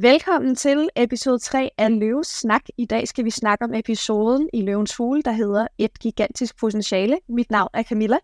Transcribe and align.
Velkommen 0.00 0.54
til 0.54 0.88
episode 0.96 1.38
3 1.38 1.70
af 1.78 1.98
Løves 1.98 2.26
Snak. 2.26 2.62
I 2.78 2.84
dag 2.84 3.08
skal 3.08 3.24
vi 3.24 3.30
snakke 3.30 3.64
om 3.64 3.74
episoden 3.74 4.48
i 4.52 4.62
Løvens 4.62 4.96
Hule, 4.96 5.22
der 5.22 5.32
hedder 5.32 5.66
Et 5.78 5.98
gigantisk 5.98 6.58
potentiale. 6.60 7.18
Mit 7.28 7.50
navn 7.50 7.68
er 7.74 7.82
Camilla. 7.82 8.16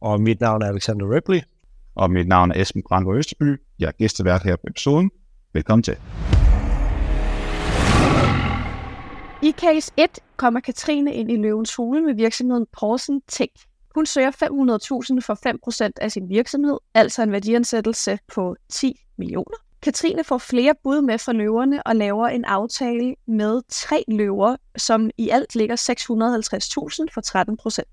Og 0.00 0.20
mit 0.20 0.40
navn 0.40 0.62
er 0.62 0.66
Alexander 0.66 1.14
Ripley. 1.14 1.40
Og 1.94 2.10
mit 2.10 2.28
navn 2.28 2.50
er 2.50 2.60
Esben 2.60 2.82
Brandgaard 2.88 3.18
Østerby. 3.18 3.60
Jeg 3.78 3.86
er 3.86 3.92
gæstevært 3.92 4.42
her 4.42 4.56
på 4.56 4.66
episoden. 4.68 5.10
Velkommen 5.52 5.82
til. 5.82 5.96
I 9.42 9.52
case 9.52 9.92
1 9.96 10.18
kommer 10.36 10.60
Katrine 10.60 11.14
ind 11.14 11.30
i 11.30 11.36
Løvens 11.36 11.74
Hule 11.74 12.02
med 12.02 12.14
virksomheden 12.14 12.66
Porsen 12.80 13.20
Tech. 13.28 13.52
Hun 13.94 14.06
søger 14.06 14.30
500.000 14.30 14.38
for 15.20 15.88
5% 15.88 15.90
af 16.00 16.12
sin 16.12 16.28
virksomhed, 16.28 16.78
altså 16.94 17.22
en 17.22 17.32
værdiansættelse 17.32 18.18
på 18.34 18.56
10 18.68 19.00
millioner. 19.18 19.71
Katrine 19.82 20.24
får 20.24 20.38
flere 20.38 20.74
bud 20.82 21.00
med 21.00 21.18
fra 21.18 21.32
løverne 21.32 21.86
og 21.86 21.96
laver 21.96 22.28
en 22.28 22.44
aftale 22.44 23.14
med 23.26 23.60
tre 23.68 24.04
løver, 24.08 24.56
som 24.76 25.10
i 25.18 25.28
alt 25.28 25.54
ligger 25.54 25.76
650.000 25.76 27.14
for 27.14 27.20
13 27.20 27.56
procent. 27.56 27.88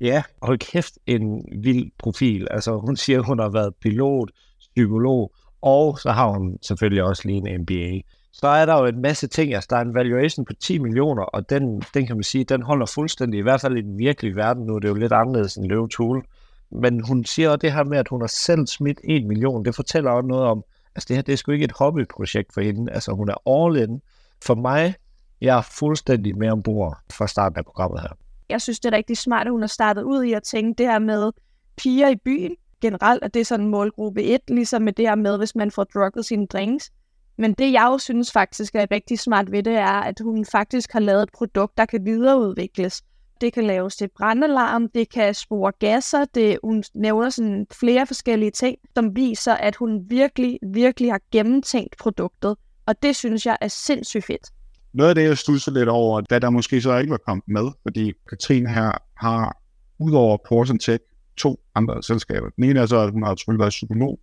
Ja, 0.00 0.22
hold 0.42 0.58
kæft, 0.58 0.98
en 1.06 1.44
vild 1.62 1.90
profil. 1.98 2.46
Altså, 2.50 2.78
hun 2.78 2.96
siger, 2.96 3.20
hun 3.20 3.38
har 3.38 3.48
været 3.48 3.74
pilot, 3.74 4.30
psykolog, 4.58 5.32
og 5.62 5.98
så 5.98 6.10
har 6.10 6.28
hun 6.28 6.58
selvfølgelig 6.62 7.02
også 7.02 7.22
lige 7.24 7.38
en 7.38 7.60
MBA. 7.62 8.00
Så 8.32 8.46
er 8.46 8.66
der 8.66 8.78
jo 8.78 8.86
en 8.86 9.02
masse 9.02 9.26
ting. 9.26 9.54
Altså, 9.54 9.66
der 9.70 9.76
er 9.76 9.80
en 9.80 9.94
valuation 9.94 10.44
på 10.44 10.52
10 10.52 10.78
millioner, 10.78 11.22
og 11.22 11.50
den, 11.50 11.82
den 11.94 12.06
kan 12.06 12.16
man 12.16 12.22
sige, 12.22 12.44
den 12.44 12.62
holder 12.62 12.86
fuldstændig, 12.86 13.38
i 13.38 13.42
hvert 13.42 13.60
fald 13.60 13.76
i 13.76 13.82
den 13.82 13.98
virkelige 13.98 14.36
verden. 14.36 14.66
Nu 14.66 14.74
er 14.74 14.78
det 14.78 14.88
jo 14.88 14.94
lidt 14.94 15.12
anderledes 15.12 15.56
end 15.56 15.66
Løve 15.66 16.22
Men 16.70 17.04
hun 17.08 17.24
siger 17.24 17.48
også 17.48 17.56
det 17.56 17.72
her 17.72 17.84
med, 17.84 17.98
at 17.98 18.08
hun 18.08 18.20
har 18.20 18.28
selv 18.28 18.66
smidt 18.66 19.00
1 19.04 19.26
million. 19.26 19.64
Det 19.64 19.74
fortæller 19.74 20.10
også 20.10 20.26
noget 20.26 20.44
om, 20.44 20.64
Altså 21.00 21.08
det 21.08 21.16
her, 21.16 21.22
det 21.22 21.32
er 21.32 21.36
sgu 21.36 21.52
ikke 21.52 21.64
et 21.64 21.72
hobbyprojekt 21.72 22.54
for 22.54 22.60
hende. 22.60 22.92
Altså 22.92 23.12
hun 23.12 23.28
er 23.28 23.48
all 23.48 23.90
in. 23.90 24.02
For 24.44 24.54
mig, 24.54 24.94
jeg 25.40 25.58
er 25.58 25.62
fuldstændig 25.62 26.38
med 26.38 26.50
ombord 26.50 26.98
fra 27.12 27.26
starten 27.26 27.58
af 27.58 27.64
programmet 27.64 28.00
her. 28.00 28.08
Jeg 28.48 28.60
synes, 28.60 28.80
det 28.80 28.92
er 28.92 28.96
rigtig 28.96 29.16
smart, 29.16 29.46
at 29.46 29.50
hun 29.50 29.60
har 29.60 29.66
startet 29.66 30.02
ud 30.02 30.24
i 30.24 30.32
at 30.32 30.42
tænke 30.42 30.78
det 30.78 30.86
her 30.86 30.98
med 30.98 31.32
piger 31.76 32.08
i 32.08 32.16
byen 32.24 32.56
generelt, 32.80 33.24
at 33.24 33.34
det 33.34 33.40
er 33.40 33.44
sådan 33.44 33.66
målgruppe 33.66 34.22
1, 34.22 34.40
ligesom 34.48 34.82
med 34.82 34.92
det 34.92 35.08
her 35.08 35.14
med, 35.14 35.38
hvis 35.38 35.54
man 35.54 35.70
får 35.70 35.84
drukket 35.84 36.24
sine 36.24 36.46
drinks. 36.46 36.90
Men 37.38 37.54
det, 37.54 37.72
jeg 37.72 37.88
jo 37.92 37.98
synes 37.98 38.32
faktisk 38.32 38.74
er 38.74 38.86
rigtig 38.90 39.18
smart 39.18 39.52
ved 39.52 39.62
det, 39.62 39.76
er, 39.76 40.00
at 40.00 40.20
hun 40.22 40.44
faktisk 40.44 40.92
har 40.92 41.00
lavet 41.00 41.22
et 41.22 41.32
produkt, 41.34 41.78
der 41.78 41.84
kan 41.84 42.04
videreudvikles 42.04 43.02
det 43.40 43.52
kan 43.52 43.64
laves 43.64 43.96
til 43.96 44.08
brandalarm, 44.16 44.88
det 44.88 45.12
kan 45.12 45.34
spore 45.34 45.72
gasser, 45.78 46.24
det, 46.34 46.58
hun 46.64 46.84
nævner 46.94 47.30
sådan 47.30 47.66
flere 47.72 48.06
forskellige 48.06 48.50
ting, 48.50 48.76
som 48.94 49.16
viser, 49.16 49.54
at 49.54 49.76
hun 49.76 50.04
virkelig, 50.08 50.58
virkelig 50.72 51.12
har 51.12 51.20
gennemtænkt 51.32 51.96
produktet. 51.98 52.56
Og 52.86 53.02
det 53.02 53.16
synes 53.16 53.46
jeg 53.46 53.56
er 53.60 53.68
sindssygt 53.68 54.24
fedt. 54.24 54.50
Noget 54.92 55.08
af 55.08 55.14
det, 55.14 55.24
jeg 55.24 55.38
studser 55.38 55.72
lidt 55.72 55.88
over, 55.88 56.20
da 56.20 56.38
der 56.38 56.50
måske 56.50 56.80
så 56.80 56.98
ikke 56.98 57.10
var 57.10 57.20
kommet 57.26 57.44
med, 57.48 57.70
fordi 57.82 58.12
Katrine 58.28 58.68
her 58.68 58.92
har, 59.16 59.56
udover 59.98 60.36
Porsen 60.48 60.78
Tech, 60.78 61.04
to 61.36 61.60
andre 61.74 62.02
selskaber. 62.02 62.48
Den 62.56 62.64
ene 62.64 62.80
er 62.80 62.86
så, 62.86 62.98
at 62.98 63.12
hun 63.12 63.22
har 63.22 63.34
selvfølgelig 63.34 63.60
været 63.60 63.70
psykolog, 63.70 64.20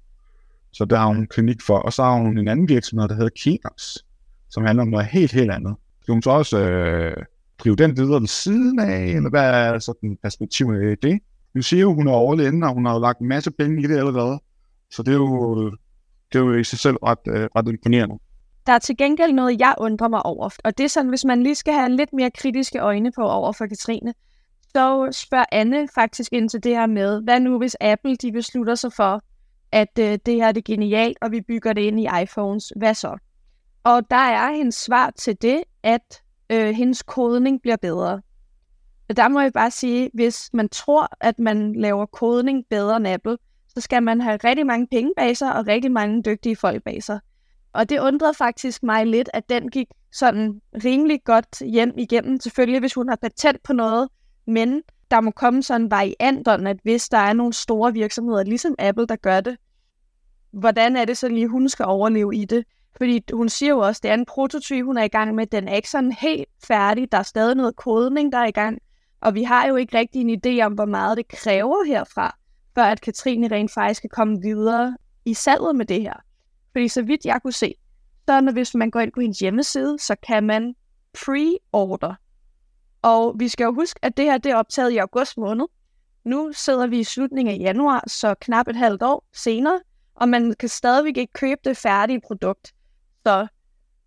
så 0.72 0.86
der 0.86 0.98
har 0.98 1.08
hun 1.08 1.18
en 1.18 1.28
klinik 1.28 1.62
for, 1.62 1.78
og 1.78 1.94
så 1.94 2.04
har 2.04 2.14
hun 2.14 2.38
en 2.38 2.48
anden 2.48 2.70
virksomhed, 2.70 3.08
der 3.08 3.16
hedder 3.16 3.30
Kinox, 3.30 3.98
som 4.50 4.66
handler 4.66 4.82
om 4.82 4.88
noget 4.88 5.06
helt, 5.06 5.32
helt 5.32 5.52
andet. 5.52 5.76
Hun 6.08 6.22
så 6.22 6.30
også 6.30 6.60
øh, 6.60 7.26
drive 7.60 7.76
den 7.76 7.98
videre 7.98 8.22
ved 8.22 8.28
siden 8.28 8.80
af, 8.80 9.06
eller 9.06 9.30
hvad 9.30 9.50
er 9.50 9.80
sådan 9.80 10.18
perspektivet 10.24 10.92
i 10.92 11.08
det? 11.08 11.20
Nu 11.54 11.62
siger 11.62 11.82
jo, 11.82 11.94
hun 11.94 12.08
er 12.08 12.12
overlægen, 12.12 12.64
og 12.64 12.74
hun 12.74 12.86
har 12.86 12.94
jo 12.94 13.00
lagt 13.00 13.20
en 13.20 13.28
masse 13.28 13.52
penge 13.52 13.84
i 13.84 13.88
det 13.88 13.98
allerede. 13.98 14.40
Så 14.92 15.04
det 15.04 15.12
er 15.12 15.18
jo, 15.18 15.70
det 16.34 16.40
er 16.40 16.40
jo 16.40 16.54
i 16.54 16.64
sig 16.64 16.80
selv 16.80 16.96
ret, 16.96 17.20
øh, 17.28 17.50
ret 17.56 17.68
imponerende. 17.68 18.16
Der 18.68 18.74
er 18.74 18.80
til 18.80 18.98
gengæld 18.98 19.34
noget, 19.34 19.60
jeg 19.60 19.76
undrer 19.78 20.08
mig 20.08 20.26
over. 20.26 20.50
Og 20.64 20.78
det 20.78 20.84
er 20.84 20.88
sådan, 20.88 21.10
hvis 21.10 21.26
man 21.26 21.44
lige 21.44 21.56
skal 21.56 21.74
have 21.74 21.90
lidt 21.90 22.14
mere 22.14 22.32
kritiske 22.32 22.80
øjne 22.80 23.12
på 23.12 23.22
over 23.22 23.52
for 23.52 23.66
Katrine, 23.66 24.14
så 24.62 25.10
spørger 25.12 25.46
Anne 25.52 25.88
faktisk 25.96 26.34
ind 26.34 26.50
til 26.50 26.64
det 26.64 26.76
her 26.76 26.86
med, 26.86 27.22
hvad 27.24 27.40
nu 27.40 27.58
hvis 27.58 27.76
Apple 27.82 28.16
de 28.16 28.32
beslutter 28.32 28.76
sig 28.76 28.94
for, 28.94 29.22
at 29.72 30.00
øh, 30.00 30.20
det 30.26 30.36
her 30.36 30.52
det 30.52 30.62
er 30.62 30.74
genialt, 30.74 31.18
og 31.22 31.32
vi 31.32 31.42
bygger 31.42 31.74
det 31.74 31.82
ind 31.82 32.00
i 32.00 32.08
iPhones. 32.24 32.74
Hvad 32.76 32.94
så? 32.94 33.18
Og 33.84 34.02
der 34.12 34.16
er 34.16 34.56
hendes 34.56 34.76
svar 34.76 35.10
til 35.10 35.38
det, 35.42 35.64
at 35.84 36.22
øh, 36.50 36.70
hendes 36.70 37.04
kodning 37.04 37.62
bliver 37.62 37.78
bedre. 37.78 38.22
Og 39.10 39.18
der 39.18 39.28
må 39.28 39.40
jeg 39.40 39.54
bare 39.54 39.72
sige, 39.72 40.10
hvis 40.14 40.50
man 40.54 40.70
tror, 40.70 41.08
at 41.22 41.40
man 41.40 41.74
laver 41.74 42.06
kodning 42.06 42.66
bedre 42.70 42.98
end 42.98 43.08
Apple, 43.08 43.38
så 43.68 43.82
skal 43.82 44.04
man 44.04 44.22
have 44.22 44.38
rigtig 44.44 44.66
mange 44.66 44.88
penge 44.88 45.12
bag 45.18 45.38
sig 45.38 45.56
og 45.56 45.68
rigtig 45.68 45.92
mange 45.92 46.24
dygtige 46.24 46.56
folk 46.56 46.84
bag 46.84 47.04
sig. 47.04 47.20
Og 47.74 47.90
det 47.90 48.00
undrede 48.00 48.34
faktisk 48.34 48.84
mig 48.84 49.06
lidt, 49.06 49.30
at 49.34 49.50
den 49.50 49.70
gik 49.70 49.88
sådan 50.12 50.62
rimelig 50.84 51.24
godt 51.24 51.60
hjem 51.60 51.94
igennem. 51.98 52.40
Selvfølgelig, 52.40 52.80
hvis 52.80 52.94
hun 52.94 53.10
har 53.10 53.16
patent 53.16 53.64
på 53.64 53.74
noget, 53.74 54.10
men 54.48 54.82
der 55.12 55.22
må 55.22 55.32
komme 55.32 55.64
sådan 55.64 55.92
varianterne, 55.92 56.70
at 56.70 56.80
hvis 56.84 57.10
der 57.10 57.18
er 57.18 57.34
nogle 57.34 57.54
store 57.54 57.94
virksomheder, 57.94 58.44
ligesom 58.44 58.76
Apple, 58.80 59.08
der 59.08 59.16
gør 59.16 59.42
det, 59.42 59.58
hvordan 60.52 60.96
er 60.96 61.06
det 61.06 61.18
så 61.18 61.28
lige, 61.28 61.48
hun 61.48 61.70
skal 61.70 61.86
overleve 61.86 62.36
i 62.36 62.46
det? 62.46 62.66
Fordi 62.98 63.22
hun 63.34 63.50
siger 63.50 63.70
jo 63.70 63.80
også, 63.80 64.00
at 64.00 64.04
det 64.04 64.10
er 64.10 64.14
en 64.14 64.26
prototype, 64.26 64.86
hun 64.86 64.98
er 64.98 65.04
i 65.04 65.08
gang 65.08 65.36
med. 65.36 65.48
Den 65.48 65.68
er 65.68 65.76
ikke 65.76 65.90
sådan 65.90 66.12
helt 66.12 66.50
færdig. 66.64 67.12
Der 67.12 67.18
er 67.18 67.24
stadig 67.24 67.56
noget 67.56 67.76
kodning, 67.76 68.32
der 68.32 68.38
er 68.38 68.48
i 68.48 68.52
gang. 68.52 68.80
Og 69.22 69.34
vi 69.34 69.44
har 69.44 69.68
jo 69.68 69.76
ikke 69.76 69.98
rigtig 69.98 70.22
en 70.22 70.42
idé 70.46 70.66
om, 70.66 70.74
hvor 70.74 70.86
meget 70.86 71.18
det 71.18 71.28
kræver 71.28 71.84
herfra, 71.84 72.38
før 72.76 72.84
at 72.84 73.02
Katrine 73.02 73.48
rent 73.48 73.74
faktisk 73.74 74.02
kan 74.02 74.10
komme 74.10 74.42
videre 74.42 74.98
i 75.26 75.34
salget 75.34 75.76
med 75.76 75.86
det 75.86 76.02
her. 76.02 76.14
Fordi 76.72 76.88
så 76.88 77.02
vidt 77.02 77.26
jeg 77.26 77.42
kunne 77.42 77.54
se, 77.54 77.74
så 78.30 78.42
når 78.42 78.52
hvis 78.52 78.76
man 78.76 78.92
går 78.92 79.00
ind 79.00 79.12
på 79.12 79.22
hendes 79.22 79.40
hjemmeside, 79.40 80.00
så 80.00 80.16
kan 80.28 80.44
man 80.44 80.76
pre-order. 81.18 82.14
Og 83.02 83.36
vi 83.40 83.48
skal 83.48 83.66
jo 83.66 83.74
huske, 83.74 84.00
at 84.04 84.18
det 84.18 84.26
her 84.26 84.38
det 84.38 84.52
er 84.52 84.56
optaget 84.56 84.92
i 84.92 84.98
august 84.98 85.38
måned. 85.38 85.66
Nu 86.26 86.52
sidder 86.54 86.88
vi 86.88 87.00
i 87.00 87.04
slutningen 87.04 87.56
af 87.56 87.60
januar, 87.60 88.04
så 88.08 88.36
knap 88.42 88.68
et 88.68 88.76
halvt 88.76 89.04
år 89.04 89.26
senere, 89.34 89.80
og 90.16 90.30
man 90.30 90.56
kan 90.60 90.70
stadigvæk 90.70 91.18
ikke 91.18 91.34
købe 91.34 91.62
det 91.66 91.78
færdige 91.78 92.22
produkt. 92.28 92.74
Så 93.28 93.48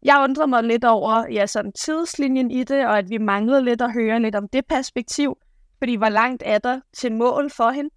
jeg 0.02 0.20
undrede 0.22 0.46
mig 0.46 0.64
lidt 0.64 0.84
over 0.84 1.26
ja, 1.32 1.46
sådan 1.46 1.72
tidslinjen 1.72 2.50
i 2.50 2.64
det, 2.64 2.86
og 2.86 2.98
at 2.98 3.10
vi 3.10 3.18
manglede 3.18 3.64
lidt 3.64 3.82
at 3.82 3.92
høre 3.92 4.20
lidt 4.20 4.34
om 4.34 4.48
det 4.48 4.66
perspektiv, 4.66 5.38
fordi 5.78 5.94
hvor 5.94 6.08
langt 6.08 6.42
er 6.46 6.58
der 6.58 6.80
til 6.92 7.12
mål 7.12 7.50
for 7.50 7.70
hende? 7.70 7.90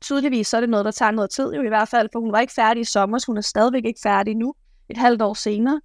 Tydeligvis 0.00 0.48
så 0.48 0.56
er 0.56 0.60
det 0.60 0.70
noget, 0.70 0.84
der 0.84 0.90
tager 0.90 1.10
noget 1.10 1.30
tid 1.30 1.54
jo 1.54 1.62
i 1.62 1.68
hvert 1.68 1.88
fald, 1.88 2.08
for 2.12 2.20
hun 2.20 2.32
var 2.32 2.40
ikke 2.40 2.52
færdig 2.52 2.80
i 2.80 2.84
sommer, 2.84 3.18
så 3.18 3.26
hun 3.26 3.36
er 3.36 3.40
stadigvæk 3.40 3.84
ikke 3.84 4.00
færdig 4.02 4.34
nu, 4.34 4.54
et 4.88 4.96
halvt 4.96 5.22
år 5.22 5.34
senere. 5.34 5.80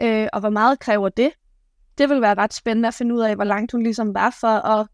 Øh, 0.00 0.28
og 0.32 0.40
hvor 0.40 0.50
meget 0.50 0.78
kræver 0.78 1.08
det? 1.08 1.30
Det 1.98 2.08
vil 2.08 2.20
være 2.20 2.34
ret 2.34 2.54
spændende 2.54 2.88
at 2.88 2.94
finde 2.94 3.14
ud 3.14 3.20
af, 3.20 3.34
hvor 3.34 3.44
langt 3.44 3.72
hun 3.72 3.82
ligesom 3.82 4.14
var 4.14 4.36
for 4.40 4.66
at 4.66 4.86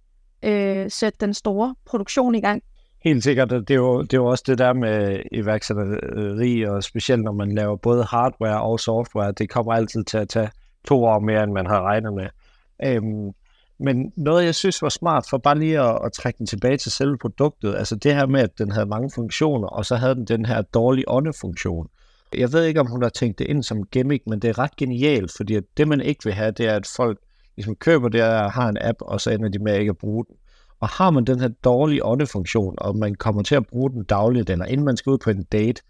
øh, 0.43 0.91
sætte 0.91 1.19
den 1.21 1.35
store 1.35 1.75
produktion 1.87 2.35
i 2.35 2.41
gang. 2.41 2.63
Helt 3.05 3.25
sikkert, 3.25 3.51
det 3.51 3.71
er, 3.71 3.75
jo, 3.75 4.03
det 4.03 4.13
er 4.13 4.19
jo 4.19 4.27
også 4.27 4.45
det 4.47 4.59
der 4.59 4.73
med 4.73 5.21
iværksætteri, 5.33 6.63
og 6.63 6.83
specielt 6.83 7.23
når 7.23 7.33
man 7.33 7.53
laver 7.53 7.77
både 7.77 8.05
hardware 8.05 8.63
og 8.63 8.81
software, 8.81 9.33
det 9.33 9.51
kommer 9.51 9.73
altid 9.73 10.05
til 10.05 10.19
at 10.19 10.29
tage 10.29 10.51
to 10.85 11.05
år 11.05 11.19
mere, 11.19 11.45
end 11.45 11.53
man 11.53 11.67
har 11.67 11.83
regnet 11.83 12.13
med. 12.15 12.27
Øhm, 12.85 13.31
men 13.79 14.13
noget, 14.17 14.45
jeg 14.45 14.55
synes 14.55 14.83
var 14.83 14.89
smart, 14.89 15.27
for 15.31 15.39
bare 15.39 15.59
lige 15.59 15.81
at, 15.81 15.99
at 16.05 16.13
trække 16.13 16.39
den 16.39 16.47
tilbage 16.47 16.77
til 16.77 16.93
selve 16.93 17.19
produktet, 17.19 17.75
altså 17.75 17.97
det 17.97 18.15
her 18.15 18.27
med, 18.27 18.41
at 18.41 18.59
den 18.59 18.73
havde 18.73 18.87
mange 18.87 19.11
funktioner, 19.15 19.69
og 19.69 19.87
så 19.87 19.97
havde 19.97 20.15
den 20.15 20.25
den 20.25 20.45
her 20.45 20.63
dårlige 20.63 21.09
åndefunktion. 21.09 21.89
Jeg 22.35 22.53
ved 22.53 22.65
ikke, 22.65 22.81
om 22.81 22.87
hun 22.87 23.03
har 23.03 23.09
tænkt 23.09 23.39
det 23.39 23.47
ind 23.47 23.63
som 23.63 23.83
gimmick, 23.83 24.27
men 24.27 24.41
det 24.41 24.49
er 24.49 24.59
ret 24.59 24.77
genialt, 24.77 25.33
fordi 25.37 25.61
det, 25.77 25.89
man 25.89 26.01
ikke 26.01 26.25
vil 26.25 26.33
have, 26.33 26.51
det 26.51 26.67
er, 26.67 26.75
at 26.75 26.87
folk 26.97 27.19
ligesom 27.57 27.77
køber 27.77 28.09
det 28.09 28.23
og 28.23 28.53
har 28.53 28.69
en 28.69 28.79
app, 28.81 28.99
og 29.01 29.21
så 29.21 29.31
ender 29.31 29.49
de 29.49 29.59
med 29.59 29.79
ikke 29.79 29.91
at 29.91 29.99
bruge 29.99 30.25
den. 30.29 30.37
Og 30.81 30.89
har 30.89 31.11
man 31.11 31.25
den 31.25 31.41
her 31.41 31.49
dårlige 31.49 32.05
åndefunktion, 32.05 32.75
og 32.79 32.97
man 32.97 33.15
kommer 33.15 33.43
til 33.43 33.55
at 33.55 33.67
bruge 33.67 33.91
den 33.91 34.05
dagligt, 34.05 34.51
eller 34.51 34.65
inden 34.65 34.87
man 34.87 34.97
skal 34.97 35.11
ud 35.11 35.19
på 35.19 35.31
en 35.31 35.43
date, 35.43 35.83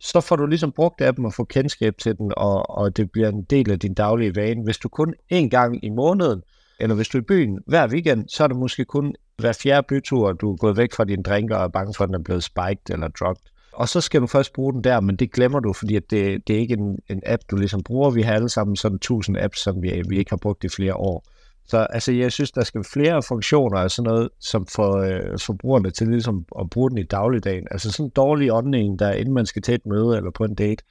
så 0.00 0.20
får 0.20 0.36
du 0.36 0.46
ligesom 0.46 0.72
brugt 0.72 1.00
appen 1.00 1.26
og 1.26 1.34
få 1.34 1.44
kendskab 1.44 1.98
til 1.98 2.18
den, 2.18 2.32
og, 2.36 2.70
og 2.70 2.96
det 2.96 3.10
bliver 3.10 3.28
en 3.28 3.42
del 3.42 3.70
af 3.70 3.78
din 3.78 3.94
daglige 3.94 4.36
vane. 4.36 4.62
Hvis 4.64 4.78
du 4.78 4.88
kun 4.88 5.14
en 5.28 5.50
gang 5.50 5.84
i 5.84 5.90
måneden, 5.90 6.42
eller 6.80 6.94
hvis 6.96 7.08
du 7.08 7.18
er 7.18 7.22
i 7.22 7.24
byen 7.24 7.58
hver 7.66 7.88
weekend, 7.88 8.28
så 8.28 8.44
er 8.44 8.48
det 8.48 8.56
måske 8.56 8.84
kun 8.84 9.14
hver 9.38 9.52
fjerde 9.52 9.86
bytur, 9.88 10.32
du 10.32 10.52
er 10.52 10.56
gået 10.56 10.76
væk 10.76 10.92
fra 10.92 11.04
din 11.04 11.22
drinker 11.22 11.56
og 11.56 11.64
er 11.64 11.68
bange 11.68 11.94
for, 11.94 12.04
at 12.04 12.08
den 12.08 12.14
er 12.14 12.22
blevet 12.22 12.44
spiked 12.44 12.90
eller 12.90 13.08
drugged. 13.08 13.42
Og 13.72 13.88
så 13.88 14.00
skal 14.00 14.20
du 14.20 14.26
først 14.26 14.52
bruge 14.52 14.72
den 14.72 14.84
der, 14.84 15.00
men 15.00 15.16
det 15.16 15.32
glemmer 15.32 15.60
du, 15.60 15.72
fordi 15.72 15.94
det, 15.94 16.48
det 16.48 16.56
er 16.56 16.60
ikke 16.60 16.74
en, 16.74 16.98
en 17.08 17.22
app, 17.26 17.42
du 17.50 17.56
ligesom 17.56 17.82
bruger. 17.82 18.10
Vi 18.10 18.22
har 18.22 18.34
alle 18.34 18.48
sammen 18.48 18.76
sådan 18.76 18.96
1000 18.96 19.38
apps, 19.38 19.60
som 19.60 19.82
vi, 19.82 20.02
vi 20.08 20.18
ikke 20.18 20.30
har 20.30 20.36
brugt 20.36 20.64
i 20.64 20.68
flere 20.68 20.94
år. 20.94 21.24
Så 21.66 21.78
altså, 21.78 22.12
jeg 22.12 22.32
synes, 22.32 22.50
der 22.50 22.64
skal 22.64 22.84
flere 22.84 23.22
funktioner 23.22 23.78
og 23.78 23.90
sådan 23.90 24.10
noget, 24.10 24.28
som 24.40 24.66
får 24.66 24.96
øh, 24.96 25.38
forbrugerne 25.38 25.90
til 25.90 26.08
ligesom 26.08 26.46
at 26.60 26.70
bruge 26.70 26.90
den 26.90 26.98
i 26.98 27.02
dagligdagen. 27.02 27.66
Altså 27.70 27.92
sådan 27.92 28.06
en 28.06 28.10
dårlig 28.10 28.52
åndning, 28.52 28.98
der 28.98 29.12
inden 29.12 29.34
man 29.34 29.46
skal 29.46 29.62
til 29.62 29.74
et 29.74 29.86
møde 29.86 30.16
eller 30.16 30.30
på 30.30 30.44
en 30.44 30.54
date, 30.54 30.84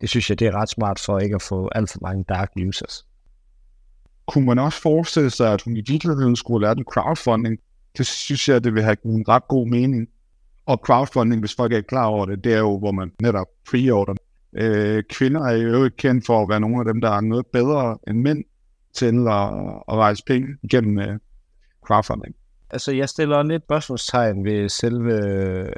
det 0.00 0.08
synes 0.08 0.30
jeg, 0.30 0.38
det 0.38 0.46
er 0.46 0.54
ret 0.54 0.68
smart 0.68 0.98
for 0.98 1.18
ikke 1.18 1.34
at 1.34 1.42
få 1.42 1.68
alt 1.74 1.90
for 1.90 1.98
mange 2.02 2.24
dark 2.28 2.52
users. 2.68 3.06
Kunne 4.26 4.46
man 4.46 4.58
også 4.58 4.80
forestille 4.80 5.30
sig, 5.30 5.52
at 5.52 5.62
hun 5.62 5.76
i 5.76 5.82
virkeligheden 5.86 6.36
skulle 6.36 6.66
lære 6.66 6.74
den 6.74 6.84
crowdfunding? 6.84 7.58
Det 7.98 8.06
synes 8.06 8.48
jeg, 8.48 8.64
det 8.64 8.74
vil 8.74 8.82
have 8.82 8.96
en 9.04 9.28
ret 9.28 9.48
god 9.48 9.68
mening. 9.68 10.08
Og 10.66 10.80
crowdfunding, 10.84 11.40
hvis 11.40 11.54
folk 11.54 11.72
er 11.72 11.80
klar 11.80 12.06
over 12.06 12.26
det, 12.26 12.44
det 12.44 12.54
er 12.54 12.58
jo, 12.58 12.78
hvor 12.78 12.92
man 12.92 13.12
netop 13.20 13.46
pre-order 13.68 14.14
Øh, 14.58 15.02
kvinder 15.10 15.40
er 15.40 15.56
jo 15.56 15.84
ikke 15.84 15.96
kendt 15.96 16.26
for 16.26 16.42
at 16.42 16.48
være 16.48 16.60
nogle 16.60 16.78
af 16.78 16.84
dem, 16.84 17.00
der 17.00 17.10
er 17.10 17.20
noget 17.20 17.46
bedre 17.46 17.98
end 18.08 18.18
mænd 18.18 18.44
til 18.96 19.28
at, 19.28 19.48
at 19.88 19.94
rejse 19.94 20.22
penge 20.26 20.48
gennem 20.70 20.98
øh, 20.98 21.08
uh, 21.08 21.18
crowdfunding. 21.86 22.34
Altså, 22.70 22.92
jeg 22.92 23.08
stiller 23.08 23.42
lidt 23.42 23.62
spørgsmålstegn 23.62 24.44
ved 24.44 24.68
selve 24.68 25.26
øh, 25.26 25.72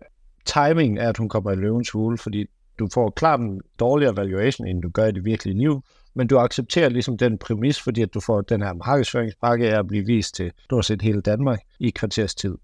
timing 0.46 0.98
af, 0.98 1.08
at 1.08 1.16
hun 1.16 1.28
kommer 1.28 1.52
i 1.52 1.56
løvens 1.56 1.90
hule, 1.90 2.18
fordi 2.18 2.46
du 2.78 2.88
får 2.94 3.10
klart 3.10 3.40
en 3.40 3.60
dårligere 3.80 4.16
valuation, 4.16 4.66
end 4.66 4.82
du 4.82 4.88
gør 4.88 5.06
i 5.06 5.12
det 5.12 5.24
virkelige 5.24 5.58
liv, 5.58 5.82
men 6.14 6.26
du 6.26 6.38
accepterer 6.38 6.88
ligesom 6.88 7.18
den 7.18 7.38
præmis, 7.38 7.82
fordi 7.82 8.02
at 8.02 8.14
du 8.14 8.20
får 8.20 8.40
den 8.40 8.62
her 8.62 8.72
markedsføringspakke 8.72 9.70
af 9.70 9.78
at 9.78 9.86
blive 9.86 10.06
vist 10.06 10.34
til 10.34 10.52
stort 10.64 10.84
set 10.84 11.02
hele 11.02 11.20
Danmark 11.20 11.60
i 11.80 11.90
kvarters 11.90 12.34
tid. 12.34 12.54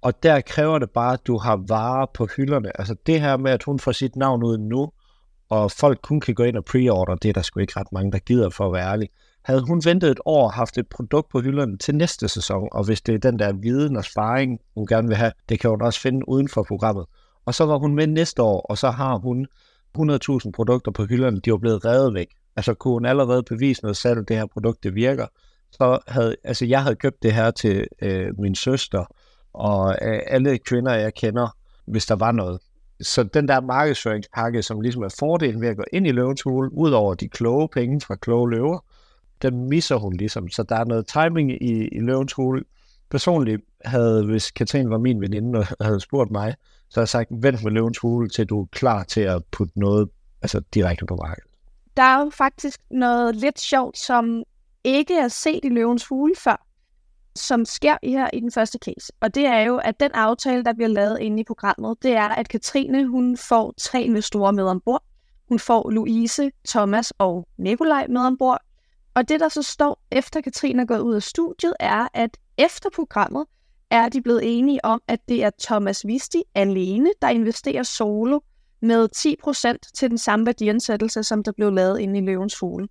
Og 0.00 0.22
der 0.22 0.40
kræver 0.40 0.78
det 0.78 0.90
bare, 0.90 1.12
at 1.12 1.26
du 1.26 1.38
har 1.38 1.64
varer 1.68 2.06
på 2.14 2.28
hylderne. 2.36 2.80
Altså 2.80 2.96
det 3.06 3.20
her 3.20 3.36
med, 3.36 3.50
at 3.50 3.62
hun 3.62 3.78
får 3.78 3.92
sit 3.92 4.16
navn 4.16 4.42
ud 4.42 4.58
nu, 4.58 4.92
og 5.48 5.70
folk 5.70 6.00
kun 6.02 6.20
kan 6.20 6.34
gå 6.34 6.42
ind 6.42 6.56
og 6.56 6.64
preorder, 6.64 7.14
det 7.14 7.28
er 7.28 7.32
der 7.32 7.42
sgu 7.42 7.60
ikke 7.60 7.80
ret 7.80 7.92
mange, 7.92 8.12
der 8.12 8.18
gider 8.18 8.50
for 8.50 8.66
at 8.66 8.72
være 8.72 8.92
ærlig. 8.92 9.08
Havde 9.46 9.62
hun 9.66 9.82
ventet 9.84 10.10
et 10.10 10.20
år 10.24 10.44
og 10.44 10.52
haft 10.52 10.78
et 10.78 10.88
produkt 10.88 11.28
på 11.28 11.40
hylderne 11.40 11.78
til 11.78 11.94
næste 11.94 12.28
sæson, 12.28 12.68
og 12.72 12.84
hvis 12.84 13.00
det 13.00 13.14
er 13.14 13.18
den 13.18 13.38
der 13.38 13.52
viden 13.52 13.96
og 13.96 14.04
sparring, 14.04 14.60
hun 14.74 14.86
gerne 14.86 15.08
vil 15.08 15.16
have, 15.16 15.32
det 15.48 15.60
kan 15.60 15.70
hun 15.70 15.82
også 15.82 16.00
finde 16.00 16.28
uden 16.28 16.48
for 16.48 16.62
programmet. 16.62 17.06
Og 17.44 17.54
så 17.54 17.66
var 17.66 17.78
hun 17.78 17.94
med 17.94 18.06
næste 18.06 18.42
år, 18.42 18.60
og 18.60 18.78
så 18.78 18.90
har 18.90 19.18
hun 19.18 19.46
100.000 19.98 20.50
produkter 20.54 20.90
på 20.92 21.04
hylderne, 21.04 21.40
de 21.40 21.50
var 21.50 21.58
blevet 21.58 21.84
revet 21.84 22.14
væk. 22.14 22.26
Altså 22.56 22.74
kunne 22.74 22.92
hun 22.92 23.06
allerede 23.06 23.42
bevise 23.42 23.82
noget 23.82 23.96
salg, 23.96 24.28
det 24.28 24.36
her 24.36 24.46
produkt, 24.46 24.84
det 24.84 24.94
virker. 24.94 25.26
Så 25.72 25.98
havde, 26.08 26.36
altså 26.44 26.64
jeg 26.64 26.82
havde 26.82 26.96
købt 26.96 27.22
det 27.22 27.32
her 27.32 27.50
til 27.50 27.86
øh, 28.02 28.38
min 28.38 28.54
søster, 28.54 29.04
og 29.52 29.96
øh, 30.02 30.20
alle 30.26 30.58
kvinder, 30.58 30.94
jeg 30.94 31.14
kender, 31.14 31.56
hvis 31.86 32.06
der 32.06 32.16
var 32.16 32.32
noget. 32.32 32.60
Så 33.00 33.22
den 33.22 33.48
der 33.48 33.60
markedsføringspakke, 33.60 34.62
som 34.62 34.80
ligesom 34.80 35.02
er 35.02 35.14
fordelen 35.18 35.60
ved 35.60 35.68
at 35.68 35.76
gå 35.76 35.84
ind 35.92 36.06
i 36.06 36.12
løvens 36.12 36.42
hule, 36.42 36.72
ud 36.72 36.90
over 36.90 37.14
de 37.14 37.28
kloge 37.28 37.68
penge 37.68 38.00
fra 38.00 38.14
kloge 38.14 38.50
løver, 38.50 38.78
den 39.42 39.68
misser 39.68 39.96
hun 39.96 40.12
ligesom. 40.12 40.48
Så 40.48 40.62
der 40.62 40.76
er 40.76 40.84
noget 40.84 41.06
timing 41.06 41.52
i, 41.52 41.88
i 41.88 42.00
løvens 42.00 42.32
hule. 42.32 42.64
Personligt 43.10 43.62
havde, 43.84 44.24
hvis 44.24 44.50
Katrine 44.50 44.90
var 44.90 44.98
min 44.98 45.20
veninde 45.20 45.58
og 45.58 45.66
havde 45.80 46.00
spurgt 46.00 46.30
mig, 46.30 46.54
så 46.88 47.00
har 47.00 47.02
jeg 47.02 47.08
sagt, 47.08 47.28
vent 47.30 47.64
med 47.64 47.72
løvens 47.72 47.98
hule, 47.98 48.28
til 48.28 48.46
du 48.46 48.62
er 48.62 48.66
klar 48.72 49.02
til 49.02 49.20
at 49.20 49.44
putte 49.44 49.80
noget 49.80 50.08
altså, 50.42 50.60
direkte 50.74 51.06
på 51.06 51.16
markedet. 51.16 51.50
Der 51.96 52.02
er 52.02 52.24
jo 52.24 52.30
faktisk 52.30 52.80
noget 52.90 53.36
lidt 53.36 53.60
sjovt, 53.60 53.98
som 53.98 54.42
ikke 54.84 55.18
er 55.18 55.28
set 55.28 55.60
i 55.64 55.68
løvens 55.68 56.06
hule 56.06 56.34
før, 56.38 56.66
som 57.34 57.64
sker 57.64 57.96
her 58.02 58.30
i 58.32 58.40
den 58.40 58.52
første 58.52 58.78
case. 58.84 59.12
Og 59.20 59.34
det 59.34 59.46
er 59.46 59.60
jo, 59.60 59.76
at 59.76 60.00
den 60.00 60.10
aftale, 60.14 60.64
der 60.64 60.72
bliver 60.72 60.88
lavet 60.88 61.18
inde 61.20 61.40
i 61.40 61.44
programmet, 61.44 61.96
det 62.02 62.12
er, 62.12 62.28
at 62.28 62.48
Katrine 62.48 63.06
hun 63.06 63.36
får 63.36 63.74
tre 63.78 64.02
investorer 64.02 64.52
med 64.52 64.64
ombord. 64.64 65.02
Hun 65.48 65.58
får 65.58 65.90
Louise, 65.90 66.50
Thomas 66.68 67.12
og 67.18 67.48
Nikolaj 67.58 68.06
med 68.08 68.20
ombord. 68.20 68.58
Og 69.16 69.28
det, 69.28 69.40
der 69.40 69.48
så 69.48 69.62
står 69.62 70.02
efter 70.10 70.40
Katrine 70.40 70.82
er 70.82 70.86
gået 70.86 71.00
ud 71.00 71.14
af 71.14 71.22
studiet, 71.22 71.74
er, 71.80 72.08
at 72.14 72.36
efter 72.58 72.90
programmet 72.94 73.46
er 73.90 74.08
de 74.08 74.22
blevet 74.22 74.58
enige 74.58 74.84
om, 74.84 75.02
at 75.08 75.20
det 75.28 75.44
er 75.44 75.50
Thomas 75.62 76.06
Visti 76.06 76.42
alene, 76.54 77.10
der 77.22 77.28
investerer 77.28 77.82
solo 77.82 78.40
med 78.82 79.08
10% 79.86 79.92
til 79.94 80.10
den 80.10 80.18
samme 80.18 80.46
værdiansættelse, 80.46 81.22
som 81.22 81.42
der 81.42 81.52
blev 81.52 81.72
lavet 81.72 82.00
inde 82.00 82.18
i 82.18 82.22
Løvens 82.22 82.58
Hule. 82.58 82.88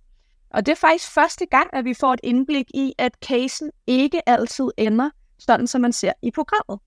Og 0.50 0.66
det 0.66 0.72
er 0.72 0.76
faktisk 0.76 1.12
første 1.14 1.46
gang, 1.46 1.66
at 1.72 1.84
vi 1.84 1.94
får 1.94 2.12
et 2.12 2.20
indblik 2.22 2.66
i, 2.74 2.92
at 2.98 3.12
casen 3.24 3.70
ikke 3.86 4.28
altid 4.28 4.68
ender 4.76 5.10
sådan, 5.38 5.66
som 5.66 5.80
man 5.80 5.92
ser 5.92 6.12
i 6.22 6.30
programmet. 6.30 6.80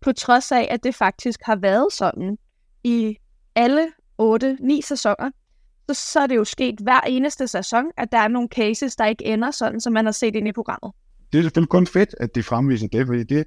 På 0.00 0.12
trods 0.12 0.52
af, 0.52 0.68
at 0.70 0.84
det 0.84 0.94
faktisk 0.94 1.40
har 1.42 1.56
været 1.56 1.92
sådan 1.92 2.38
i 2.84 3.16
alle 3.54 3.86
8-9 4.22 4.80
sæsoner, 4.82 5.30
så, 5.88 5.94
så 5.94 6.20
er 6.20 6.26
det 6.26 6.36
jo 6.36 6.44
sket 6.44 6.80
hver 6.80 7.00
eneste 7.00 7.48
sæson, 7.48 7.84
at 7.96 8.12
der 8.12 8.18
er 8.18 8.28
nogle 8.28 8.48
cases, 8.48 8.96
der 8.96 9.06
ikke 9.06 9.24
ender 9.24 9.50
sådan, 9.50 9.80
som 9.80 9.92
man 9.92 10.04
har 10.04 10.12
set 10.12 10.36
ind 10.36 10.48
i 10.48 10.52
programmet. 10.52 10.92
Det 11.32 11.38
er 11.38 11.42
selvfølgelig 11.42 11.68
kun 11.68 11.86
fedt, 11.86 12.14
at 12.20 12.34
de 12.34 12.42
fremviser 12.42 12.88
det, 12.88 13.06
fordi 13.06 13.22
det 13.22 13.44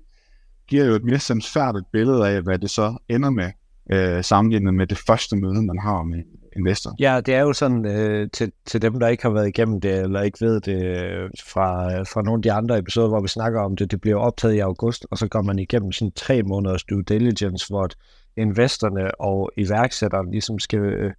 giver 0.68 0.86
jo 0.86 0.94
et 0.94 1.04
mere 1.04 1.20
samsfærdigt 1.20 1.86
billede 1.92 2.30
af, 2.30 2.42
hvad 2.42 2.60
det 2.60 2.70
så 2.70 2.98
ender 3.10 3.30
med, 3.30 3.52
øh, 3.92 4.24
sammenlignet 4.24 4.74
med 4.74 4.88
det 4.88 4.98
første 4.98 5.36
møde, 5.36 5.62
man 5.62 5.80
har 5.80 6.04
med 6.04 6.24
investor. 6.56 6.96
Ja, 7.00 7.22
det 7.26 7.34
er 7.34 7.42
jo 7.42 7.54
sådan, 7.54 7.86
øh, 7.86 8.30
til, 8.34 8.52
til 8.66 8.82
dem, 8.82 9.00
der 9.00 9.08
ikke 9.08 9.24
har 9.24 9.30
været 9.30 9.48
igennem 9.48 9.82
det, 9.82 10.00
eller 10.00 10.22
ikke 10.22 10.46
ved 10.46 10.62
det 10.62 10.84
øh, 10.84 11.30
fra, 11.48 12.02
fra 12.04 12.22
nogle 12.22 12.40
af 12.40 12.44
de 12.44 12.52
andre 12.52 12.78
episoder, 12.78 13.08
hvor 13.08 13.22
vi 13.22 13.28
snakker 13.28 13.62
om 13.62 13.76
det, 13.76 13.92
det 13.92 14.02
bliver 14.02 14.18
optaget 14.18 14.54
i 14.54 14.60
august, 14.60 15.06
og 15.12 15.18
så 15.18 15.28
går 15.28 15.42
man 15.42 15.60
igennem 15.60 15.92
sådan 15.92 16.12
tre 16.12 16.44
måneders 16.44 16.84
due 16.84 17.04
diligence, 17.04 17.68
hvor 17.70 17.90
investorerne 18.38 19.22
og 19.22 19.52
iværksætterne 19.58 20.32
ligesom 20.32 20.60
skal 20.60 20.80
øh, 20.80 21.14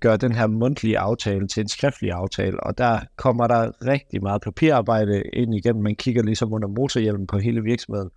gøre 0.00 0.16
den 0.16 0.32
her 0.32 0.46
mundtlige 0.46 0.98
aftale 0.98 1.48
til 1.48 1.60
en 1.60 1.68
skriftlig 1.68 2.12
aftale, 2.12 2.60
og 2.60 2.78
der 2.78 3.00
kommer 3.16 3.46
der 3.46 3.86
rigtig 3.86 4.22
meget 4.22 4.42
papirarbejde 4.42 5.22
ind 5.22 5.54
igennem. 5.54 5.82
Man 5.82 5.96
kigger 5.96 6.22
ligesom 6.22 6.52
under 6.52 6.68
motorhjelmen 6.68 7.26
på 7.26 7.38
hele 7.38 7.62
virksomheden, 7.62 8.10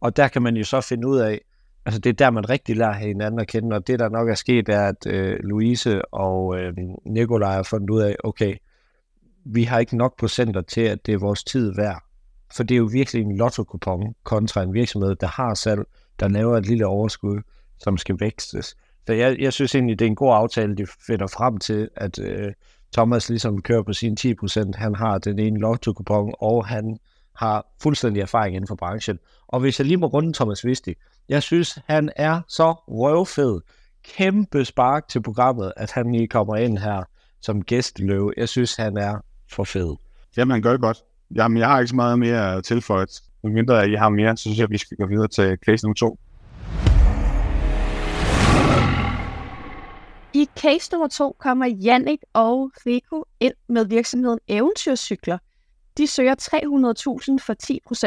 og 0.00 0.16
der 0.16 0.28
kan 0.28 0.42
man 0.42 0.56
jo 0.56 0.64
så 0.64 0.80
finde 0.80 1.08
ud 1.08 1.18
af, 1.18 1.40
altså 1.86 2.00
det 2.00 2.10
er 2.10 2.14
der, 2.14 2.30
man 2.30 2.48
rigtig 2.48 2.76
lærer 2.76 2.92
hinanden 2.92 3.40
at 3.40 3.48
kende, 3.48 3.76
og 3.76 3.86
det 3.86 3.98
der 3.98 4.08
nok 4.08 4.28
er 4.28 4.34
sket, 4.34 4.68
er, 4.68 4.88
at 4.88 5.06
øh, 5.06 5.38
Louise 5.40 6.04
og 6.04 6.58
øh, 6.58 6.72
Nikolaj 7.06 7.54
har 7.54 7.62
fundet 7.62 7.90
ud 7.90 8.00
af, 8.00 8.16
okay, 8.24 8.56
vi 9.44 9.64
har 9.64 9.78
ikke 9.78 9.96
nok 9.96 10.18
procenter 10.18 10.60
til, 10.60 10.80
at 10.80 11.06
det 11.06 11.14
er 11.14 11.18
vores 11.18 11.44
tid 11.44 11.74
værd. 11.74 12.02
For 12.56 12.62
det 12.62 12.74
er 12.74 12.78
jo 12.78 12.88
virkelig 12.92 13.22
en 13.22 13.36
lotto 13.36 13.64
kontra 14.24 14.62
en 14.62 14.74
virksomhed, 14.74 15.14
der 15.14 15.26
har 15.26 15.54
salg, 15.54 15.80
der 16.20 16.28
laver 16.28 16.56
et 16.56 16.66
lille 16.66 16.86
overskud, 16.86 17.40
som 17.78 17.98
skal 17.98 18.20
vækstes. 18.20 18.76
Så 19.08 19.14
jeg, 19.14 19.36
jeg 19.38 19.52
synes 19.52 19.74
egentlig, 19.74 19.98
det 19.98 20.04
er 20.04 20.08
en 20.08 20.14
god 20.14 20.34
aftale, 20.34 20.76
de 20.76 20.86
finder 21.06 21.26
frem 21.26 21.58
til, 21.58 21.88
at 21.96 22.18
øh, 22.18 22.52
Thomas 22.92 23.28
ligesom 23.28 23.62
kører 23.62 23.82
på 23.82 23.92
sine 23.92 24.16
10%. 24.20 24.72
Han 24.74 24.94
har 24.94 25.18
den 25.18 25.38
ene 25.38 25.60
lotto 25.60 25.92
og 26.40 26.66
han 26.66 26.98
har 27.36 27.66
fuldstændig 27.82 28.20
erfaring 28.20 28.56
inden 28.56 28.68
for 28.68 28.74
branchen. 28.74 29.18
Og 29.46 29.60
hvis 29.60 29.78
jeg 29.78 29.86
lige 29.86 29.96
må 29.96 30.06
runde 30.06 30.32
Thomas 30.32 30.64
Visti, 30.64 30.94
jeg 31.28 31.42
synes, 31.42 31.78
han 31.86 32.10
er 32.16 32.40
så 32.48 32.72
røvfed. 32.72 33.60
Kæmpe 34.04 34.64
spark 34.64 35.08
til 35.08 35.22
programmet, 35.22 35.72
at 35.76 35.90
han 35.90 36.12
lige 36.12 36.28
kommer 36.28 36.56
ind 36.56 36.78
her 36.78 37.02
som 37.40 37.62
gæstløve. 37.62 38.32
Jeg 38.36 38.48
synes, 38.48 38.76
han 38.76 38.96
er 38.96 39.18
for 39.52 39.64
fed. 39.64 39.96
Jamen, 40.36 40.52
han 40.52 40.62
gør 40.62 40.72
det 40.72 40.80
godt. 40.80 40.98
Jamen, 41.34 41.58
jeg 41.58 41.68
har 41.68 41.78
ikke 41.78 41.88
så 41.88 41.96
meget 41.96 42.18
mere 42.18 42.62
tilføjet. 42.62 43.20
Men 43.42 43.52
Mindre 43.52 43.90
I 43.90 43.94
har 43.94 44.08
mere, 44.08 44.36
så 44.36 44.42
synes 44.42 44.58
jeg, 44.58 44.64
at 44.64 44.70
vi 44.70 44.78
skal 44.78 44.96
gå 44.96 45.06
videre 45.06 45.28
til 45.28 45.58
case 45.66 45.84
nummer 45.84 45.94
2. 45.94 46.18
I 50.38 50.48
case 50.56 50.88
nummer 50.92 51.08
to 51.08 51.36
kommer 51.38 51.66
Jannik 51.66 52.18
og 52.32 52.70
Rico 52.86 53.24
ind 53.40 53.54
med 53.68 53.84
virksomheden 53.84 54.38
Eventyrcykler. 54.48 55.38
De 55.96 56.06
søger 56.06 56.34
300.000 56.34 57.44
for 57.46 57.54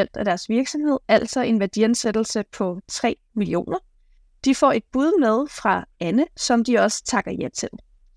10% 0.04 0.06
af 0.14 0.26
deres 0.26 0.50
virksomhed, 0.50 0.98
altså 1.08 1.42
en 1.42 1.60
værdiansættelse 1.60 2.44
på 2.58 2.80
3 2.88 3.16
millioner. 3.36 3.78
De 4.46 4.56
får 4.56 4.72
et 4.72 4.84
bud 4.92 5.20
med 5.20 5.48
fra 5.50 5.86
Anne, 6.00 6.26
som 6.38 6.64
de 6.64 6.80
også 6.80 7.04
takker 7.06 7.32
ja 7.32 7.50
til, 7.58 7.70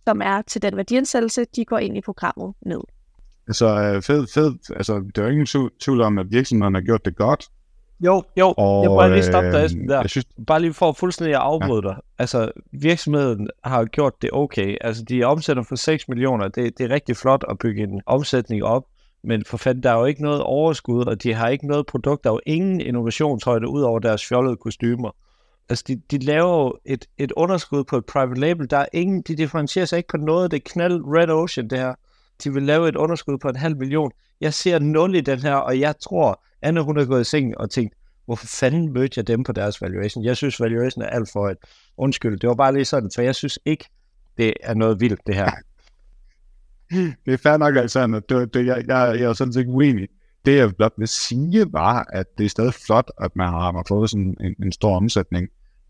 som 0.05 0.21
er 0.25 0.43
til 0.43 0.63
den 0.63 0.77
værdiansættelse, 0.77 1.45
de 1.57 1.65
går 1.65 1.79
ind 1.79 1.97
i 1.97 2.01
programmet 2.01 2.55
med. 2.67 2.81
Altså, 3.47 3.67
øh, 3.67 4.03
fed, 4.03 4.27
fed. 4.35 4.55
Altså, 4.77 5.11
der 5.15 5.25
er 5.25 5.31
ingen 5.31 5.71
tvivl 5.81 6.01
om, 6.01 6.19
at 6.19 6.27
virksomheden 6.31 6.75
har 6.75 6.83
gjort 6.83 7.05
det 7.05 7.17
godt. 7.17 7.47
Jo, 8.01 8.23
jo, 8.37 8.55
og, 8.57 8.83
jeg 8.83 8.91
må 8.91 9.15
lige 9.15 9.23
stoppe 9.23 9.53
dig 9.53 9.65
øh, 9.65 9.89
der. 9.89 10.01
Jeg 10.01 10.11
synes... 10.11 10.27
Bare 10.47 10.61
lige 10.61 10.73
for 10.73 10.93
fuldstændig 10.93 11.35
at 11.35 11.41
afbryde 11.41 11.83
ja. 11.85 11.89
dig. 11.89 11.97
Altså, 12.19 12.51
virksomheden 12.73 13.49
har 13.65 13.85
gjort 13.85 14.23
det 14.23 14.31
okay. 14.33 14.77
Altså, 14.81 15.03
de 15.03 15.25
omsætter 15.25 15.63
for 15.63 15.77
6 15.77 16.09
millioner. 16.09 16.49
Det, 16.49 16.79
det 16.79 16.91
er 16.91 16.95
rigtig 16.95 17.17
flot 17.17 17.45
at 17.49 17.59
bygge 17.59 17.83
en 17.83 18.03
omsætning 18.07 18.65
op. 18.65 18.85
Men 19.25 19.45
for 19.45 19.57
fanden, 19.57 19.83
der 19.83 19.91
er 19.91 19.99
jo 19.99 20.05
ikke 20.05 20.23
noget 20.23 20.43
overskud, 20.43 21.07
og 21.07 21.23
de 21.23 21.35
har 21.35 21.49
ikke 21.49 21.67
noget 21.67 21.87
produkt. 21.87 22.25
Der 22.25 22.31
er 22.31 22.35
jo 22.35 22.41
ingen 22.47 22.81
innovationshøjde 22.81 23.69
ud 23.69 23.83
over 23.83 23.99
deres 23.99 24.27
fjollede 24.27 24.57
kostymer. 24.57 25.11
Altså, 25.69 25.85
de, 25.89 26.01
de 26.11 26.19
laver 26.19 26.65
jo 26.65 26.75
et, 26.85 27.07
et 27.19 27.33
underskud 27.33 27.85
på 27.85 27.97
et 27.97 28.07
private 28.07 28.41
label. 28.41 28.71
Der 28.71 28.79
er 28.79 28.87
ingen, 28.93 29.23
de 29.23 29.37
differentierer 29.37 29.87
sig 29.87 29.97
ikke 29.97 30.09
på 30.09 30.17
noget. 30.17 30.51
Det 30.51 30.57
er 30.57 30.71
knald 30.73 31.01
Red 31.05 31.31
Ocean, 31.31 31.69
det 31.69 31.79
her. 31.79 31.95
De 32.45 32.53
vil 32.53 32.63
lave 32.63 32.89
et 32.89 32.97
underskud 32.97 33.39
på 33.39 33.49
en 33.49 33.57
halv 33.57 33.77
million. 33.77 34.11
Jeg 34.41 34.55
ser 34.55 34.79
nul 34.79 35.15
i 35.15 35.21
den 35.21 35.39
her, 35.39 35.55
og 35.55 35.81
jeg 35.81 35.95
tror, 36.01 36.43
Anne, 36.65 36.83
hun 36.83 36.99
er 36.99 37.05
gået 37.05 37.21
i 37.21 37.25
seng 37.25 37.59
og 37.59 37.71
tænkt, 37.71 37.95
hvorfor 38.27 38.47
fanden 38.47 38.93
mødte 38.93 39.15
jeg 39.17 39.27
dem 39.27 39.45
på 39.45 39.53
deres 39.53 39.83
valuation? 39.83 40.25
Jeg 40.25 40.37
synes, 40.37 40.61
valuation 40.61 41.03
er 41.03 41.07
alt 41.07 41.31
for 41.33 41.49
et 41.49 41.59
undskyld. 41.97 42.39
Det 42.39 42.49
var 42.49 42.55
bare 42.55 42.75
lige 42.75 42.85
sådan, 42.85 43.11
for 43.15 43.23
jeg 43.23 43.35
synes 43.35 43.59
ikke, 43.65 43.85
det 44.39 44.55
er 44.63 44.75
noget 44.75 45.01
vildt, 45.01 45.21
det 45.27 45.35
her. 45.35 45.51
det 47.27 47.35
er 47.35 47.37
fair 47.37 47.57
nok, 47.57 47.77
altså. 47.77 48.21
Det, 48.29 48.55
det, 48.55 48.67
jeg, 48.67 48.85
jeg, 48.87 49.17
jeg 49.21 49.29
er 49.29 49.33
sådan 49.33 49.53
set 49.53 49.67
uenig. 49.67 50.09
Det 50.47 50.57
jeg 50.57 50.77
blot 50.77 50.93
vil 50.99 51.09
sige 51.09 51.73
var, 51.73 52.07
at 52.13 52.27
det 52.39 52.45
er 52.45 52.49
stadig 52.49 52.75
flot, 52.75 53.11
at 53.21 53.37
man 53.37 53.49
har, 53.49 53.73
man 53.73 53.79
har 53.79 53.85
fået 53.89 54.11
sådan 54.11 54.37
en, 54.41 54.55
en 54.63 54.73
stor 54.73 54.97
omsætning. 54.97 55.49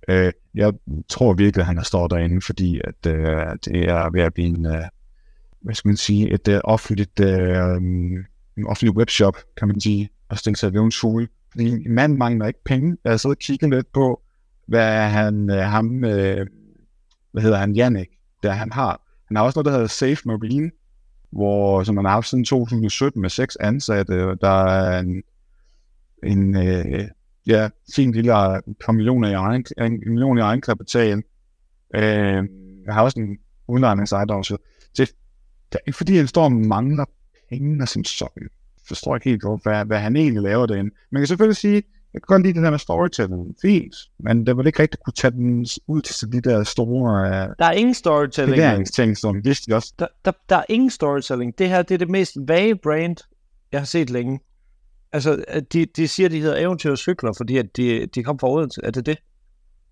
Øh, 0.09 0.33
jeg 0.55 0.73
tror 1.09 1.33
virkelig, 1.33 1.63
at 1.63 1.67
han 1.67 1.77
har 1.77 1.85
stået 1.85 2.11
derinde, 2.11 2.41
fordi 2.41 2.81
at, 2.85 3.13
øh, 3.13 3.47
det 3.65 3.89
er 3.89 4.11
ved 4.11 4.23
at 4.23 4.35
blive 4.35 4.49
en, 4.49 4.67
øh, 4.67 4.85
hvad 5.61 5.75
skal 5.75 5.89
man 5.89 5.97
sige, 5.97 6.31
et 6.31 6.49
øh, 6.49 6.61
offentligt, 6.65 7.21
øh, 7.21 7.77
en 8.57 8.67
offentlig 8.67 8.97
webshop, 8.97 9.37
kan 9.57 9.69
man 9.69 9.81
sige, 9.81 10.11
og 10.29 10.39
stænge 10.39 10.57
sig 10.57 10.73
ved 10.73 10.81
en 10.81 10.93
fugle. 11.01 11.29
Fordi 11.51 11.89
mand 11.89 12.17
mangler 12.17 12.47
ikke 12.47 12.65
penge. 12.65 12.97
Jeg 13.05 13.13
har 13.13 13.17
siddet 13.17 13.37
og 13.37 13.41
kigget 13.41 13.71
lidt 13.71 13.93
på, 13.93 14.23
hvad 14.67 15.09
han, 15.09 15.51
øh, 15.51 15.59
ham, 15.59 16.05
øh, 16.05 16.47
hvad 17.33 17.43
hedder 17.43 17.59
han, 17.59 17.73
Jannik, 17.73 18.09
der 18.43 18.53
han 18.53 18.73
har. 18.73 19.01
Han 19.29 19.37
har 19.37 19.45
også 19.45 19.59
noget, 19.59 19.65
der 19.67 19.73
hedder 19.73 19.87
Safe 19.87 20.23
Marine, 20.25 20.71
hvor, 21.33 21.83
som 21.83 21.97
han 21.97 22.05
har 22.05 22.13
haft 22.13 22.29
siden 22.29 22.45
2017 22.45 23.23
med 23.23 23.31
seks 23.31 23.57
ansatte. 23.57 24.15
Der 24.41 24.65
er 24.65 24.99
en, 25.01 25.23
en 26.25 26.57
øh, 26.57 27.09
ja, 27.47 27.69
fin 27.95 28.13
lille 28.13 28.33
par 28.85 28.93
millioner 28.93 29.29
i 29.29 29.33
egen, 29.33 29.65
en 29.79 30.01
million 30.07 30.39
i 30.39 30.41
egen 30.41 30.61
kapital. 30.61 31.23
Øh, 31.95 32.49
jeg 32.87 32.95
har 32.95 33.03
også 33.03 33.21
en 33.21 33.39
udlejningsejendom, 33.69 34.45
så 34.45 34.57
det, 34.97 35.09
det 35.73 35.75
er 35.75 35.85
ikke 35.87 35.97
fordi, 35.97 36.17
han 36.17 36.27
står 36.27 36.45
og 36.45 36.53
mangler 36.53 37.05
penge 37.51 37.83
af 37.83 37.89
sin 37.89 38.05
så 38.05 38.29
forstår 38.89 39.15
ikke 39.15 39.31
helt 39.31 39.43
godt, 39.43 39.63
hvad, 39.63 39.85
hvad 39.85 39.99
han 39.99 40.17
egentlig 40.17 40.43
laver 40.43 40.67
derinde. 40.67 40.95
Man 41.13 41.21
kan 41.21 41.27
selvfølgelig 41.27 41.57
sige, 41.57 41.83
jeg 42.15 42.23
kan 42.23 42.27
godt 42.27 42.43
lide 42.43 42.55
det 42.55 42.63
der 42.63 42.71
med 42.71 42.79
storytelling, 42.79 43.57
fint, 43.63 43.95
men 44.19 44.47
det 44.47 44.57
var 44.57 44.63
ikke 44.63 44.83
rigtigt 44.83 45.03
kunne 45.03 45.13
tage 45.13 45.31
den 45.31 45.67
ud 45.87 46.03
til 46.03 46.33
de 46.33 46.41
der 46.41 46.65
store... 46.65 47.23
Uh, 47.23 47.55
der 47.59 47.65
er 47.65 47.73
ingen 47.73 47.95
storytelling. 47.95 48.87
ting, 48.93 49.17
som 49.17 49.45
vidste 49.45 49.75
også. 49.75 49.93
Der, 49.99 50.07
der, 50.25 50.33
der 50.49 50.57
er 50.57 50.65
ingen 50.69 50.91
storytelling. 50.91 51.59
Det 51.59 51.69
her, 51.69 51.83
det 51.83 51.95
er 51.95 51.99
det 51.99 52.11
mest 52.11 52.37
vage 52.49 52.77
brand, 52.77 53.17
jeg 53.73 53.81
har 53.81 53.85
set 53.87 54.11
længe. 54.11 54.41
Altså, 55.13 55.45
de, 55.73 55.87
de 55.87 56.09
siger, 56.09 56.29
de 56.29 56.41
hedder 56.41 56.57
eventyr 56.57 56.91
og 56.91 56.99
cykler, 56.99 57.33
fordi 57.37 57.57
at 57.57 57.77
de, 57.77 58.07
de 58.07 58.25
kom 58.25 58.39
fra 58.39 58.51
Odense. 58.51 58.81
Er 58.85 58.91
det 58.91 59.07
det? 59.07 59.19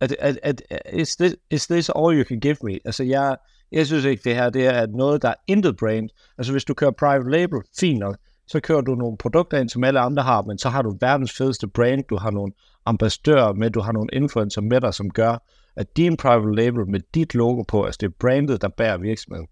At, 0.01 0.17
at, 0.19 0.39
at, 0.43 0.63
is, 0.93 1.17
this, 1.17 1.37
is 1.51 1.67
this 1.67 1.91
all 1.97 2.19
you 2.19 2.25
can 2.25 2.41
give 2.41 2.57
me? 2.63 2.79
Altså, 2.85 3.05
jeg, 3.05 3.37
jeg 3.73 3.87
synes 3.87 4.05
ikke, 4.05 4.25
det 4.25 4.35
her 4.35 4.51
det 4.51 4.67
er 4.67 4.87
noget, 4.87 5.23
der 5.23 5.29
er 5.29 5.35
intet 5.47 5.77
brand. 5.77 6.09
Altså, 6.39 6.53
hvis 6.53 6.65
du 6.65 6.75
kører 6.75 6.91
private 6.91 7.31
label, 7.31 7.61
fint 7.79 7.99
nok 7.99 8.17
så 8.47 8.61
kører 8.61 8.81
du 8.81 8.95
nogle 8.95 9.17
produkter 9.17 9.59
ind, 9.59 9.69
som 9.69 9.85
alle 9.85 10.01
andre 10.01 10.23
har, 10.23 10.43
men 10.43 10.59
så 10.59 10.69
har 10.69 10.83
du 10.83 10.97
verdens 11.01 11.33
fedeste 11.33 11.69
brand, 11.69 12.05
du 12.11 12.17
har 12.17 12.31
nogle 12.31 12.53
ambassadører 12.87 13.53
med, 13.53 13.71
du 13.71 13.81
har 13.81 13.93
nogle 13.93 14.09
influencer 14.13 14.61
med 14.61 14.81
dig, 14.81 14.95
som 14.95 15.11
gør, 15.11 15.37
at 15.77 15.97
din 15.97 16.17
private 16.17 16.55
label 16.55 16.89
med 16.89 17.01
dit 17.15 17.35
logo 17.35 17.63
på, 17.63 17.85
altså 17.85 17.99
det 18.01 18.07
er 18.07 18.17
brandet, 18.21 18.63
der 18.63 18.69
bærer 18.69 18.99
virksomheden. 18.99 19.47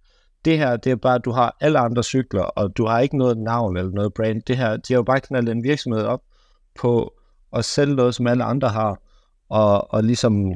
Det 0.44 0.59
her, 0.59 0.76
det 0.76 0.92
er 0.92 0.97
bare, 0.97 1.14
at 1.14 1.25
du 1.25 1.30
har 1.30 1.56
alle 1.61 1.78
andre 1.78 2.02
cykler, 2.02 2.42
og 2.42 2.76
du 2.76 2.87
har 2.87 3.00
ikke 3.00 3.18
noget 3.18 3.38
navn 3.38 3.76
eller 3.76 3.92
noget 3.92 4.14
brand. 4.14 4.42
Det 4.42 4.56
her, 4.56 4.76
de 4.76 4.92
har 4.92 4.99
jo 4.99 5.02
bare 5.02 5.20
knaldet 5.20 5.52
en 5.52 5.64
virksomhed 5.64 6.02
op 6.02 6.20
på 6.78 7.12
at 7.52 7.64
sælge 7.64 7.94
noget, 7.94 8.14
som 8.14 8.26
alle 8.26 8.44
andre 8.44 8.68
har, 8.68 9.00
og, 9.49 9.94
og 9.94 10.04
ligesom 10.04 10.52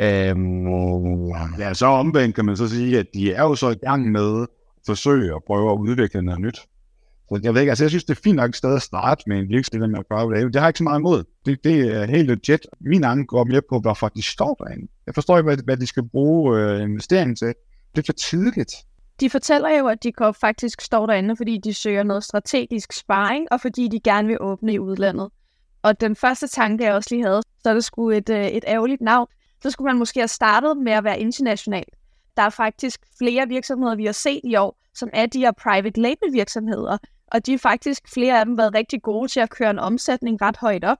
Øhm, 0.00 1.28
ja, 1.58 1.74
så 1.74 1.86
omvendt 1.86 2.34
kan 2.34 2.44
man 2.44 2.56
så 2.56 2.68
sige, 2.68 2.98
at 2.98 3.06
de 3.14 3.32
er 3.32 3.42
jo 3.42 3.54
så 3.54 3.70
i 3.70 3.74
gang 3.74 4.10
med 4.10 4.42
at 4.42 4.48
forsøge 4.86 5.34
at 5.34 5.42
prøve 5.46 5.72
at 5.72 5.78
udvikle 5.78 6.22
noget 6.22 6.40
nyt. 6.40 6.58
Så 7.28 7.40
jeg 7.42 7.54
ved 7.54 7.60
ikke, 7.60 7.70
altså 7.70 7.84
jeg 7.84 7.90
synes, 7.90 8.04
det 8.04 8.16
er 8.16 8.20
fint 8.24 8.36
nok 8.36 8.48
et 8.48 8.56
sted 8.56 8.74
at 8.74 8.82
starte 8.82 9.22
med 9.26 9.38
en 9.38 9.48
virksomhed 9.48 9.88
med 9.88 9.98
private 10.10 10.34
label. 10.34 10.52
Det 10.52 10.60
har 10.60 10.66
jeg 10.66 10.68
ikke 10.68 10.78
så 10.78 10.84
meget 10.84 10.98
imod. 10.98 11.24
Det, 11.46 11.64
det 11.64 11.96
er 11.96 12.06
helt 12.06 12.28
legit. 12.28 12.66
Min 12.80 13.04
anden 13.04 13.26
går 13.26 13.44
mere 13.44 13.62
på, 13.68 13.80
hvorfor 13.80 14.08
de 14.08 14.22
står 14.22 14.54
derinde. 14.54 14.88
Jeg 15.06 15.14
forstår 15.14 15.38
ikke, 15.38 15.46
hvad, 15.46 15.64
hvad 15.64 15.76
de 15.76 15.86
skal 15.86 16.08
bruge 16.08 16.60
øh, 16.60 16.82
investeringen 16.82 17.36
til. 17.36 17.54
Det 17.94 18.02
er 18.02 18.06
for 18.06 18.12
tidligt. 18.12 18.72
De 19.20 19.30
fortæller 19.30 19.78
jo, 19.78 19.86
at 19.86 20.02
de 20.02 20.12
faktisk 20.40 20.80
står 20.80 21.06
derinde, 21.06 21.36
fordi 21.36 21.58
de 21.64 21.74
søger 21.74 22.02
noget 22.02 22.24
strategisk 22.24 22.92
sparring, 22.92 23.46
og 23.50 23.60
fordi 23.60 23.88
de 23.88 24.00
gerne 24.00 24.28
vil 24.28 24.36
åbne 24.40 24.72
i 24.72 24.78
udlandet. 24.78 25.28
Og 25.82 26.00
den 26.00 26.16
første 26.16 26.48
tanke, 26.48 26.84
jeg 26.84 26.94
også 26.94 27.08
lige 27.14 27.24
havde, 27.24 27.42
så 27.62 27.70
er 27.70 27.74
det 27.74 27.84
sgu 27.84 28.10
et, 28.10 28.28
øh, 28.28 28.46
et 28.46 28.64
ærgerligt 28.66 29.00
navn. 29.00 29.28
Så 29.62 29.70
skulle 29.70 29.86
man 29.86 29.98
måske 29.98 30.20
have 30.20 30.28
startet 30.28 30.76
med 30.76 30.92
at 30.92 31.04
være 31.04 31.20
international. 31.20 31.84
Der 32.36 32.42
er 32.42 32.50
faktisk 32.50 33.00
flere 33.18 33.48
virksomheder, 33.48 33.96
vi 33.96 34.04
har 34.04 34.12
set 34.12 34.40
i 34.44 34.56
år, 34.56 34.78
som 34.94 35.08
er 35.12 35.26
de 35.26 35.38
her 35.38 35.52
private 35.52 36.00
label 36.00 36.32
virksomheder, 36.32 36.98
og 37.32 37.46
de 37.46 37.54
er 37.54 37.58
faktisk, 37.58 38.08
flere 38.14 38.38
af 38.38 38.44
dem, 38.44 38.58
været 38.58 38.74
rigtig 38.74 39.02
gode 39.02 39.28
til 39.28 39.40
at 39.40 39.50
køre 39.50 39.70
en 39.70 39.78
omsætning 39.78 40.42
ret 40.42 40.56
højt 40.56 40.84
op. 40.84 40.98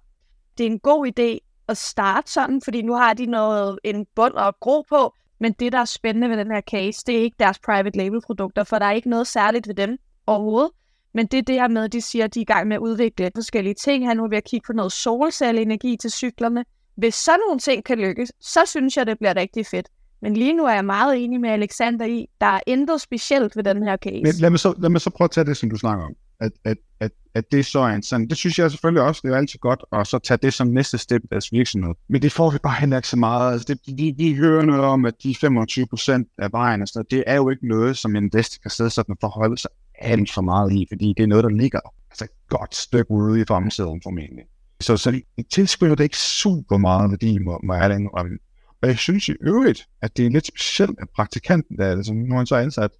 Det 0.59 0.67
er 0.67 0.71
en 0.71 0.79
god 0.79 1.07
idé 1.07 1.39
at 1.69 1.77
starte 1.77 2.33
sådan, 2.33 2.61
fordi 2.63 2.83
nu 2.83 2.95
har 2.95 3.15
de 3.15 3.27
noget, 3.27 3.79
en 3.85 4.07
bund 4.15 4.35
og 4.35 4.57
gro 4.61 4.85
på, 4.89 5.15
men 5.41 5.53
det, 5.53 5.73
der 5.73 5.79
er 5.79 5.85
spændende 5.85 6.31
ved 6.31 6.37
den 6.37 6.51
her 6.51 6.61
case, 6.61 7.03
det 7.07 7.17
er 7.19 7.23
ikke 7.23 7.37
deres 7.39 7.59
private 7.59 7.99
label 7.99 8.21
produkter, 8.21 8.65
for 8.65 8.79
der 8.79 8.87
er 8.87 8.93
ikke 8.93 9.11
noget 9.11 9.27
særligt 9.27 9.69
ved 9.69 9.75
dem 9.75 9.99
overhovedet. 10.27 10.71
Men 11.15 11.27
det 11.27 11.39
er 11.39 11.43
det 11.43 11.55
her 11.55 11.69
med, 11.69 11.85
at 11.85 11.93
de 11.93 12.01
siger, 12.01 12.25
at 12.25 12.35
de 12.35 12.39
er 12.39 12.43
i 12.43 12.45
gang 12.45 12.69
med 12.69 12.77
at 12.77 12.81
udvikle 12.81 13.31
forskellige 13.35 13.75
ting. 13.75 14.07
Han 14.07 14.21
er 14.21 14.29
ved 14.29 14.37
at 14.37 14.45
kigge 14.45 14.67
på 14.67 14.73
noget 14.73 14.93
solcelleenergi 14.93 15.97
til 15.97 16.11
cyklerne. 16.11 16.65
Hvis 16.97 17.15
sådan 17.15 17.41
nogle 17.47 17.61
ting 17.61 17.85
kan 17.85 17.99
lykkes, 17.99 18.33
så 18.41 18.61
synes 18.67 18.97
jeg, 18.97 19.07
det 19.07 19.19
bliver 19.19 19.37
rigtig 19.37 19.67
fedt. 19.67 19.89
Men 20.23 20.35
lige 20.35 20.53
nu 20.53 20.65
er 20.65 20.75
jeg 20.75 20.85
meget 20.85 21.25
enig 21.25 21.41
med 21.41 21.51
Alexander 21.51 22.07
i, 22.07 22.27
der 22.41 22.47
er 22.47 22.61
intet 22.67 23.01
specielt 23.01 23.57
ved 23.57 23.65
den 23.65 23.83
her 23.83 23.97
case. 23.97 24.23
Men 24.23 24.33
lad 24.39 24.51
mig 24.51 24.59
så, 24.59 24.75
lad 24.79 24.91
mig 24.91 25.01
så 25.01 25.11
prøve 25.11 25.27
at 25.27 25.31
tage 25.31 25.45
det, 25.45 25.57
som 25.57 25.71
du 25.71 25.77
snakker 25.77 26.05
om. 26.05 26.13
At, 26.41 26.53
at, 26.65 26.77
at, 27.01 27.11
at 27.35 27.53
det 27.53 27.67
så 27.67 27.79
er 27.79 27.87
en 27.87 28.03
sådan, 28.03 28.29
det 28.29 28.37
synes 28.37 28.59
jeg 28.59 28.71
selvfølgelig 28.71 29.03
også, 29.03 29.21
det 29.25 29.33
er 29.33 29.37
altid 29.37 29.59
godt, 29.59 29.85
at 29.93 30.07
så 30.07 30.19
tage 30.19 30.39
det 30.43 30.55
som 30.55 30.69
næste 30.69 30.99
step 30.99 31.25
i 31.25 31.27
deres 31.31 31.53
virksomhed. 31.53 31.95
Men 32.09 32.23
det 32.23 32.33
får 32.33 32.51
vi 32.51 32.59
bare 32.63 32.81
heller 32.81 32.97
ikke 32.97 33.09
så 33.09 33.17
meget. 33.17 33.53
Altså 33.53 33.67
det, 33.69 33.99
de, 33.99 34.15
de 34.19 34.35
hører 34.35 34.65
noget 34.65 34.83
om, 34.83 35.05
at 35.05 35.15
de 35.23 35.35
25 35.35 35.87
procent 35.87 36.29
af 36.39 36.53
vejen, 36.53 36.81
altså, 36.81 37.05
det 37.11 37.25
er 37.27 37.35
jo 37.37 37.51
ikke 37.51 37.69
noget, 37.69 37.97
som 37.97 38.17
en 38.17 38.25
investor 38.25 38.61
kan 38.63 38.71
sidde 38.71 38.91
sådan 38.91 39.13
og 39.13 39.19
forholde 39.21 39.59
sig 39.59 39.71
alt 39.99 40.33
for 40.33 40.43
meget 40.43 40.73
i, 40.73 40.87
fordi 40.91 41.15
det 41.17 41.23
er 41.23 41.27
noget, 41.27 41.45
der 41.45 41.51
ligger 41.51 41.81
altså 42.11 42.25
et 42.25 42.49
godt 42.49 42.75
stykke 42.75 43.11
ude 43.11 43.41
i 43.41 43.45
fremtiden 43.49 44.01
formentlig. 44.03 44.45
Så, 44.81 44.97
så 44.97 45.11
det 45.11 45.47
tilspiller 45.51 45.95
det 45.95 46.05
ikke 46.05 46.19
super 46.19 46.77
meget 46.77 47.11
værdi, 47.11 47.39
må, 47.39 47.61
må 47.65 47.75
jeg 47.75 47.99
indrømme. 48.01 48.39
Og 48.83 48.89
jeg 48.89 48.99
synes 48.99 49.29
i 49.29 49.33
øvrigt, 49.41 49.89
at 50.03 50.17
det 50.17 50.27
er 50.27 50.31
lidt 50.31 50.47
specielt, 50.47 50.99
at 51.03 51.09
praktikanten, 51.15 51.79
der, 51.79 51.91
altså, 51.91 52.13
nu 52.13 52.35
er 52.35 52.37
han 52.37 52.47
så 52.47 52.57
ansat, 52.57 52.91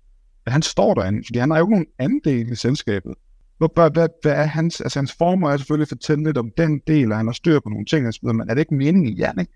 at 0.47 0.53
han 0.53 0.63
står 0.63 0.95
derinde, 0.95 1.23
fordi 1.27 1.39
han 1.39 1.51
har 1.51 1.59
jo 1.59 1.65
ikke 1.65 1.73
nogen 1.73 1.87
anden 1.99 2.53
i 2.53 2.55
selskabet. 2.55 3.15
Hvad, 3.59 3.91
hvad, 3.93 4.09
hvad 4.23 4.33
er 4.33 4.45
hans, 4.45 4.81
altså 4.81 4.99
hans 4.99 5.13
formål 5.13 5.51
er 5.51 5.57
selvfølgelig 5.57 5.85
at 5.85 5.89
fortælle 5.89 6.25
lidt 6.25 6.39
om 6.39 6.51
den 6.57 6.81
del, 6.87 7.13
og 7.13 7.19
han 7.19 7.27
har 7.27 7.33
styr 7.33 7.61
på 7.61 7.69
nogle 7.69 7.85
ting, 7.85 8.13
men 8.23 8.41
er 8.41 8.55
det 8.55 8.59
ikke 8.59 8.75
meningen 8.75 9.13
i 9.13 9.17
Jannik 9.17 9.49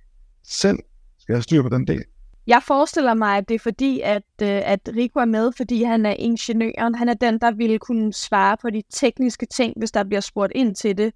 selv 0.44 0.78
skal 1.18 1.34
have 1.34 1.42
styr 1.42 1.62
på 1.62 1.68
den 1.68 1.86
del? 1.86 2.04
Jeg 2.46 2.62
forestiller 2.66 3.14
mig, 3.14 3.36
at 3.36 3.48
det 3.48 3.54
er 3.54 3.58
fordi, 3.58 4.00
at, 4.00 4.22
øh, 4.42 4.48
at 4.64 4.90
Rico 4.96 5.20
er 5.20 5.24
med, 5.24 5.52
fordi 5.56 5.82
han 5.82 6.06
er 6.06 6.14
ingeniøren. 6.18 6.94
Han 6.94 7.08
er 7.08 7.14
den, 7.14 7.38
der 7.38 7.50
ville 7.50 7.78
kunne 7.78 8.12
svare 8.12 8.56
på 8.62 8.70
de 8.70 8.82
tekniske 8.90 9.46
ting, 9.46 9.74
hvis 9.76 9.90
der 9.90 10.04
bliver 10.04 10.20
spurgt 10.20 10.52
ind 10.54 10.74
til 10.74 10.98
det. 10.98 11.14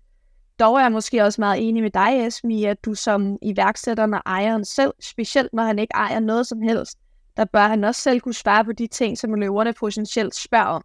Dog 0.60 0.76
er 0.76 0.80
jeg 0.80 0.92
måske 0.92 1.22
også 1.22 1.40
meget 1.40 1.68
enig 1.68 1.82
med 1.82 1.90
dig, 1.90 2.26
Esmi, 2.26 2.64
at 2.64 2.84
du 2.84 2.94
som 2.94 3.36
iværksætteren 3.42 4.14
og 4.14 4.22
ejeren 4.26 4.64
selv, 4.64 4.92
specielt 5.00 5.52
når 5.52 5.62
han 5.62 5.78
ikke 5.78 5.94
ejer 5.94 6.20
noget 6.20 6.46
som 6.46 6.62
helst, 6.62 6.98
der 7.36 7.44
bør 7.44 7.68
han 7.68 7.84
også 7.84 8.00
selv 8.00 8.20
kunne 8.20 8.34
svare 8.34 8.64
på 8.64 8.72
de 8.72 8.86
ting, 8.86 9.18
som 9.18 9.34
løverne 9.34 9.72
potentielt 9.72 10.34
spørger 10.34 10.66
om. 10.66 10.82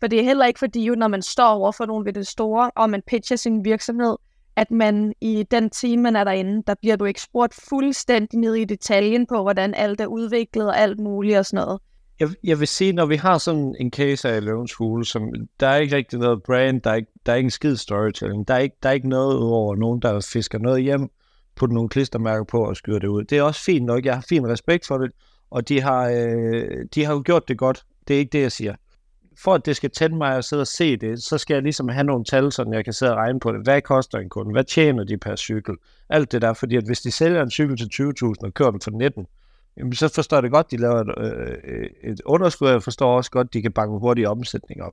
For 0.00 0.06
det 0.06 0.20
er 0.20 0.24
heller 0.24 0.46
ikke 0.46 0.58
fordi, 0.58 0.84
jo, 0.84 0.94
når 0.94 1.08
man 1.08 1.22
står 1.22 1.48
over 1.48 1.72
for 1.72 1.86
nogen 1.86 2.04
ved 2.04 2.12
det 2.12 2.26
store, 2.26 2.70
og 2.76 2.90
man 2.90 3.02
pitcher 3.06 3.36
sin 3.36 3.64
virksomhed, 3.64 4.16
at 4.56 4.70
man 4.70 5.12
i 5.20 5.44
den 5.50 5.70
time, 5.70 6.02
man 6.02 6.16
er 6.16 6.24
derinde, 6.24 6.62
der 6.66 6.74
bliver 6.80 6.96
du 6.96 7.04
ikke 7.04 7.20
spurgt 7.20 7.54
fuldstændig 7.68 8.38
ned 8.38 8.54
i 8.54 8.64
detaljen 8.64 9.26
på, 9.26 9.42
hvordan 9.42 9.74
alt 9.74 10.00
er 10.00 10.06
udviklet 10.06 10.68
og 10.68 10.78
alt 10.78 11.00
muligt 11.00 11.38
og 11.38 11.46
sådan 11.46 11.64
noget 11.64 11.80
jeg, 12.22 12.30
jeg 12.44 12.60
vil 12.60 12.68
sige, 12.68 12.92
når 12.92 13.06
vi 13.06 13.16
har 13.16 13.38
sådan 13.38 13.74
en 13.80 13.90
case 13.90 14.28
af 14.28 14.44
Løvens 14.44 14.74
Hule, 14.74 15.04
som 15.04 15.22
der 15.60 15.68
er 15.68 15.76
ikke 15.76 15.96
rigtig 15.96 16.18
noget 16.18 16.42
brand, 16.42 16.80
der 16.80 16.90
er 16.90 16.94
ikke, 16.94 17.12
der 17.26 17.32
er 17.32 17.36
ikke 17.36 17.46
en 17.46 17.50
skid 17.50 17.76
storytelling, 17.76 18.48
der 18.48 18.54
er 18.54 18.58
ikke, 18.58 18.76
der 18.82 18.88
er 18.88 18.92
ikke 18.92 19.08
noget 19.08 19.38
over 19.38 19.76
nogen, 19.76 20.02
der 20.02 20.28
fisker 20.32 20.58
noget 20.58 20.82
hjem, 20.82 21.08
putter 21.56 21.74
nogle 21.74 21.88
klistermærker 21.88 22.44
på 22.44 22.64
og 22.64 22.76
skyder 22.76 22.98
det 22.98 23.08
ud. 23.08 23.24
Det 23.24 23.38
er 23.38 23.42
også 23.42 23.64
fint 23.64 23.86
nok, 23.86 24.04
jeg 24.04 24.14
har 24.14 24.24
fin 24.28 24.48
respekt 24.48 24.86
for 24.86 24.98
det, 24.98 25.10
og 25.50 25.68
de 25.68 25.80
har, 25.80 26.08
øh, 26.08 26.86
de 26.94 27.04
har 27.04 27.12
jo 27.12 27.22
gjort 27.24 27.48
det 27.48 27.58
godt. 27.58 27.82
Det 28.08 28.14
er 28.14 28.18
ikke 28.18 28.32
det, 28.32 28.42
jeg 28.42 28.52
siger. 28.52 28.74
For 29.38 29.54
at 29.54 29.66
det 29.66 29.76
skal 29.76 29.90
tænde 29.90 30.16
mig 30.16 30.36
at 30.36 30.44
sidde 30.44 30.60
og 30.60 30.66
se 30.66 30.96
det, 30.96 31.22
så 31.22 31.38
skal 31.38 31.54
jeg 31.54 31.62
ligesom 31.62 31.88
have 31.88 32.04
nogle 32.04 32.24
tal, 32.24 32.52
så 32.52 32.70
jeg 32.72 32.84
kan 32.84 32.92
sidde 32.92 33.12
og 33.12 33.18
regne 33.18 33.40
på 33.40 33.52
det. 33.52 33.60
Hvad 33.62 33.82
koster 33.82 34.18
en 34.18 34.28
kunde? 34.28 34.52
Hvad 34.52 34.64
tjener 34.64 35.04
de 35.04 35.18
per 35.18 35.36
cykel? 35.36 35.74
Alt 36.08 36.32
det 36.32 36.42
der, 36.42 36.52
fordi 36.52 36.76
at 36.76 36.84
hvis 36.84 37.00
de 37.00 37.10
sælger 37.10 37.42
en 37.42 37.50
cykel 37.50 37.76
til 37.76 37.88
20.000 38.02 38.34
og 38.42 38.54
kører 38.54 38.70
den 38.70 38.80
for 38.80 38.90
19, 38.90 39.26
jamen 39.76 39.92
så 39.92 40.08
forstår 40.14 40.36
jeg 40.36 40.42
det 40.42 40.50
godt, 40.50 40.70
de 40.70 40.76
laver 40.76 41.00
et, 41.00 41.14
øh, 41.18 41.56
øh, 41.64 42.12
et 42.12 42.20
underskud, 42.24 42.66
og 42.66 42.72
jeg 42.72 42.82
forstår 42.82 43.16
også 43.16 43.30
godt, 43.30 43.54
de 43.54 43.62
kan 43.62 43.72
banke 43.72 43.98
hurtig 43.98 44.28
omsætning 44.28 44.82
op. 44.82 44.92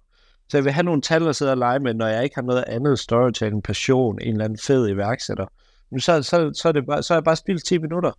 Så 0.50 0.58
jeg 0.58 0.64
vil 0.64 0.72
have 0.72 0.84
nogle 0.84 1.02
tal 1.02 1.28
at 1.28 1.36
sidde 1.36 1.52
og 1.52 1.58
lege 1.58 1.80
med, 1.80 1.94
når 1.94 2.08
jeg 2.08 2.24
ikke 2.24 2.36
har 2.36 2.42
noget 2.42 2.64
andet 2.68 3.00
storytelling, 3.00 3.64
passion, 3.64 4.20
en 4.22 4.32
eller 4.32 4.46
anden 4.46 4.60
fed 4.68 4.90
iværksætter. 4.90 5.46
Men 5.92 6.00
så, 6.00 6.24
så, 6.24 6.52
så, 6.54 6.68
er, 6.68 6.72
det 6.72 6.86
bare, 6.86 7.04
så 7.04 7.14
er 7.14 7.18
jeg 7.18 7.24
bare 7.24 7.36
spildt 7.36 7.66
10 7.66 7.78
minutter. 7.78 8.12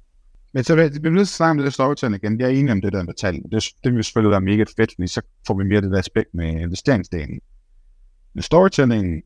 Men 0.53 0.65
så 0.65 0.75
bliver 0.75 0.89
vi 0.89 1.11
nødt 1.11 1.29
til 1.29 1.33
at 1.33 1.37
snakke 1.37 1.51
om 1.51 1.57
det 1.57 1.65
der 1.65 1.71
storytelling 1.71 2.25
igen. 2.25 2.41
Jeg 2.41 2.47
er 2.47 2.51
enig 2.51 2.73
om 2.73 2.81
det 2.81 2.93
der 2.93 3.03
med 3.03 3.15
tal. 3.15 3.35
Det, 3.53 3.65
det 3.85 3.95
vil 3.95 4.05
selvfølgelig 4.05 4.31
være 4.31 4.41
mega 4.41 4.65
fedt, 4.77 4.93
fordi 4.95 5.07
så 5.07 5.23
får 5.47 5.55
vi 5.55 5.65
mere 5.65 5.81
det 5.81 5.91
der 5.91 5.99
aspekt 5.99 6.35
med 6.35 6.61
investeringsdelen. 6.61 7.41
Men 8.35 8.43
storytelling, 8.43 9.23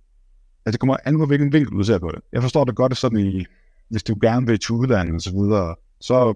altså 0.67 0.73
det 0.73 0.81
kommer 0.81 0.97
an 1.05 1.19
på, 1.19 1.27
hvilken 1.27 1.53
vinkel 1.53 1.79
du 1.79 1.83
ser 1.83 1.99
på 1.99 2.11
det. 2.15 2.21
Jeg 2.33 2.43
forstår 2.43 2.65
det 2.65 2.77
godt, 2.77 2.93
at 2.93 2.99
sådan 2.99 3.19
i, 3.19 3.45
hvis 3.89 4.03
du 4.03 4.17
gerne 4.23 4.47
vil 4.47 4.59
til 4.59 4.73
udlandet 4.73 5.15
og 5.15 5.21
så 5.21 5.31
videre, 5.33 5.75
så 6.01 6.35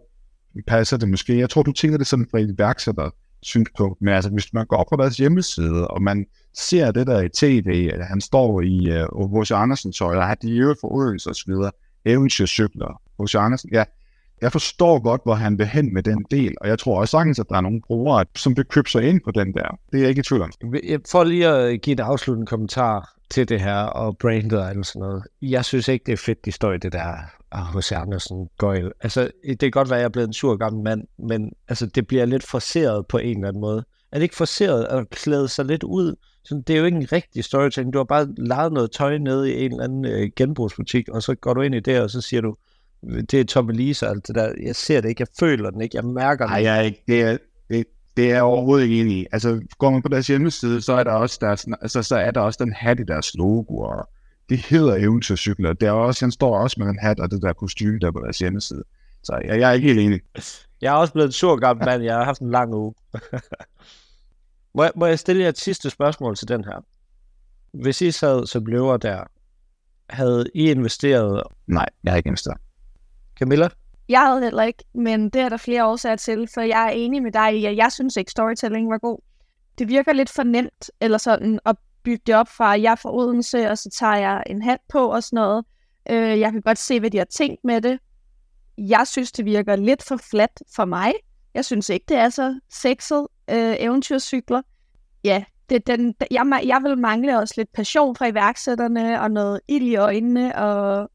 passer 0.67 0.97
det 0.97 1.09
måske. 1.09 1.39
Jeg 1.39 1.51
tror, 1.51 1.63
du 1.63 1.73
tænker 1.73 1.99
det 1.99 2.07
sådan 2.07 2.27
fra 2.31 2.39
et 2.39 2.55
iværksætter 2.59 3.11
synspunkt, 3.43 4.03
men 4.03 4.15
altså 4.15 4.31
hvis 4.31 4.53
man 4.53 4.67
går 4.67 4.77
op 4.77 4.87
på 4.91 4.97
deres 4.97 5.17
hjemmeside, 5.17 5.89
og 5.89 6.03
man 6.03 6.27
ser 6.55 6.91
det 6.91 7.07
der 7.07 7.21
i 7.21 7.29
tv, 7.29 7.91
at 7.95 8.07
han 8.07 8.21
står 8.21 8.61
i 8.61 8.91
øh, 8.91 9.07
uh, 9.13 9.41
H.C. 9.41 9.51
Andersen 9.51 9.93
tøj, 9.93 10.17
og 10.17 10.27
har 10.27 10.35
de 10.35 10.51
øvrigt 10.51 10.81
for 10.81 10.93
Odense 10.93 11.31
og 11.31 11.37
så 11.37 11.45
videre, 11.47 11.71
eventyrcykler, 12.05 13.01
H.C. 13.23 13.35
Andersen, 13.35 13.71
ja, 13.73 13.85
jeg 14.41 14.53
forstår 14.53 14.99
godt, 14.99 15.21
hvor 15.25 15.35
han 15.35 15.59
vil 15.59 15.67
hen 15.67 15.95
med 15.95 16.03
den 16.03 16.25
del, 16.31 16.55
og 16.61 16.69
jeg 16.69 16.79
tror 16.79 17.01
også 17.01 17.11
sagtens, 17.11 17.39
at 17.39 17.47
der 17.49 17.57
er 17.57 17.61
nogle 17.61 17.81
brugere, 17.87 18.25
som 18.37 18.57
vil 18.57 18.65
købe 18.65 18.91
sig 18.91 19.03
ind 19.03 19.21
på 19.25 19.31
den 19.31 19.53
der. 19.53 19.79
Det 19.93 19.99
er 19.99 20.01
jeg 20.01 20.09
ikke 20.09 20.21
i 20.21 20.23
tvivl 20.23 20.43
om. 20.43 20.51
For 21.11 21.25
lige 21.25 21.49
at 21.49 21.81
give 21.81 21.95
et 21.95 22.01
afsluttende 22.01 22.47
kommentar 22.47 23.15
til 23.31 23.49
det 23.49 23.61
her, 23.61 23.77
og 23.77 24.19
brandet 24.19 24.59
og 24.59 24.85
sådan 24.85 25.01
noget. 25.01 25.25
Jeg 25.43 25.65
synes 25.65 25.89
ikke, 25.89 26.05
det 26.07 26.13
er 26.13 26.17
fedt, 26.17 26.45
de 26.45 26.53
står 26.53 26.73
i 26.73 26.79
det 26.79 26.93
der 26.93 27.15
ah, 27.53 27.63
hos 27.63 27.93
Andersen 27.93 28.49
gøjl. 28.59 28.93
Altså, 29.01 29.31
det 29.45 29.59
kan 29.59 29.71
godt 29.71 29.91
være, 29.91 29.99
at 29.99 30.01
jeg 30.01 30.09
er 30.09 30.13
blevet 30.13 30.27
en 30.27 30.33
sur 30.33 30.57
gammel 30.57 30.83
mand, 30.85 31.03
men 31.19 31.53
altså, 31.69 31.87
det 31.87 32.07
bliver 32.07 32.25
lidt 32.25 32.47
forceret 32.47 33.07
på 33.07 33.19
en 33.19 33.37
eller 33.37 33.49
anden 33.49 33.61
måde. 33.61 33.85
Er 34.13 34.19
det 34.19 34.23
ikke 34.23 34.37
forceret 34.37 34.85
at 34.85 35.11
klæde 35.11 35.49
sig 35.49 35.65
lidt 35.65 35.83
ud? 35.83 36.15
Så 36.45 36.63
det 36.67 36.75
er 36.75 36.79
jo 36.79 36.85
ikke 36.85 36.99
en 36.99 37.13
rigtig 37.13 37.45
storytelling. 37.45 37.93
Du 37.93 37.99
har 37.99 38.05
bare 38.05 38.29
lavet 38.37 38.73
noget 38.73 38.91
tøj 38.91 39.19
nede 39.19 39.53
i 39.53 39.65
en 39.65 39.73
eller 39.73 39.85
anden 39.85 40.05
øh, 40.05 40.31
genbrugsbutik, 40.37 41.09
og 41.09 41.23
så 41.23 41.35
går 41.35 41.55
du 41.55 41.61
ind 41.61 41.75
i 41.75 41.81
det, 41.81 42.01
og 42.01 42.11
så 42.11 42.21
siger 42.21 42.41
du, 42.41 42.57
det 43.03 43.35
er 43.35 43.45
Tommy 43.45 43.73
Lise 43.73 44.07
og 44.07 44.11
alt 44.11 44.27
det 44.27 44.35
der. 44.35 44.53
Jeg 44.63 44.77
ser 44.77 45.01
det 45.01 45.09
ikke, 45.09 45.21
jeg 45.21 45.29
føler 45.41 45.71
den 45.71 45.81
ikke, 45.81 45.97
jeg 45.97 46.05
mærker 46.05 46.45
den. 46.45 46.53
Nej, 46.53 46.63
jeg 46.63 46.79
er 46.79 46.83
ikke. 46.83 47.03
Det 47.07 47.23
er, 47.23 47.39
det, 47.71 47.87
det 48.17 48.25
er 48.25 48.35
jeg 48.35 48.43
overhovedet 48.43 48.85
ikke 48.85 49.01
enig 49.01 49.17
i. 49.19 49.27
Altså, 49.33 49.61
går 49.79 49.91
man 49.91 50.03
på 50.03 50.09
deres 50.09 50.27
hjemmeside, 50.27 50.83
så 50.83 50.93
er 50.93 51.05
der 51.05 51.13
også, 51.13 51.39
deres, 51.41 51.67
altså, 51.83 52.03
så 52.03 52.17
er 52.17 52.31
der 52.31 52.41
også 52.41 52.65
den 52.65 52.73
hat 52.73 53.01
i 53.01 53.03
deres 53.03 53.35
logo, 53.35 53.79
og 53.79 54.09
det 54.49 54.59
hedder 54.59 54.97
eventyrcykler. 54.97 55.73
Der 55.73 55.89
er 55.89 55.93
også, 55.93 56.25
han 56.25 56.33
står 56.33 56.59
også 56.59 56.77
med 56.81 56.87
en 56.87 56.99
hat 56.99 57.21
og 57.21 57.31
det 57.31 57.43
der 57.43 57.53
kostume 57.53 57.99
der 57.99 58.11
på 58.11 58.21
deres 58.21 58.39
hjemmeside. 58.39 58.83
Så 59.23 59.41
jeg, 59.45 59.61
jeg 59.61 59.69
er 59.69 59.73
ikke 59.73 59.89
helt 59.89 60.01
enig. 60.01 60.21
Jeg 60.81 60.95
er 60.95 60.97
også 60.97 61.13
blevet 61.13 61.27
en 61.27 61.33
sur 61.33 61.57
gammel 61.57 61.87
mand. 61.87 62.03
Jeg 62.03 62.15
har 62.15 62.25
haft 62.25 62.41
en 62.41 62.51
lang 62.51 62.75
uge. 62.75 62.95
må, 64.75 64.83
jeg, 64.83 64.93
må 64.97 65.07
jeg 65.07 65.19
stille 65.19 65.43
jer 65.43 65.49
et 65.49 65.59
sidste 65.59 65.91
spørgsmål 65.91 66.37
til 66.37 66.49
den 66.49 66.65
her? 66.65 66.85
Hvis 67.73 68.03
I 68.03 68.11
sad 68.11 68.47
som 68.47 68.67
løver 68.67 68.97
der, 68.97 69.25
havde 70.11 70.45
I 70.55 70.71
investeret? 70.71 71.43
Nej, 71.67 71.89
jeg 72.05 72.13
har 72.13 72.17
ikke 72.17 72.27
investeret. 72.27 72.59
Camilla? 73.39 73.69
Jeg 74.09 74.21
havde 74.21 74.43
heller 74.43 74.63
ikke, 74.63 74.85
men 74.95 75.31
det 75.31 75.41
er 75.41 75.49
der 75.49 75.57
flere 75.57 75.87
årsager 75.87 76.17
til, 76.17 76.49
for 76.55 76.61
jeg 76.61 76.87
er 76.87 76.91
enig 76.91 77.23
med 77.23 77.33
dig 77.33 77.57
i, 77.57 77.65
at 77.65 77.77
jeg 77.77 77.93
synes 77.93 78.17
ikke, 78.17 78.31
storytelling 78.31 78.91
var 78.91 78.99
god. 78.99 79.19
Det 79.79 79.89
virker 79.89 80.13
lidt 80.13 80.31
for 80.31 80.43
nemt, 80.43 80.91
eller 81.01 81.19
sådan, 81.19 81.61
at 81.67 81.77
bygge 82.03 82.23
det 82.27 82.35
op 82.35 82.49
fra, 82.49 82.75
at 82.75 82.83
jeg 82.83 82.93
er 82.93 82.97
fra 82.97 83.15
Odense, 83.15 83.71
og 83.71 83.79
så 83.79 83.91
tager 83.91 84.17
jeg 84.17 84.43
en 84.47 84.63
hat 84.63 84.79
på 84.89 85.13
og 85.13 85.23
sådan 85.23 85.37
noget. 85.37 85.65
Øh, 86.11 86.41
jeg 86.41 86.53
kan 86.53 86.61
godt 86.61 86.79
se, 86.79 87.01
hvad 87.01 87.11
de 87.11 87.19
har 87.19 87.25
tænkt 87.25 87.65
med 87.65 87.81
det. 87.81 87.99
Jeg 88.79 89.07
synes, 89.07 89.33
det 89.33 89.45
virker 89.45 89.77
lidt 89.77 90.03
for 90.03 90.17
flat 90.17 90.63
for 90.77 90.85
mig. 90.85 91.13
Jeg 91.55 91.65
synes 91.65 91.89
ikke, 91.89 92.05
det 92.09 92.17
er 92.17 92.29
så 92.29 92.61
sexet 92.71 93.27
øh, 93.51 93.77
eventyrcykler. 93.79 94.63
Ja, 95.25 95.45
det, 95.71 95.87
den, 95.87 96.15
jeg, 96.31 96.61
jeg 96.65 96.81
vil 96.83 96.99
mangle 96.99 97.39
også 97.39 97.55
lidt 97.57 97.73
passion 97.73 98.17
fra 98.17 98.27
iværksætterne, 98.27 99.21
og 99.21 99.31
noget 99.31 99.61
ild 99.69 99.85
i 99.85 99.97
øjnene, 99.97 100.57
og 100.57 101.11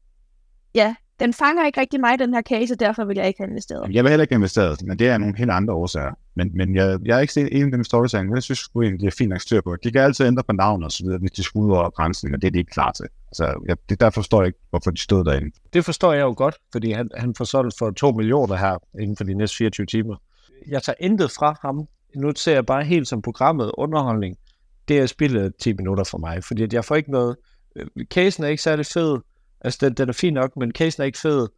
ja, 0.74 0.94
den 1.20 1.34
fanger 1.34 1.66
ikke 1.66 1.80
rigtig 1.80 2.00
mig, 2.00 2.18
den 2.18 2.34
her 2.34 2.42
case, 2.42 2.74
og 2.74 2.80
derfor 2.80 3.04
vil 3.04 3.16
jeg 3.16 3.26
ikke 3.26 3.40
have 3.40 3.50
investeret. 3.50 3.94
Jeg 3.94 4.04
vil 4.04 4.10
heller 4.10 4.22
ikke 4.22 4.34
have 4.34 4.38
investeret, 4.38 4.82
men 4.82 4.98
det 4.98 5.08
er 5.08 5.18
nogle 5.18 5.36
helt 5.36 5.50
andre 5.50 5.74
årsager. 5.74 6.12
Men, 6.34 6.50
men 6.54 6.76
jeg, 6.76 6.98
jeg 7.04 7.16
er 7.16 7.20
ikke 7.20 7.32
set 7.32 7.48
enig 7.52 7.64
med 7.64 7.72
den 7.72 7.84
storytelling, 7.84 8.28
men 8.28 8.34
jeg 8.34 8.42
synes 8.42 8.68
at 8.76 9.00
det 9.00 9.06
er 9.06 9.10
fint 9.18 9.30
nok 9.30 9.40
styr 9.40 9.60
på. 9.60 9.76
De 9.84 9.90
kan 9.90 10.00
altid 10.00 10.26
ændre 10.26 10.42
på 10.42 10.52
navn 10.52 10.82
og 10.82 10.92
så 10.92 11.04
videre, 11.04 11.18
hvis 11.18 11.30
de 11.30 11.42
skulle 11.42 11.66
ud 11.66 11.72
over 11.76 11.90
grænsen, 11.90 12.34
og 12.34 12.42
det 12.42 12.46
er 12.46 12.52
de 12.52 12.58
ikke 12.58 12.70
klar 12.70 12.92
til. 12.92 13.06
Altså, 13.28 13.62
jeg, 13.66 13.76
det, 13.88 14.00
der 14.00 14.10
forstår 14.10 14.40
jeg 14.40 14.46
ikke, 14.46 14.58
hvorfor 14.70 14.90
de 14.90 15.00
stod 15.00 15.24
derinde. 15.24 15.50
Det 15.72 15.84
forstår 15.84 16.12
jeg 16.12 16.22
jo 16.22 16.34
godt, 16.36 16.56
fordi 16.72 16.92
han, 16.92 17.10
han 17.16 17.34
får 17.34 17.44
solgt 17.44 17.78
for 17.78 17.90
2 17.90 18.10
millioner 18.10 18.56
her 18.56 18.78
inden 19.00 19.16
for 19.16 19.24
de 19.24 19.34
næste 19.34 19.56
24 19.56 19.86
timer. 19.86 20.16
Jeg 20.68 20.82
tager 20.82 20.96
intet 21.00 21.30
fra 21.30 21.56
ham. 21.62 21.88
Nu 22.16 22.32
ser 22.36 22.52
jeg 22.52 22.66
bare 22.66 22.84
helt 22.84 23.08
som 23.08 23.22
programmet 23.22 23.70
underholdning. 23.78 24.36
Det 24.88 24.98
er 24.98 25.06
spillet 25.06 25.56
10 25.56 25.72
minutter 25.72 26.04
for 26.04 26.18
mig, 26.18 26.44
fordi 26.44 26.66
jeg 26.72 26.84
får 26.84 26.94
ikke 26.94 27.10
noget... 27.10 27.36
Øh, 27.76 27.86
casen 28.04 28.44
er 28.44 28.48
ikke 28.48 28.62
særlig 28.62 28.86
fed, 28.86 29.18
Altså, 29.64 29.78
den, 29.82 29.94
den 29.94 30.08
er 30.08 30.12
fin 30.12 30.34
nok, 30.34 30.56
men 30.56 30.72
casen 30.72 31.02
er 31.02 31.06
ikke 31.06 31.18
fed. 31.18 31.48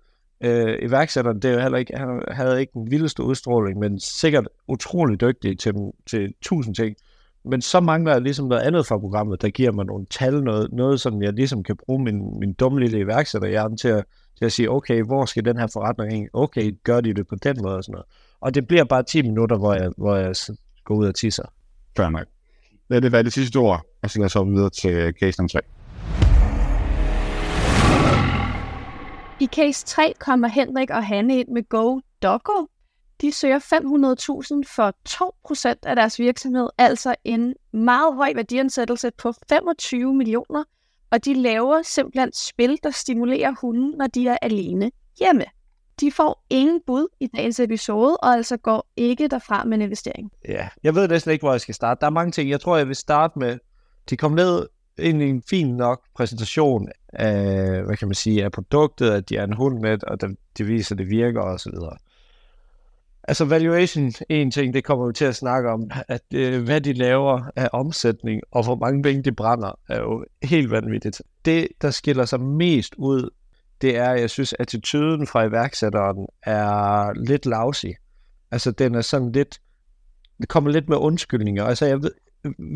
Øh, 0.40 0.78
iværksætteren, 0.82 1.36
det 1.36 1.50
er 1.50 1.54
jo 1.54 1.60
heller 1.60 1.78
ikke, 1.78 1.96
han 1.96 2.22
havde 2.28 2.60
ikke 2.60 2.72
den 2.74 2.90
vildeste 2.90 3.22
udstråling, 3.22 3.78
men 3.78 4.00
sikkert 4.00 4.48
utrolig 4.68 5.20
dygtig 5.20 5.58
til, 5.58 5.74
til 6.06 6.34
tusind 6.42 6.74
ting. 6.74 6.96
Men 7.44 7.62
så 7.62 7.80
mangler 7.80 8.12
jeg 8.12 8.22
ligesom 8.22 8.46
noget 8.46 8.62
andet 8.62 8.86
fra 8.86 8.98
programmet, 8.98 9.42
der 9.42 9.48
giver 9.48 9.72
mig 9.72 9.86
nogle 9.86 10.06
tal, 10.10 10.42
noget, 10.42 10.72
noget 10.72 11.00
som 11.00 11.22
jeg 11.22 11.32
ligesom 11.32 11.62
kan 11.62 11.76
bruge 11.76 12.04
min, 12.04 12.40
min 12.40 12.52
dumme 12.52 12.80
lille 12.80 12.98
iværksætterhjerne 12.98 13.76
til 13.76 13.88
at, 13.88 14.04
til 14.38 14.44
at 14.44 14.52
sige, 14.52 14.70
okay, 14.70 15.02
hvor 15.02 15.24
skal 15.24 15.44
den 15.44 15.58
her 15.58 15.66
forretning 15.72 16.12
hen? 16.12 16.28
Okay, 16.32 16.72
gør 16.84 17.00
de 17.00 17.14
det 17.14 17.26
på 17.28 17.34
den 17.34 17.56
måde 17.62 17.76
og 17.76 17.84
sådan 17.84 17.92
noget. 17.92 18.06
Og 18.40 18.54
det 18.54 18.66
bliver 18.68 18.84
bare 18.84 19.02
10 19.02 19.22
minutter, 19.22 19.56
hvor 19.56 19.74
jeg, 19.74 19.90
hvor 19.96 20.16
jeg 20.16 20.34
går 20.84 20.94
ud 20.94 21.06
og 21.06 21.14
tisser. 21.14 21.52
Fair 21.96 22.08
nok. 22.08 22.26
Lad 22.88 23.00
det 23.00 23.12
være 23.12 23.22
det 23.22 23.32
sidste 23.32 23.56
ord, 23.56 23.82
og 24.02 24.10
så 24.10 24.18
lad 24.18 24.36
os 24.36 24.46
videre 24.46 24.70
til 24.70 25.14
case 25.20 25.38
nummer 25.40 25.48
3. 25.48 25.60
I 29.40 29.46
case 29.46 29.86
3 29.86 30.14
kommer 30.18 30.48
Henrik 30.48 30.90
og 30.90 31.06
Hanne 31.06 31.38
ind 31.38 31.48
med 31.48 31.68
Go 31.68 32.00
Doggo. 32.22 32.66
De 33.20 33.32
søger 33.32 33.58
500.000 33.58 34.74
for 34.76 34.94
2% 35.72 35.74
af 35.82 35.96
deres 35.96 36.18
virksomhed, 36.18 36.68
altså 36.78 37.14
en 37.24 37.54
meget 37.72 38.14
høj 38.14 38.32
værdiansættelse 38.34 39.10
på 39.18 39.32
25 39.48 40.14
millioner, 40.14 40.64
og 41.10 41.24
de 41.24 41.34
laver 41.34 41.82
simpelthen 41.82 42.32
spil, 42.32 42.78
der 42.82 42.90
stimulerer 42.90 43.54
hunden, 43.60 43.94
når 43.98 44.06
de 44.06 44.28
er 44.28 44.38
alene 44.42 44.90
hjemme. 45.18 45.44
De 46.00 46.12
får 46.12 46.44
ingen 46.50 46.80
bud 46.86 47.08
i 47.20 47.26
dagens 47.26 47.60
episode, 47.60 48.16
og 48.16 48.28
altså 48.28 48.56
går 48.56 48.86
ikke 48.96 49.28
derfra 49.28 49.64
med 49.64 49.74
en 49.74 49.82
investering. 49.82 50.30
Ja, 50.48 50.68
jeg 50.82 50.94
ved 50.94 51.08
næsten 51.08 51.32
ikke, 51.32 51.42
hvor 51.42 51.52
jeg 51.52 51.60
skal 51.60 51.74
starte. 51.74 52.00
Der 52.00 52.06
er 52.06 52.10
mange 52.10 52.32
ting. 52.32 52.50
Jeg 52.50 52.60
tror, 52.60 52.76
jeg 52.76 52.88
vil 52.88 52.96
starte 52.96 53.38
med, 53.38 53.58
de 54.10 54.16
kom 54.16 54.32
ned 54.32 54.66
egentlig 54.98 55.30
en 55.30 55.42
fin 55.42 55.76
nok 55.76 56.02
præsentation 56.14 56.88
af, 57.12 57.82
hvad 57.82 57.96
kan 57.96 58.08
man 58.08 58.14
sige, 58.14 58.44
af 58.44 58.52
produktet, 58.52 59.10
at 59.10 59.28
de 59.28 59.36
er 59.36 59.44
en 59.44 59.52
hund 59.52 59.80
med, 59.80 59.98
og 60.04 60.18
de 60.58 60.64
viser, 60.64 60.94
at 60.94 60.98
det 60.98 61.08
virker 61.08 61.40
og 61.40 61.60
så 61.60 61.70
videre. 61.70 61.96
Altså 63.28 63.44
valuation, 63.44 64.12
en 64.28 64.50
ting, 64.50 64.74
det 64.74 64.84
kommer 64.84 65.06
vi 65.06 65.12
til 65.12 65.24
at 65.24 65.36
snakke 65.36 65.70
om, 65.70 65.90
at 66.08 66.22
øh, 66.34 66.64
hvad 66.64 66.80
de 66.80 66.92
laver 66.92 67.42
af 67.56 67.68
omsætning, 67.72 68.42
og 68.50 68.64
hvor 68.64 68.74
mange 68.74 69.02
penge 69.02 69.22
de 69.22 69.32
brænder, 69.32 69.78
er 69.88 69.98
jo 70.00 70.24
helt 70.42 70.70
vanvittigt. 70.70 71.22
Det, 71.44 71.68
der 71.82 71.90
skiller 71.90 72.24
sig 72.24 72.40
mest 72.40 72.94
ud, 72.98 73.30
det 73.80 73.96
er, 73.96 74.10
jeg 74.10 74.30
synes, 74.30 74.54
attituden 74.58 75.26
fra 75.26 75.44
iværksætteren 75.44 76.26
er 76.42 77.12
lidt 77.12 77.46
lousy. 77.46 77.86
Altså, 78.50 78.70
den 78.70 78.94
er 78.94 79.00
sådan 79.00 79.32
lidt, 79.32 79.60
det 80.40 80.48
kommer 80.48 80.70
lidt 80.70 80.88
med 80.88 80.96
undskyldninger. 80.96 81.64
Altså, 81.64 81.86
jeg 81.86 82.02
ved, 82.02 82.10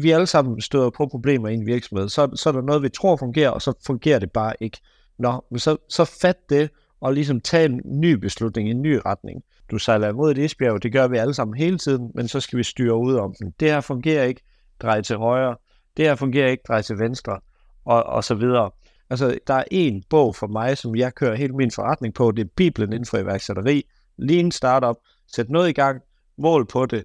vi 0.03 0.11
alle 0.11 0.27
sammen 0.27 0.61
støder 0.61 0.91
på 0.91 1.07
problemer 1.07 1.49
i 1.49 1.55
en 1.55 1.67
virksomhed, 1.67 2.09
så, 2.09 2.31
så 2.35 2.49
er 2.49 2.53
der 2.53 2.63
noget, 2.63 2.83
vi 2.83 2.89
tror 2.89 3.17
fungerer, 3.17 3.51
og 3.51 3.63
så 3.63 3.73
fungerer 3.87 4.19
det 4.19 4.33
bare 4.33 4.55
ikke. 4.61 4.79
Nå, 5.19 5.45
men 5.51 5.59
så, 5.59 5.77
så 5.89 6.05
fat 6.05 6.37
det, 6.51 6.71
og 7.01 7.13
ligesom 7.13 7.41
tage 7.41 7.65
en 7.65 7.81
ny 7.85 8.13
beslutning, 8.13 8.71
en 8.71 8.83
ny 8.83 9.01
retning. 9.07 9.43
Du 9.71 9.79
sejler 9.79 10.09
imod 10.09 10.31
et 10.31 10.39
isbjerg, 10.39 10.83
det 10.83 10.93
gør 10.93 11.09
vi 11.09 11.17
alle 11.17 11.35
sammen 11.35 11.57
hele 11.57 11.79
tiden, 11.79 12.11
men 12.15 12.29
så 12.29 12.41
skal 12.41 12.59
vi 12.59 12.63
styre 12.63 12.97
ud 12.97 13.15
om 13.15 13.35
den. 13.39 13.55
Det 13.61 13.69
her 13.69 13.81
fungerer 13.81 14.25
ikke, 14.25 14.43
drej 14.83 15.01
til 15.01 15.17
højre. 15.17 15.57
Det 15.97 16.05
her 16.05 16.15
fungerer 16.15 16.49
ikke, 16.49 16.63
drej 16.69 16.83
til 16.83 16.99
venstre, 16.99 17.41
og, 17.85 18.03
og 18.03 18.25
så 18.25 18.35
videre. 18.35 18.71
Altså, 19.11 19.39
der 19.47 19.55
er 19.55 19.65
en 19.71 20.03
bog 20.11 20.37
for 20.37 20.47
mig, 20.47 20.79
som 20.79 20.97
jeg 20.97 21.15
kører 21.15 21.35
hele 21.35 21.53
min 21.53 21.71
forretning 21.71 22.15
på, 22.15 22.31
det 22.31 22.45
er 22.45 22.49
Bibelen 22.57 22.93
inden 22.93 23.07
for 23.07 23.19
iværksætteri. 23.19 23.83
Lean 24.17 24.51
startup, 24.51 24.97
sæt 25.27 25.51
noget 25.51 25.69
i 25.69 25.73
gang, 25.73 26.01
mål 26.39 26.67
på 26.67 26.87
det, 26.87 27.05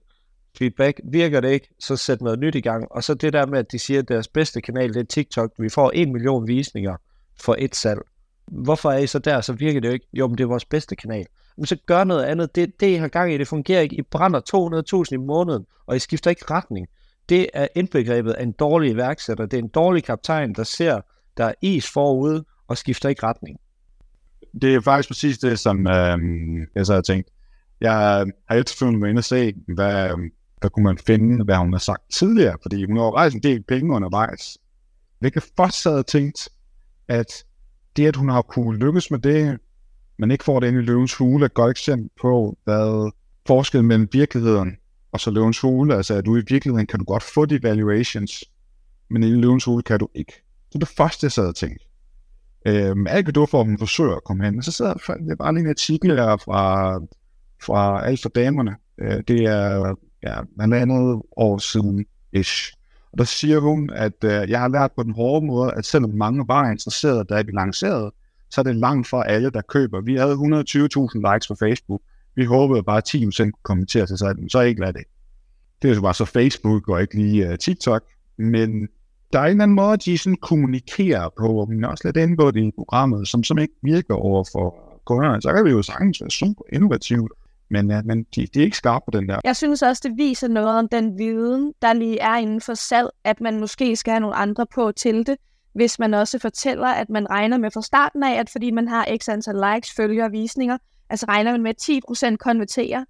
feedback. 0.57 1.01
Virker 1.03 1.41
det 1.41 1.51
ikke, 1.51 1.67
så 1.79 1.95
sæt 1.95 2.21
noget 2.21 2.39
nyt 2.39 2.55
i 2.55 2.61
gang. 2.61 2.91
Og 2.91 3.03
så 3.03 3.13
det 3.13 3.33
der 3.33 3.45
med, 3.45 3.59
at 3.59 3.71
de 3.71 3.79
siger, 3.79 3.99
at 3.99 4.07
deres 4.07 4.27
bedste 4.27 4.61
kanal, 4.61 4.93
det 4.93 4.99
er 4.99 5.03
TikTok. 5.03 5.51
Vi 5.59 5.69
får 5.69 5.91
en 5.91 6.13
million 6.13 6.47
visninger 6.47 6.95
for 7.39 7.55
et 7.59 7.75
salg. 7.75 7.99
Hvorfor 8.47 8.91
er 8.91 8.97
I 8.97 9.07
så 9.07 9.19
der? 9.19 9.41
Så 9.41 9.53
virker 9.53 9.79
det 9.79 9.87
jo 9.87 9.93
ikke. 9.93 10.07
Jo, 10.13 10.27
men 10.27 10.37
det 10.37 10.43
er 10.43 10.47
vores 10.47 10.65
bedste 10.65 10.95
kanal. 10.95 11.25
Men 11.57 11.65
så 11.65 11.77
gør 11.85 12.03
noget 12.03 12.23
andet. 12.23 12.55
Det, 12.55 12.79
det 12.79 12.87
I 12.87 12.93
har 12.93 13.07
gang 13.07 13.33
i, 13.33 13.37
det 13.37 13.47
fungerer 13.47 13.81
ikke. 13.81 13.95
I 13.95 14.01
brænder 14.01 14.41
200.000 15.09 15.13
i 15.13 15.17
måneden, 15.17 15.65
og 15.85 15.95
I 15.95 15.99
skifter 15.99 16.29
ikke 16.29 16.45
retning. 16.51 16.87
Det 17.29 17.49
er 17.53 17.67
indbegrebet 17.75 18.31
af 18.31 18.43
en 18.43 18.51
dårlig 18.51 18.91
iværksætter. 18.91 19.45
Det 19.45 19.59
er 19.59 19.63
en 19.63 19.67
dårlig 19.67 20.03
kaptajn, 20.03 20.53
der 20.53 20.63
ser, 20.63 21.01
der 21.37 21.45
er 21.45 21.53
is 21.61 21.91
forude, 21.93 22.45
og 22.67 22.77
skifter 22.77 23.09
ikke 23.09 23.23
retning. 23.23 23.59
Det 24.61 24.75
er 24.75 24.81
faktisk 24.81 25.09
præcis 25.09 25.37
det, 25.37 25.59
som 25.59 25.87
øh, 25.87 26.17
jeg 26.75 26.85
så 26.85 26.93
har 26.93 27.01
tænkt. 27.01 27.29
Jeg 27.81 27.93
har 27.93 28.27
efterfølgende 28.55 29.01
været 29.01 29.09
inde 29.09 29.19
og 29.19 29.23
se, 29.23 29.53
hvad, 29.75 30.11
øhm, 30.11 30.31
der 30.61 30.69
kunne 30.69 30.83
man 30.83 30.97
finde, 30.97 31.43
hvad 31.43 31.57
hun 31.57 31.73
har 31.73 31.79
sagt 31.79 32.11
tidligere, 32.11 32.57
fordi 32.61 32.85
hun 32.85 32.97
har 32.97 33.15
rejst 33.15 33.35
en 33.35 33.43
del 33.43 33.63
penge 33.63 33.93
undervejs. 33.93 34.57
Hvilket 35.19 35.43
først 35.57 35.83
havde 35.83 36.03
tænkt, 36.03 36.49
at 37.07 37.45
det, 37.95 38.07
at 38.07 38.15
hun 38.15 38.29
har 38.29 38.41
kunne 38.41 38.79
lykkes 38.79 39.11
med 39.11 39.19
det, 39.19 39.59
men 40.19 40.31
ikke 40.31 40.43
får 40.43 40.59
det 40.59 40.67
ind 40.67 40.77
i 40.77 40.81
løvens 40.81 41.13
hule, 41.15 41.43
er 41.43 41.45
et 41.45 41.53
godt 41.53 41.71
eksempel 41.71 42.09
på, 42.21 42.57
hvad 42.63 43.11
forskellen 43.47 43.87
mellem 43.87 44.07
virkeligheden 44.11 44.77
og 45.11 45.19
så 45.19 45.31
løvens 45.31 45.61
hule, 45.61 45.95
altså 45.95 46.13
at 46.13 46.25
du 46.25 46.37
i 46.37 46.43
virkeligheden 46.49 46.87
kan 46.87 46.99
du 46.99 47.05
godt 47.05 47.23
få 47.23 47.45
de 47.45 47.63
valuations, 47.63 48.43
men 49.09 49.23
i 49.23 49.29
løvens 49.29 49.65
hule 49.65 49.83
kan 49.83 49.99
du 49.99 50.07
ikke. 50.15 50.33
Så 50.71 50.77
det 50.77 50.87
første, 50.87 51.25
jeg 51.25 51.31
sad 51.31 51.47
og 51.47 51.55
tænkte. 51.55 51.85
Øhm, 52.67 53.07
alt 53.07 53.35
det 53.35 53.49
for, 53.49 53.59
at 53.59 53.65
hun 53.65 53.79
forsøger 53.79 54.15
at 54.15 54.23
komme 54.23 54.45
hen. 54.45 54.57
Og 54.57 54.63
så 54.63 54.71
sad 54.71 54.95
jeg 55.27 55.37
bare 55.37 55.53
lige 55.53 55.63
en 55.63 55.69
artikel 55.69 56.11
her 56.11 56.37
fra, 56.37 56.95
fra 57.63 58.05
alt 58.05 58.21
for 58.21 58.29
damerne. 58.29 58.75
Øh, 59.01 59.23
det 59.27 59.41
er 59.41 59.95
ja, 60.25 60.41
andet 60.59 61.21
år 61.37 61.57
siden 61.57 62.05
ish. 62.33 62.73
Og 63.11 63.17
der 63.17 63.23
siger 63.23 63.59
hun, 63.59 63.89
at 63.89 64.23
øh, 64.23 64.49
jeg 64.49 64.59
har 64.59 64.67
lært 64.67 64.91
på 64.95 65.03
den 65.03 65.13
hårde 65.13 65.45
måde, 65.45 65.73
at 65.73 65.85
selvom 65.85 66.09
mange 66.09 66.45
var 66.47 66.71
interesserede, 66.71 67.23
da 67.23 67.41
vi 67.41 67.51
lancerede, 67.51 68.11
så 68.49 68.61
er 68.61 68.63
det 68.63 68.75
langt 68.75 69.07
fra 69.07 69.27
alle, 69.27 69.49
der 69.49 69.61
køber. 69.61 70.01
Vi 70.01 70.15
havde 70.15 70.33
120.000 70.33 71.33
likes 71.33 71.47
på 71.47 71.55
Facebook. 71.55 72.01
Vi 72.35 72.45
håbede 72.45 72.83
bare, 72.83 72.97
at 72.97 73.15
10% 73.15 73.43
kunne 73.43 73.51
kommentere 73.63 74.05
til 74.05 74.17
sig, 74.17 74.35
så 74.49 74.61
ikke 74.61 74.81
lad 74.81 74.93
det. 74.93 75.03
Det 75.81 75.91
er 75.91 75.95
jo 75.95 76.01
bare 76.01 76.13
så 76.13 76.25
Facebook 76.25 76.89
og 76.89 77.01
ikke 77.01 77.15
lige 77.15 77.49
uh, 77.49 77.55
TikTok, 77.55 78.03
men 78.37 78.87
der 79.33 79.39
er 79.39 79.43
en 79.43 79.49
eller 79.49 79.63
anden 79.63 79.75
måde, 79.75 79.97
de 79.97 80.17
sådan 80.17 80.37
kommunikerer 80.41 81.29
på, 81.37 81.65
men 81.69 81.83
også 81.83 82.01
lidt 82.07 82.17
indgået 82.17 82.55
i 82.55 82.71
programmet, 82.75 83.27
som, 83.27 83.43
som 83.43 83.57
ikke 83.57 83.73
virker 83.83 84.13
over 84.13 84.43
for 84.51 84.75
kunderne. 85.05 85.41
Så 85.41 85.53
kan 85.53 85.65
vi 85.65 85.69
jo 85.69 85.81
sagtens 85.81 86.21
være 86.21 86.29
super 86.29 86.63
innovativt, 86.73 87.31
men, 87.69 87.89
ja, 87.89 88.01
men 88.01 88.23
de, 88.35 88.47
de 88.47 88.59
er 88.59 88.63
ikke 88.63 88.77
skarpe 88.77 89.03
på 89.11 89.19
den 89.19 89.29
der. 89.29 89.39
Jeg 89.43 89.55
synes 89.55 89.81
også, 89.81 90.01
det 90.05 90.17
viser 90.17 90.47
noget 90.47 90.79
om 90.79 90.89
den 90.89 91.17
viden, 91.17 91.73
der 91.81 91.93
lige 91.93 92.19
er 92.19 92.35
inden 92.35 92.61
for 92.61 92.73
salg, 92.73 93.09
at 93.23 93.41
man 93.41 93.59
måske 93.59 93.95
skal 93.95 94.11
have 94.11 94.19
nogle 94.19 94.35
andre 94.35 94.65
på 94.75 94.91
til 94.91 95.27
det, 95.27 95.37
hvis 95.73 95.99
man 95.99 96.13
også 96.13 96.39
fortæller, 96.39 96.87
at 96.87 97.09
man 97.09 97.29
regner 97.29 97.57
med 97.57 97.71
fra 97.71 97.81
starten 97.81 98.23
af, 98.23 98.39
at 98.39 98.49
fordi 98.49 98.71
man 98.71 98.87
har 98.87 99.07
x 99.21 99.29
antal 99.29 99.55
likes, 99.55 99.93
følgere 99.95 100.25
og 100.25 100.31
visninger, 100.31 100.77
altså 101.09 101.25
regner 101.29 101.51
man 101.51 101.61
med, 101.61 101.71
at 101.89 102.31
10% 102.33 102.35
konverterer, 102.35 103.05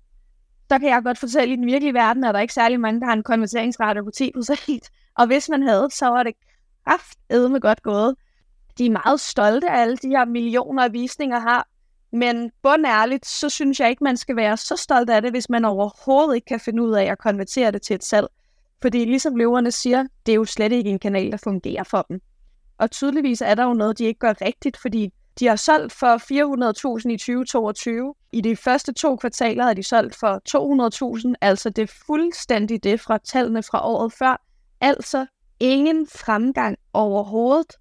så 0.72 0.80
kan 0.80 0.89
jeg 0.89 1.02
godt 1.04 1.18
fortælle, 1.18 1.54
at 1.54 1.58
i 1.58 1.62
den 1.62 1.65
virkelige 1.65 1.94
verden 1.94 2.24
er 2.24 2.32
der 2.32 2.39
ikke 2.39 2.54
særlig 2.54 2.80
mange, 2.80 3.00
der 3.00 3.06
har 3.06 3.13
en 3.13 3.24
konverteringsrate 3.24 4.04
på 4.04 4.12
10%. 4.22 4.80
Og 5.20 5.28
hvis 5.28 5.50
man 5.50 5.63
havde, 5.63 5.88
så 5.91 6.08
var 6.08 6.24
det 6.24 6.34
kraftedme 6.88 7.60
godt 7.60 7.84
gået. 7.84 8.15
De 8.78 8.86
er 8.86 8.91
meget 8.91 9.20
stolte 9.20 9.70
af 9.70 9.82
alle 9.82 9.98
de 9.98 10.08
her 10.08 10.26
millioner 10.26 10.84
af 10.84 10.94
visninger 10.94 11.39
har, 11.39 11.68
men 12.15 12.51
bundærligt, 12.63 13.25
så 13.25 13.49
synes 13.49 13.80
jeg 13.80 13.89
ikke, 13.89 14.04
man 14.04 14.17
skal 14.17 14.36
være 14.36 14.58
så 14.58 14.75
stolt 14.75 15.10
af 15.10 15.21
det, 15.21 15.32
hvis 15.32 15.49
man 15.49 15.65
overhovedet 15.65 16.36
ikke 16.36 16.45
kan 16.45 16.60
finde 16.60 16.84
ud 16.84 16.93
af 16.93 17.04
at 17.04 17.17
konvertere 17.17 17.71
det 17.71 17.82
til 17.82 17.93
et 17.93 18.04
salg. 18.04 18.28
Fordi 18.82 19.06
ligesom 19.06 19.36
løverne 19.36 19.71
siger, 19.71 20.04
det 20.25 20.32
er 20.32 20.36
jo 20.36 20.45
slet 20.45 20.71
ikke 20.71 20.89
en 20.89 20.99
kanal, 20.99 21.32
der 21.32 21.38
fungerer 21.38 21.84
for 21.84 22.06
dem. 22.10 22.21
Og 22.78 22.91
tydeligvis 22.91 23.41
er 23.41 23.56
der 23.56 23.63
jo 23.63 23.73
noget, 23.73 23.97
de 23.97 24.06
ikke 24.06 24.19
gør 24.19 24.34
rigtigt, 24.41 24.78
fordi 24.78 25.13
de 25.39 25.47
har 25.47 25.56
solgt 25.56 25.93
for 25.93 26.17
400.000 26.17 27.10
i 27.10 27.17
2022. 27.17 28.13
I 28.32 28.41
de 28.41 28.56
første 28.56 28.93
to 28.93 29.15
kvartaler 29.15 29.63
har 29.63 29.73
de 29.73 29.84
solgt 29.84 30.15
for 30.15 30.41
200.000, 31.28 31.34
altså 31.41 31.69
det 31.69 31.82
er 31.82 31.93
fuldstændig 32.06 32.84
det 32.84 33.01
fra 33.01 33.17
tallene 33.17 33.63
fra 33.63 33.88
året 33.88 34.13
før. 34.13 34.41
Altså 34.82 35.25
ingen 35.60 36.08
fremgang 36.08 36.78
overhovedet. 36.93 37.71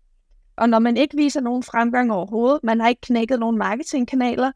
Og 0.57 0.69
når 0.69 0.79
man 0.79 0.97
ikke 0.97 1.17
viser 1.17 1.41
nogen 1.41 1.63
fremgang 1.63 2.13
overhovedet, 2.13 2.61
man 2.63 2.81
har 2.81 2.89
ikke 2.89 3.01
knækket 3.01 3.41
nogen 3.41 3.59
marketingkanaler, 3.59 4.53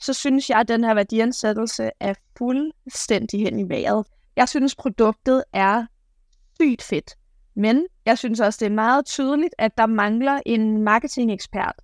så 0.00 0.12
synes 0.12 0.50
jeg, 0.50 0.58
at 0.58 0.68
den 0.68 0.84
her 0.84 0.94
værdiansættelse 0.94 1.90
er 2.00 2.14
fuldstændig 2.38 3.40
hen 3.40 3.58
i 3.58 3.68
vejret. 3.68 4.06
Jeg 4.36 4.48
synes, 4.48 4.74
produktet 4.74 5.44
er 5.52 5.86
sygt 6.60 6.82
fedt. 6.82 7.14
Men 7.54 7.86
jeg 8.06 8.18
synes 8.18 8.40
også, 8.40 8.56
det 8.60 8.66
er 8.66 8.74
meget 8.74 9.06
tydeligt, 9.06 9.54
at 9.58 9.78
der 9.78 9.86
mangler 9.86 10.40
en 10.46 10.82
marketingekspert 10.82 11.74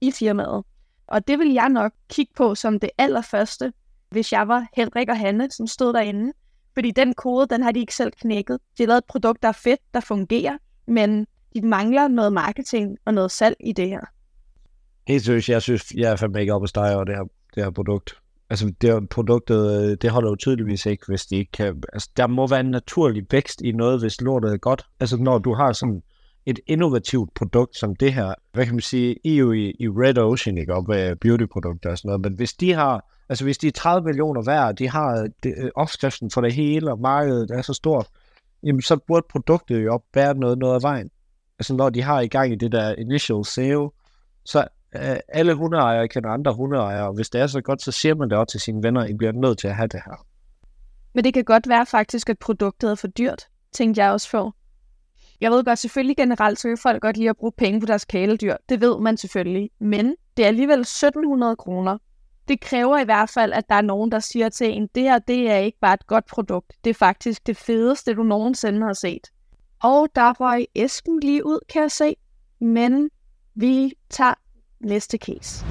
i 0.00 0.10
firmaet. 0.10 0.64
Og 1.06 1.28
det 1.28 1.38
vil 1.38 1.52
jeg 1.52 1.68
nok 1.68 1.92
kigge 2.08 2.32
på 2.36 2.54
som 2.54 2.80
det 2.80 2.90
allerførste, 2.98 3.72
hvis 4.10 4.32
jeg 4.32 4.48
var 4.48 4.66
Henrik 4.76 5.08
og 5.08 5.18
Hanne, 5.18 5.50
som 5.50 5.66
stod 5.66 5.92
derinde. 5.92 6.32
Fordi 6.74 6.90
den 6.90 7.14
kode, 7.14 7.46
den 7.46 7.62
har 7.62 7.72
de 7.72 7.80
ikke 7.80 7.94
selv 7.94 8.12
knækket. 8.12 8.58
De 8.78 8.82
har 8.82 8.86
lavet 8.86 8.98
et 8.98 9.04
produkt, 9.08 9.42
der 9.42 9.48
er 9.48 9.52
fedt, 9.52 9.80
der 9.94 10.00
fungerer, 10.00 10.58
men 10.86 11.26
de 11.54 11.66
mangler 11.66 12.08
noget 12.08 12.32
marketing 12.32 12.96
og 13.04 13.14
noget 13.14 13.30
salg 13.30 13.56
i 13.60 13.72
det 13.72 13.88
her. 13.88 14.00
Helt 15.08 15.24
seriøst, 15.24 15.48
jeg 15.48 15.62
synes, 15.62 15.92
jeg 15.96 16.12
er 16.12 16.16
fandme 16.16 16.40
ikke 16.40 16.54
op 16.54 16.62
at 16.62 16.68
stege 16.68 16.94
over 16.94 17.04
det 17.04 17.16
her, 17.16 17.24
det 17.54 17.64
her 17.64 17.70
produkt. 17.70 18.14
Altså, 18.50 18.72
det 18.80 18.92
her 18.92 19.00
produktet, 19.10 19.90
øh, 19.90 19.96
det 20.02 20.10
holder 20.10 20.30
jo 20.30 20.36
tydeligvis 20.36 20.86
ikke, 20.86 21.04
hvis 21.08 21.26
de 21.26 21.36
ikke 21.36 21.52
kan... 21.52 21.82
Altså, 21.92 22.10
der 22.16 22.26
må 22.26 22.46
være 22.46 22.60
en 22.60 22.70
naturlig 22.70 23.26
vækst 23.30 23.60
i 23.60 23.72
noget, 23.72 24.00
hvis 24.00 24.20
lortet 24.20 24.52
er 24.52 24.56
godt. 24.56 24.86
Altså, 25.00 25.16
når 25.16 25.38
du 25.38 25.54
har 25.54 25.72
sådan 25.72 26.02
et 26.46 26.60
innovativt 26.66 27.34
produkt 27.34 27.76
som 27.76 27.96
det 27.96 28.12
her, 28.12 28.34
hvad 28.52 28.64
kan 28.64 28.74
man 28.74 28.80
sige, 28.80 29.16
I 29.24 29.32
er 29.32 29.36
jo 29.36 29.52
i, 29.52 29.74
i 29.78 29.88
Red 29.88 30.18
Ocean, 30.18 30.58
ikke, 30.58 30.74
op 30.74 30.88
med 30.88 31.16
beautyprodukter 31.16 31.90
og 31.90 31.98
sådan 31.98 32.08
noget, 32.08 32.20
men 32.20 32.32
hvis 32.32 32.52
de 32.52 32.72
har, 32.72 33.04
altså 33.28 33.44
hvis 33.44 33.58
de 33.58 33.66
er 33.66 33.72
30 33.72 34.06
millioner 34.06 34.42
værd, 34.42 34.76
de 34.76 34.88
har 34.88 35.28
det, 35.42 35.54
øh, 35.58 35.70
opskriften 35.74 36.30
for 36.30 36.40
det 36.40 36.52
hele, 36.52 36.90
og 36.90 37.00
markedet 37.00 37.50
er 37.50 37.62
så 37.62 37.72
stort, 37.72 38.06
jamen 38.62 38.82
så 38.82 38.96
burde 39.06 39.26
produktet 39.30 39.84
jo 39.84 39.94
op 39.94 40.02
være 40.14 40.34
noget, 40.34 40.58
noget 40.58 40.74
af 40.74 40.82
vejen. 40.82 41.10
Altså 41.60 41.74
når 41.74 41.90
de 41.90 42.02
har 42.02 42.20
i 42.20 42.28
gang 42.28 42.52
i 42.52 42.54
det 42.54 42.72
der 42.72 42.94
initial 42.94 43.44
sale, 43.44 43.88
så 44.44 44.66
øh, 44.96 45.16
alle 45.28 45.54
hundeejere 45.54 46.08
kender 46.08 46.30
andre 46.30 46.54
hundeejere, 46.54 47.06
og 47.06 47.14
hvis 47.14 47.30
det 47.30 47.40
er 47.40 47.46
så 47.46 47.60
godt, 47.60 47.82
så 47.82 47.92
siger 47.92 48.14
man 48.14 48.30
det 48.30 48.38
også 48.38 48.50
til 48.50 48.60
sine 48.60 48.82
venner, 48.82 49.04
I 49.04 49.14
bliver 49.14 49.32
nødt 49.32 49.58
til 49.58 49.68
at 49.68 49.74
have 49.74 49.88
det 49.88 50.00
her. 50.04 50.26
Men 51.14 51.24
det 51.24 51.34
kan 51.34 51.44
godt 51.44 51.68
være 51.68 51.86
faktisk, 51.86 52.28
at 52.30 52.38
produktet 52.38 52.90
er 52.90 52.94
for 52.94 53.06
dyrt, 53.06 53.48
tænkte 53.72 54.02
jeg 54.02 54.12
også 54.12 54.28
for. 54.28 54.56
Jeg 55.40 55.50
ved 55.50 55.64
godt, 55.64 55.78
selvfølgelig 55.78 56.16
generelt, 56.16 56.60
så 56.60 56.68
vil 56.68 56.76
folk 56.76 57.02
godt 57.02 57.16
lide 57.16 57.30
at 57.30 57.36
bruge 57.36 57.52
penge 57.58 57.80
på 57.80 57.86
deres 57.86 58.04
kæledyr. 58.04 58.56
Det 58.68 58.80
ved 58.80 59.00
man 59.00 59.16
selvfølgelig. 59.16 59.70
Men 59.80 60.14
det 60.36 60.42
er 60.42 60.48
alligevel 60.48 60.80
1700 60.80 61.56
kroner. 61.56 61.98
Det 62.48 62.60
kræver 62.60 62.98
i 62.98 63.04
hvert 63.04 63.30
fald, 63.30 63.52
at 63.52 63.68
der 63.68 63.74
er 63.74 63.82
nogen, 63.82 64.12
der 64.12 64.18
siger 64.18 64.48
til 64.48 64.70
en, 64.70 64.88
det 64.94 65.02
her, 65.02 65.18
det 65.18 65.50
er 65.50 65.56
ikke 65.56 65.78
bare 65.80 65.94
et 65.94 66.06
godt 66.06 66.26
produkt. 66.26 66.72
Det 66.84 66.90
er 66.90 66.94
faktisk 66.94 67.46
det 67.46 67.56
fedeste, 67.56 68.14
du 68.14 68.22
nogensinde 68.22 68.86
har 68.86 68.92
set. 68.92 69.30
Og 69.82 70.08
der 70.14 70.32
røg 70.32 70.66
æsken 70.74 71.20
lige 71.20 71.46
ud, 71.46 71.58
kan 71.68 71.82
jeg 71.82 71.90
se. 71.90 72.16
Men 72.60 73.10
vi 73.54 73.92
tager 74.10 74.34
næste 74.80 75.18
case. 75.18 75.66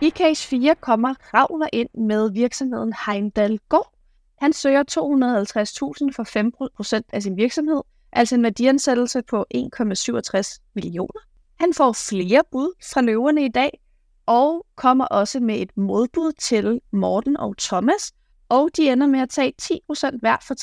I 0.00 0.10
case 0.10 0.48
4 0.48 0.74
kommer 0.74 1.14
Ravner 1.34 1.68
ind 1.72 1.88
med 1.94 2.30
virksomheden 2.32 2.94
Heimdall 3.06 3.58
Gård, 3.68 3.96
han 4.40 4.52
søger 4.52 4.82
250.000 4.82 6.12
for 6.16 6.98
5% 6.98 7.02
af 7.12 7.22
sin 7.22 7.36
virksomhed, 7.36 7.80
altså 8.12 8.34
en 8.34 8.42
værdiansættelse 8.42 9.22
på 9.22 9.44
1,67 9.54 10.58
millioner. 10.74 11.20
Han 11.60 11.74
får 11.74 11.92
flere 11.92 12.42
bud 12.52 12.72
fra 12.92 13.00
løverne 13.00 13.44
i 13.44 13.48
dag, 13.48 13.80
og 14.26 14.66
kommer 14.74 15.04
også 15.04 15.40
med 15.40 15.60
et 15.60 15.76
modbud 15.76 16.32
til 16.32 16.80
Morten 16.92 17.36
og 17.36 17.56
Thomas, 17.58 18.12
og 18.48 18.68
de 18.76 18.90
ender 18.92 19.06
med 19.06 19.20
at 19.20 19.28
tage 19.28 19.52
10% 19.62 20.18
hver 20.20 20.36
for 20.46 20.54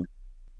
350.000. 0.00 0.04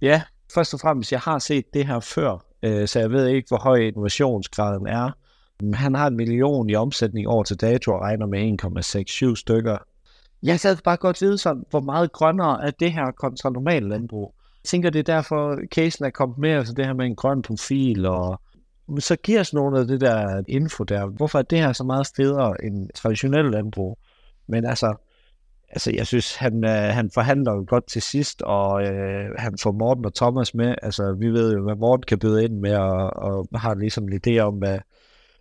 Ja, 0.01 0.23
først 0.55 0.75
og 0.75 0.81
fremmest, 0.81 1.12
jeg 1.12 1.21
har 1.21 1.38
set 1.38 1.75
det 1.75 1.87
her 1.87 2.01
før, 2.01 2.44
øh, 2.62 2.88
så 2.88 3.01
jeg 3.01 3.11
ved 3.11 3.27
ikke, 3.27 3.49
hvor 3.49 3.59
høj 3.59 3.79
innovationsgraden 3.79 4.87
er. 4.87 5.11
Han 5.75 5.94
har 5.94 6.07
en 6.07 6.16
million 6.16 6.71
i 6.71 6.75
omsætning 6.75 7.29
over 7.29 7.44
til 7.44 7.57
dato 7.57 7.92
og 7.92 8.01
regner 8.01 8.27
med 8.27 8.59
1,67 9.33 9.35
stykker 9.35 9.79
jeg 10.42 10.61
sad 10.61 10.77
bare 10.85 10.97
godt 10.97 11.21
vide, 11.21 11.38
sådan, 11.38 11.64
hvor 11.71 11.81
meget 11.81 12.12
grønnere 12.12 12.66
er 12.66 12.71
det 12.71 12.92
her 12.92 13.11
kontra 13.11 13.51
normal 13.51 13.83
landbrug. 13.83 14.35
Jeg 14.64 14.68
tænker, 14.68 14.90
det 14.90 14.99
er 14.99 15.14
derfor, 15.14 15.59
casen 15.75 16.05
er 16.05 16.11
kommet 16.11 16.38
med, 16.38 16.51
altså 16.51 16.73
det 16.73 16.87
her 16.87 16.92
med 16.92 17.07
en 17.07 17.16
grøn 17.16 17.42
profil, 17.42 18.07
og 18.07 18.40
så 18.99 19.16
giver 19.16 19.40
os 19.40 19.53
nogle 19.53 19.81
af 19.81 19.87
det 19.87 20.01
der 20.01 20.42
info 20.49 20.85
der. 20.85 21.07
Hvorfor 21.07 21.38
er 21.38 21.42
det 21.42 21.59
her 21.59 21.73
så 21.73 21.85
meget 21.85 22.11
federe 22.16 22.64
end 22.64 22.88
traditionel 22.94 23.44
landbrug? 23.44 23.99
Men 24.47 24.64
altså, 24.64 24.94
altså 25.70 25.92
jeg 25.94 26.07
synes, 26.07 26.37
han, 26.37 26.64
øh, 26.64 26.70
han 26.70 27.11
forhandler 27.14 27.52
jo 27.52 27.64
godt 27.68 27.87
til 27.87 28.02
sidst, 28.02 28.42
og 28.42 28.83
øh, 28.83 29.31
han 29.38 29.59
får 29.62 29.72
Morten 29.72 30.04
og 30.04 30.14
Thomas 30.14 30.54
med. 30.54 30.74
Altså, 30.83 31.12
vi 31.12 31.28
ved 31.28 31.54
jo, 31.54 31.62
hvad 31.62 31.76
Morten 31.76 32.04
kan 32.09 32.18
byde 32.18 32.44
ind 32.44 32.59
med, 32.59 32.76
og, 32.76 33.16
og 33.16 33.61
har 33.61 33.74
ligesom 33.74 34.09
en 34.09 34.20
idé 34.26 34.38
om, 34.38 34.54
hvad, 34.54 34.78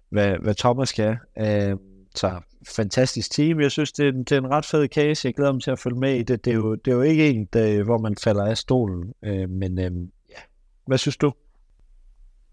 hvad, 0.09 0.35
hvad 0.41 0.55
Thomas 0.55 0.91
kan. 0.91 1.15
Øh, 1.39 1.77
så 2.15 2.31
fantastisk 2.67 3.31
team. 3.31 3.61
Jeg 3.61 3.71
synes, 3.71 3.91
det 3.91 4.07
er, 4.07 4.11
det 4.11 4.31
er 4.31 4.37
en 4.37 4.49
ret 4.51 4.65
fed 4.65 4.87
case. 4.87 5.27
Jeg 5.27 5.33
glæder 5.33 5.51
mig 5.51 5.63
til 5.63 5.71
at 5.71 5.79
følge 5.79 5.99
med 5.99 6.15
i 6.15 6.23
det. 6.23 6.45
Det 6.45 6.51
er 6.51 6.55
jo, 6.55 6.75
det 6.75 6.91
er 6.91 6.95
jo 6.95 7.01
ikke 7.01 7.29
en, 7.29 7.45
der, 7.53 7.83
hvor 7.83 7.97
man 7.97 8.15
falder 8.23 8.45
af 8.45 8.57
stolen. 8.57 9.13
Øh, 9.25 9.49
men 9.49 9.79
øh, 9.79 9.91
ja, 10.29 10.41
hvad 10.87 10.97
synes 10.97 11.17
du? 11.17 11.31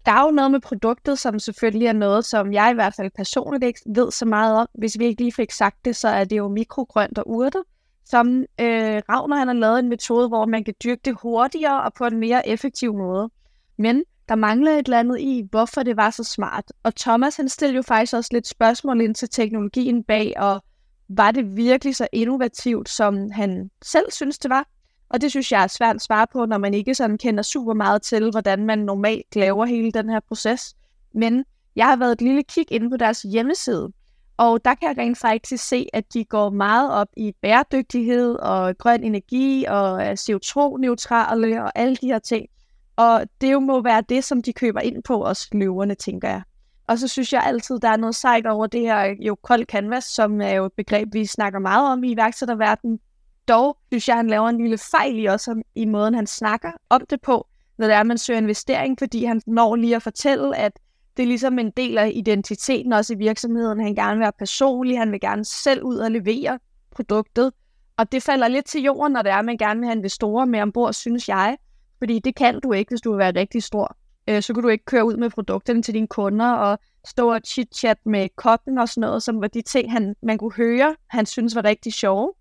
Der 0.05 0.11
er 0.11 0.25
jo 0.25 0.31
noget 0.31 0.51
med 0.51 0.59
produktet, 0.59 1.19
som 1.19 1.39
selvfølgelig 1.39 1.87
er 1.87 1.93
noget, 1.93 2.25
som 2.25 2.53
jeg 2.53 2.71
i 2.71 2.73
hvert 2.73 2.93
fald 2.95 3.11
personligt 3.15 3.63
ikke 3.63 3.79
ved 3.95 4.11
så 4.11 4.25
meget 4.25 4.55
om. 4.57 4.67
Hvis 4.73 4.99
vi 4.99 5.05
ikke 5.05 5.21
lige 5.21 5.31
fik 5.31 5.51
sagt 5.51 5.85
det, 5.85 5.95
så 5.95 6.07
er 6.07 6.23
det 6.23 6.37
jo 6.37 6.47
mikrogrønt 6.47 7.17
og 7.17 7.29
urter, 7.29 7.63
som 8.05 8.39
øh, 8.39 9.01
Ravner 9.09 9.37
han 9.37 9.47
har 9.47 9.53
lavet 9.53 9.79
en 9.79 9.89
metode, 9.89 10.27
hvor 10.27 10.45
man 10.45 10.63
kan 10.63 10.73
dyrke 10.83 11.01
det 11.05 11.17
hurtigere 11.21 11.83
og 11.83 11.93
på 11.93 12.05
en 12.05 12.19
mere 12.19 12.47
effektiv 12.47 12.93
måde. 12.93 13.29
Men 13.77 14.03
der 14.29 14.35
mangler 14.35 14.71
et 14.71 14.85
eller 14.85 14.99
andet 14.99 15.19
i, 15.19 15.47
hvorfor 15.51 15.83
det 15.83 15.97
var 15.97 16.09
så 16.09 16.23
smart. 16.23 16.63
Og 16.83 16.95
Thomas 16.95 17.35
han 17.35 17.49
stillede 17.49 17.75
jo 17.75 17.81
faktisk 17.81 18.13
også 18.13 18.29
lidt 18.33 18.47
spørgsmål 18.47 19.01
ind 19.01 19.15
til 19.15 19.29
teknologien 19.29 20.03
bag, 20.03 20.33
og 20.37 20.63
var 21.09 21.31
det 21.31 21.57
virkelig 21.57 21.95
så 21.95 22.07
innovativt, 22.13 22.89
som 22.89 23.31
han 23.31 23.69
selv 23.83 24.11
synes 24.11 24.39
det 24.39 24.49
var? 24.49 24.67
Og 25.09 25.21
det 25.21 25.31
synes 25.31 25.51
jeg 25.51 25.63
er 25.63 25.67
svært 25.67 25.95
at 25.95 26.01
svare 26.01 26.27
på, 26.33 26.45
når 26.45 26.57
man 26.57 26.73
ikke 26.73 26.95
sådan 26.95 27.17
kender 27.17 27.43
super 27.43 27.73
meget 27.73 28.01
til, 28.01 28.31
hvordan 28.31 28.65
man 28.65 28.79
normalt 28.79 29.35
laver 29.35 29.65
hele 29.65 29.91
den 29.91 30.09
her 30.09 30.19
proces. 30.19 30.75
Men 31.13 31.45
jeg 31.75 31.85
har 31.85 31.95
været 31.95 32.11
et 32.11 32.21
lille 32.21 32.43
kig 32.43 32.65
inde 32.71 32.89
på 32.89 32.97
deres 32.97 33.21
hjemmeside, 33.21 33.91
og 34.37 34.65
der 34.65 34.75
kan 34.75 34.89
jeg 34.89 34.97
rent 34.97 35.17
faktisk 35.17 35.67
se, 35.67 35.87
at 35.93 36.13
de 36.13 36.25
går 36.25 36.49
meget 36.49 36.91
op 36.91 37.07
i 37.17 37.33
bæredygtighed 37.41 38.35
og 38.35 38.77
grøn 38.77 39.03
energi 39.03 39.65
og 39.67 40.11
CO2-neutrale 40.11 41.63
og 41.63 41.71
alle 41.75 41.95
de 41.95 42.07
her 42.07 42.19
ting. 42.19 42.47
Og 42.95 43.25
det 43.41 43.51
jo 43.51 43.59
må 43.59 43.81
være 43.81 44.03
det, 44.09 44.23
som 44.23 44.41
de 44.41 44.53
køber 44.53 44.79
ind 44.79 45.03
på, 45.03 45.25
os 45.25 45.47
løverne, 45.51 45.95
tænker 45.95 46.29
jeg. 46.29 46.41
Og 46.87 46.99
så 46.99 47.07
synes 47.07 47.33
jeg 47.33 47.43
altid, 47.45 47.79
der 47.79 47.89
er 47.89 47.97
noget 47.97 48.15
sejt 48.15 48.45
over 48.45 48.67
det 48.67 48.81
her 48.81 49.15
jo 49.19 49.35
kold 49.35 49.65
canvas, 49.65 50.03
som 50.03 50.41
er 50.41 50.53
jo 50.53 50.65
et 50.65 50.73
begreb, 50.77 51.13
vi 51.13 51.25
snakker 51.25 51.59
meget 51.59 51.91
om 51.91 52.03
i 52.03 52.11
iværksætterverdenen. 52.11 52.99
Dog 53.47 53.77
synes 53.91 54.07
jeg, 54.07 54.15
han 54.15 54.27
laver 54.27 54.49
en 54.49 54.57
lille 54.57 54.77
fejl 54.77 55.19
i 55.19 55.25
også 55.25 55.61
i 55.75 55.85
måden, 55.85 56.15
han 56.15 56.27
snakker 56.27 56.71
om 56.89 57.01
det 57.09 57.21
på, 57.21 57.47
når 57.77 57.87
det 57.87 57.95
er, 57.95 58.03
man 58.03 58.17
søger 58.17 58.39
investering, 58.39 58.99
fordi 58.99 59.25
han 59.25 59.41
når 59.47 59.75
lige 59.75 59.95
at 59.95 60.01
fortælle, 60.01 60.57
at 60.57 60.79
Det 61.17 61.23
er 61.23 61.27
ligesom 61.27 61.59
en 61.59 61.71
del 61.71 61.97
af 61.97 62.11
identiteten 62.15 62.93
også 62.93 63.13
i 63.13 63.17
virksomheden. 63.17 63.79
Han 63.79 63.95
gerne 63.95 64.11
vil 64.11 64.19
være 64.19 64.31
personlig, 64.39 64.99
han 64.99 65.11
vil 65.11 65.19
gerne 65.19 65.45
selv 65.45 65.83
ud 65.83 65.97
og 65.97 66.11
levere 66.11 66.59
produktet. 66.91 67.51
Og 67.97 68.11
det 68.11 68.23
falder 68.23 68.47
lidt 68.47 68.65
til 68.65 68.81
jorden, 68.81 69.13
når 69.13 69.21
det 69.21 69.31
er, 69.31 69.35
at 69.35 69.45
man 69.45 69.57
gerne 69.57 69.79
vil 69.79 69.87
have 69.87 69.97
investorer 69.97 70.45
med 70.45 70.61
ombord, 70.61 70.93
synes 70.93 71.29
jeg. 71.29 71.57
Fordi 71.97 72.19
det 72.19 72.35
kan 72.35 72.59
du 72.59 72.71
ikke, 72.71 72.89
hvis 72.89 73.01
du 73.01 73.11
vil 73.11 73.19
være 73.19 73.31
rigtig 73.35 73.63
stor. 73.63 73.97
Øh, 74.29 74.41
så 74.41 74.53
kan 74.53 74.63
du 74.63 74.69
ikke 74.69 74.85
køre 74.85 75.05
ud 75.05 75.17
med 75.17 75.29
produkterne 75.29 75.81
til 75.81 75.93
dine 75.93 76.07
kunder 76.07 76.51
og 76.51 76.79
stå 77.07 77.33
og 77.33 77.41
chit-chat 77.47 77.95
med 78.05 78.29
kokken 78.35 78.77
og 78.77 78.89
sådan 78.89 79.01
noget, 79.01 79.23
som 79.23 79.41
var 79.41 79.47
de 79.47 79.61
ting, 79.61 79.91
han, 79.91 80.15
man 80.23 80.37
kunne 80.37 80.53
høre, 80.53 80.95
han 81.07 81.25
synes 81.25 81.55
var 81.55 81.65
rigtig 81.65 81.93
sjove. 81.93 82.33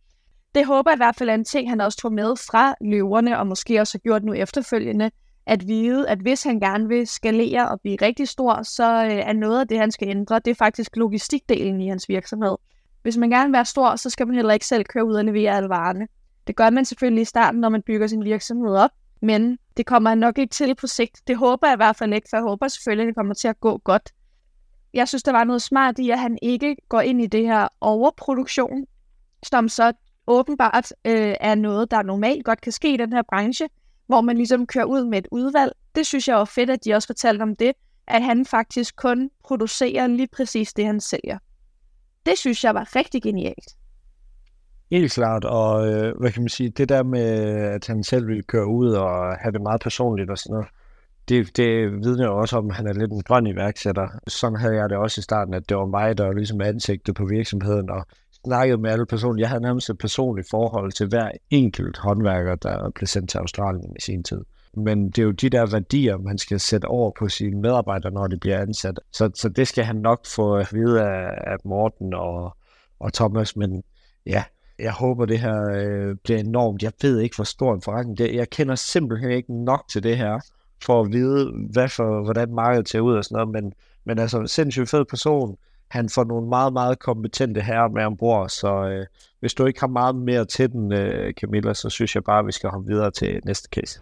Det 0.54 0.66
håber 0.66 0.90
jeg 0.90 0.96
i 0.96 1.02
hvert 1.04 1.16
fald 1.16 1.28
er 1.28 1.34
en 1.34 1.44
ting, 1.44 1.70
han 1.70 1.80
også 1.80 1.98
tog 1.98 2.12
med 2.12 2.36
fra 2.36 2.74
løverne, 2.80 3.38
og 3.38 3.46
måske 3.46 3.80
også 3.80 3.94
har 3.94 4.00
gjort 4.00 4.24
nu 4.24 4.32
efterfølgende, 4.32 5.10
at 5.46 5.68
vide, 5.68 6.08
at 6.08 6.18
hvis 6.18 6.42
han 6.42 6.60
gerne 6.60 6.88
vil 6.88 7.06
skalere 7.06 7.68
og 7.68 7.80
blive 7.80 7.96
rigtig 8.02 8.28
stor, 8.28 8.62
så 8.62 9.04
øh, 9.04 9.12
er 9.12 9.32
noget 9.32 9.60
af 9.60 9.68
det, 9.68 9.78
han 9.78 9.92
skal 9.92 10.08
ændre, 10.08 10.38
det 10.38 10.50
er 10.50 10.54
faktisk 10.54 10.96
logistikdelen 10.96 11.80
i 11.80 11.88
hans 11.88 12.08
virksomhed. 12.08 12.56
Hvis 13.02 13.16
man 13.16 13.30
gerne 13.30 13.46
vil 13.46 13.52
være 13.52 13.64
stor, 13.64 13.96
så 13.96 14.10
skal 14.10 14.26
man 14.26 14.36
heller 14.36 14.54
ikke 14.54 14.66
selv 14.66 14.84
køre 14.84 15.04
ud 15.04 15.14
og 15.14 15.24
levere 15.24 15.56
alle 15.56 15.68
varerne. 15.68 16.08
Det 16.46 16.56
gør 16.56 16.70
man 16.70 16.84
selvfølgelig 16.84 17.22
i 17.22 17.24
starten, 17.24 17.60
når 17.60 17.68
man 17.68 17.82
bygger 17.82 18.06
sin 18.06 18.24
virksomhed 18.24 18.76
op, 18.76 18.90
men 19.22 19.58
det 19.76 19.86
kommer 19.86 20.10
han 20.10 20.18
nok 20.18 20.38
ikke 20.38 20.52
til 20.52 20.74
på 20.74 20.86
sigt. 20.86 21.20
Det 21.26 21.36
håber 21.36 21.66
jeg 21.66 21.74
i 21.74 21.76
hvert 21.76 21.96
fald 21.96 22.14
ikke, 22.14 22.26
for 22.30 22.36
jeg 22.36 22.44
håber 22.44 22.68
selvfølgelig, 22.68 23.02
at 23.02 23.06
det 23.06 23.16
kommer 23.16 23.34
til 23.34 23.48
at 23.48 23.60
gå 23.60 23.78
godt. 23.78 24.12
Jeg 24.94 25.08
synes, 25.08 25.22
der 25.22 25.32
var 25.32 25.44
noget 25.44 25.62
smart 25.62 25.98
i, 25.98 26.10
at 26.10 26.18
han 26.18 26.38
ikke 26.42 26.76
går 26.88 27.00
ind 27.00 27.20
i 27.20 27.26
det 27.26 27.46
her 27.46 27.68
overproduktion, 27.80 28.86
som 29.42 29.68
så 29.68 29.92
åbenbart 30.26 30.92
øh, 31.04 31.34
er 31.40 31.54
noget, 31.54 31.90
der 31.90 32.02
normalt 32.02 32.44
godt 32.44 32.60
kan 32.60 32.72
ske 32.72 32.94
i 32.94 32.96
den 32.96 33.12
her 33.12 33.22
branche, 33.22 33.68
hvor 34.06 34.20
man 34.20 34.36
ligesom 34.36 34.66
kører 34.66 34.84
ud 34.84 35.04
med 35.04 35.18
et 35.18 35.28
udvalg. 35.30 35.72
Det 35.94 36.06
synes 36.06 36.28
jeg 36.28 36.36
var 36.36 36.44
fedt, 36.44 36.70
at 36.70 36.84
de 36.84 36.94
også 36.94 37.08
fortalte 37.08 37.42
om 37.42 37.56
det, 37.56 37.72
at 38.06 38.22
han 38.22 38.46
faktisk 38.46 38.96
kun 38.96 39.30
producerer 39.44 40.06
lige 40.06 40.28
præcis 40.36 40.72
det, 40.72 40.86
han 40.86 41.00
sælger. 41.00 41.38
Det 42.26 42.38
synes 42.38 42.64
jeg 42.64 42.74
var 42.74 42.96
rigtig 42.96 43.22
genialt. 43.22 43.76
Helt 44.90 45.12
klart, 45.12 45.44
og 45.44 45.88
øh, 45.88 46.18
hvad 46.20 46.32
kan 46.32 46.42
man 46.42 46.48
sige, 46.48 46.70
det 46.70 46.88
der 46.88 47.02
med, 47.02 47.20
at 47.74 47.86
han 47.86 48.04
selv 48.04 48.26
vil 48.26 48.44
køre 48.44 48.66
ud 48.66 48.92
og 48.92 49.36
have 49.36 49.52
det 49.52 49.60
meget 49.60 49.80
personligt 49.80 50.30
og 50.30 50.38
sådan 50.38 50.54
noget, 50.54 50.68
det, 51.28 51.56
det 51.56 51.92
vidner 51.92 52.24
jo 52.24 52.38
også 52.38 52.56
om, 52.56 52.70
at 52.70 52.76
han 52.76 52.86
er 52.86 52.92
lidt 52.92 53.12
en 53.12 53.22
grøn 53.22 53.46
iværksætter. 53.46 54.08
Sådan 54.28 54.58
havde 54.58 54.74
jeg 54.74 54.90
det 54.90 54.98
også 54.98 55.20
i 55.20 55.22
starten, 55.22 55.54
at 55.54 55.68
det 55.68 55.76
var 55.76 55.86
mig, 55.86 56.18
der 56.18 56.32
ligesom 56.32 56.60
ansigtet 56.60 57.14
på 57.14 57.24
virksomheden, 57.24 57.90
og 57.90 58.06
snakkede 58.44 58.78
med 58.78 58.90
alle 58.90 59.06
personer. 59.06 59.40
Jeg 59.40 59.48
havde 59.48 59.62
nærmest 59.62 59.90
et 59.90 59.98
personligt 59.98 60.50
forhold 60.50 60.92
til 60.92 61.06
hver 61.06 61.30
enkelt 61.50 61.98
håndværker, 61.98 62.54
der 62.54 62.90
blev 62.90 63.06
sendt 63.06 63.30
til 63.30 63.38
Australien 63.38 63.96
i 63.96 64.00
sin 64.00 64.24
tid. 64.24 64.40
Men 64.76 65.06
det 65.06 65.18
er 65.18 65.22
jo 65.22 65.30
de 65.30 65.50
der 65.50 65.66
værdier, 65.66 66.16
man 66.16 66.38
skal 66.38 66.60
sætte 66.60 66.86
over 66.86 67.10
på 67.18 67.28
sine 67.28 67.60
medarbejdere, 67.60 68.12
når 68.12 68.26
de 68.26 68.36
bliver 68.36 68.60
ansat. 68.60 69.00
Så, 69.12 69.30
så 69.34 69.48
det 69.48 69.68
skal 69.68 69.84
han 69.84 69.96
nok 69.96 70.26
få 70.26 70.56
at 70.56 70.68
vide 70.72 71.02
af, 71.02 71.52
af 71.52 71.56
Morten 71.64 72.14
og, 72.14 72.56
og 73.00 73.12
Thomas. 73.12 73.56
Men 73.56 73.82
ja, 74.26 74.44
jeg 74.78 74.92
håber, 74.92 75.24
det 75.24 75.38
her 75.38 75.68
øh, 75.70 76.16
bliver 76.24 76.40
enormt. 76.40 76.82
Jeg 76.82 76.92
ved 77.02 77.20
ikke, 77.20 77.36
hvor 77.36 77.44
stor 77.44 77.74
en 77.74 77.82
forretning 77.82 78.18
det 78.18 78.30
er. 78.30 78.36
Jeg 78.36 78.50
kender 78.50 78.74
simpelthen 78.74 79.30
ikke 79.30 79.64
nok 79.64 79.84
til 79.90 80.02
det 80.02 80.16
her, 80.16 80.40
for 80.84 81.00
at 81.00 81.12
vide, 81.12 81.52
hvad 81.72 81.88
for, 81.88 82.22
hvordan 82.24 82.54
markedet 82.54 82.88
ser 82.88 83.00
ud 83.00 83.14
og 83.14 83.24
sådan 83.24 83.36
noget. 83.36 83.64
Men, 83.64 83.72
men 84.04 84.18
altså, 84.18 84.46
sindssygt 84.46 84.90
fed 84.90 85.04
person 85.04 85.56
han 85.94 86.08
får 86.08 86.24
nogle 86.24 86.48
meget, 86.48 86.72
meget 86.72 86.98
kompetente 86.98 87.60
herrer 87.60 87.88
med 87.88 88.04
ombord, 88.04 88.48
så 88.48 88.68
øh, 88.68 89.06
hvis 89.40 89.54
du 89.54 89.66
ikke 89.66 89.80
har 89.80 89.86
meget 89.86 90.16
mere 90.16 90.44
til 90.44 90.72
den, 90.72 90.92
øh, 90.92 91.32
Camilla, 91.32 91.74
så 91.74 91.90
synes 91.90 92.14
jeg 92.14 92.24
bare, 92.24 92.38
at 92.38 92.46
vi 92.46 92.52
skal 92.52 92.70
hoppe 92.70 92.88
videre 92.88 93.10
til 93.10 93.40
næste 93.44 93.68
case. 93.72 94.00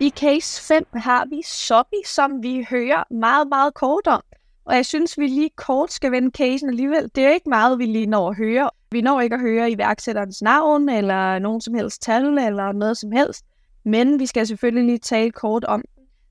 I 0.00 0.10
case 0.10 0.62
5 0.62 0.86
har 0.94 1.26
vi 1.30 1.42
Sobby, 1.44 2.02
som 2.06 2.42
vi 2.42 2.66
hører 2.70 3.12
meget, 3.14 3.48
meget 3.48 3.74
kort 3.74 4.06
om. 4.06 4.22
Og 4.64 4.74
jeg 4.74 4.86
synes, 4.86 5.18
vi 5.18 5.26
lige 5.26 5.50
kort 5.56 5.92
skal 5.92 6.12
vende 6.12 6.30
casen 6.38 6.68
alligevel. 6.68 7.10
Det 7.14 7.24
er 7.24 7.30
ikke 7.34 7.48
meget, 7.48 7.78
vi 7.78 7.86
lige 7.86 8.06
når 8.06 8.30
at 8.30 8.36
høre. 8.36 8.70
Vi 8.90 9.00
når 9.00 9.20
ikke 9.20 9.34
at 9.34 9.40
høre 9.40 9.70
iværksætterens 9.70 10.42
navn, 10.42 10.88
eller 10.88 11.38
nogen 11.38 11.60
som 11.60 11.74
helst 11.74 12.02
tal, 12.02 12.38
eller 12.38 12.72
noget 12.72 12.96
som 12.96 13.12
helst. 13.12 13.44
Men 13.84 14.18
vi 14.18 14.26
skal 14.26 14.46
selvfølgelig 14.46 14.84
lige 14.84 14.98
tale 14.98 15.30
kort 15.30 15.64
om 15.64 15.84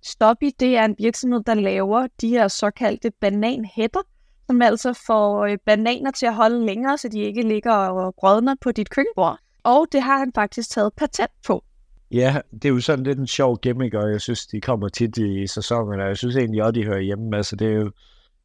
Stoppi, 0.04 0.52
det 0.60 0.78
er 0.78 0.86
en 0.86 0.96
virksomhed, 0.98 1.44
der 1.44 1.54
laver 1.54 2.08
de 2.22 2.30
her 2.30 2.48
såkaldte 2.48 3.12
bananhætter, 3.22 4.00
som 4.48 4.62
altså 4.62 4.94
får 5.08 5.46
øh, 5.46 5.58
bananer 5.66 6.12
til 6.12 6.26
at 6.26 6.36
holde 6.36 6.66
længere, 6.66 6.98
så 6.98 7.10
de 7.10 7.20
ikke 7.20 7.42
ligger 7.42 7.74
og 7.74 8.24
rådner 8.24 8.56
på 8.62 8.72
dit 8.72 8.90
køkkenbord. 8.90 9.38
Og 9.64 9.88
det 9.92 10.02
har 10.02 10.18
han 10.18 10.32
faktisk 10.36 10.70
taget 10.70 10.94
patent 10.98 11.32
på. 11.48 11.64
Ja, 12.12 12.42
det 12.52 12.66
er 12.66 12.70
jo 12.70 12.80
sådan 12.80 13.06
lidt 13.06 13.20
en 13.20 13.28
sjov 13.28 13.60
gimmick, 13.60 13.94
og 13.94 14.12
jeg 14.12 14.22
synes, 14.22 14.48
de 14.48 14.62
kommer 14.62 14.90
tit 14.90 15.18
i 15.18 15.48
sæsonen, 15.48 16.00
og 16.00 16.08
jeg 16.08 16.18
synes 16.18 16.36
egentlig 16.36 16.64
også, 16.64 16.72
de 16.72 16.84
hører 16.84 17.00
hjemme. 17.00 17.38
Altså, 17.38 17.56
det 17.56 17.68
er 17.68 17.76
jo 17.76 17.92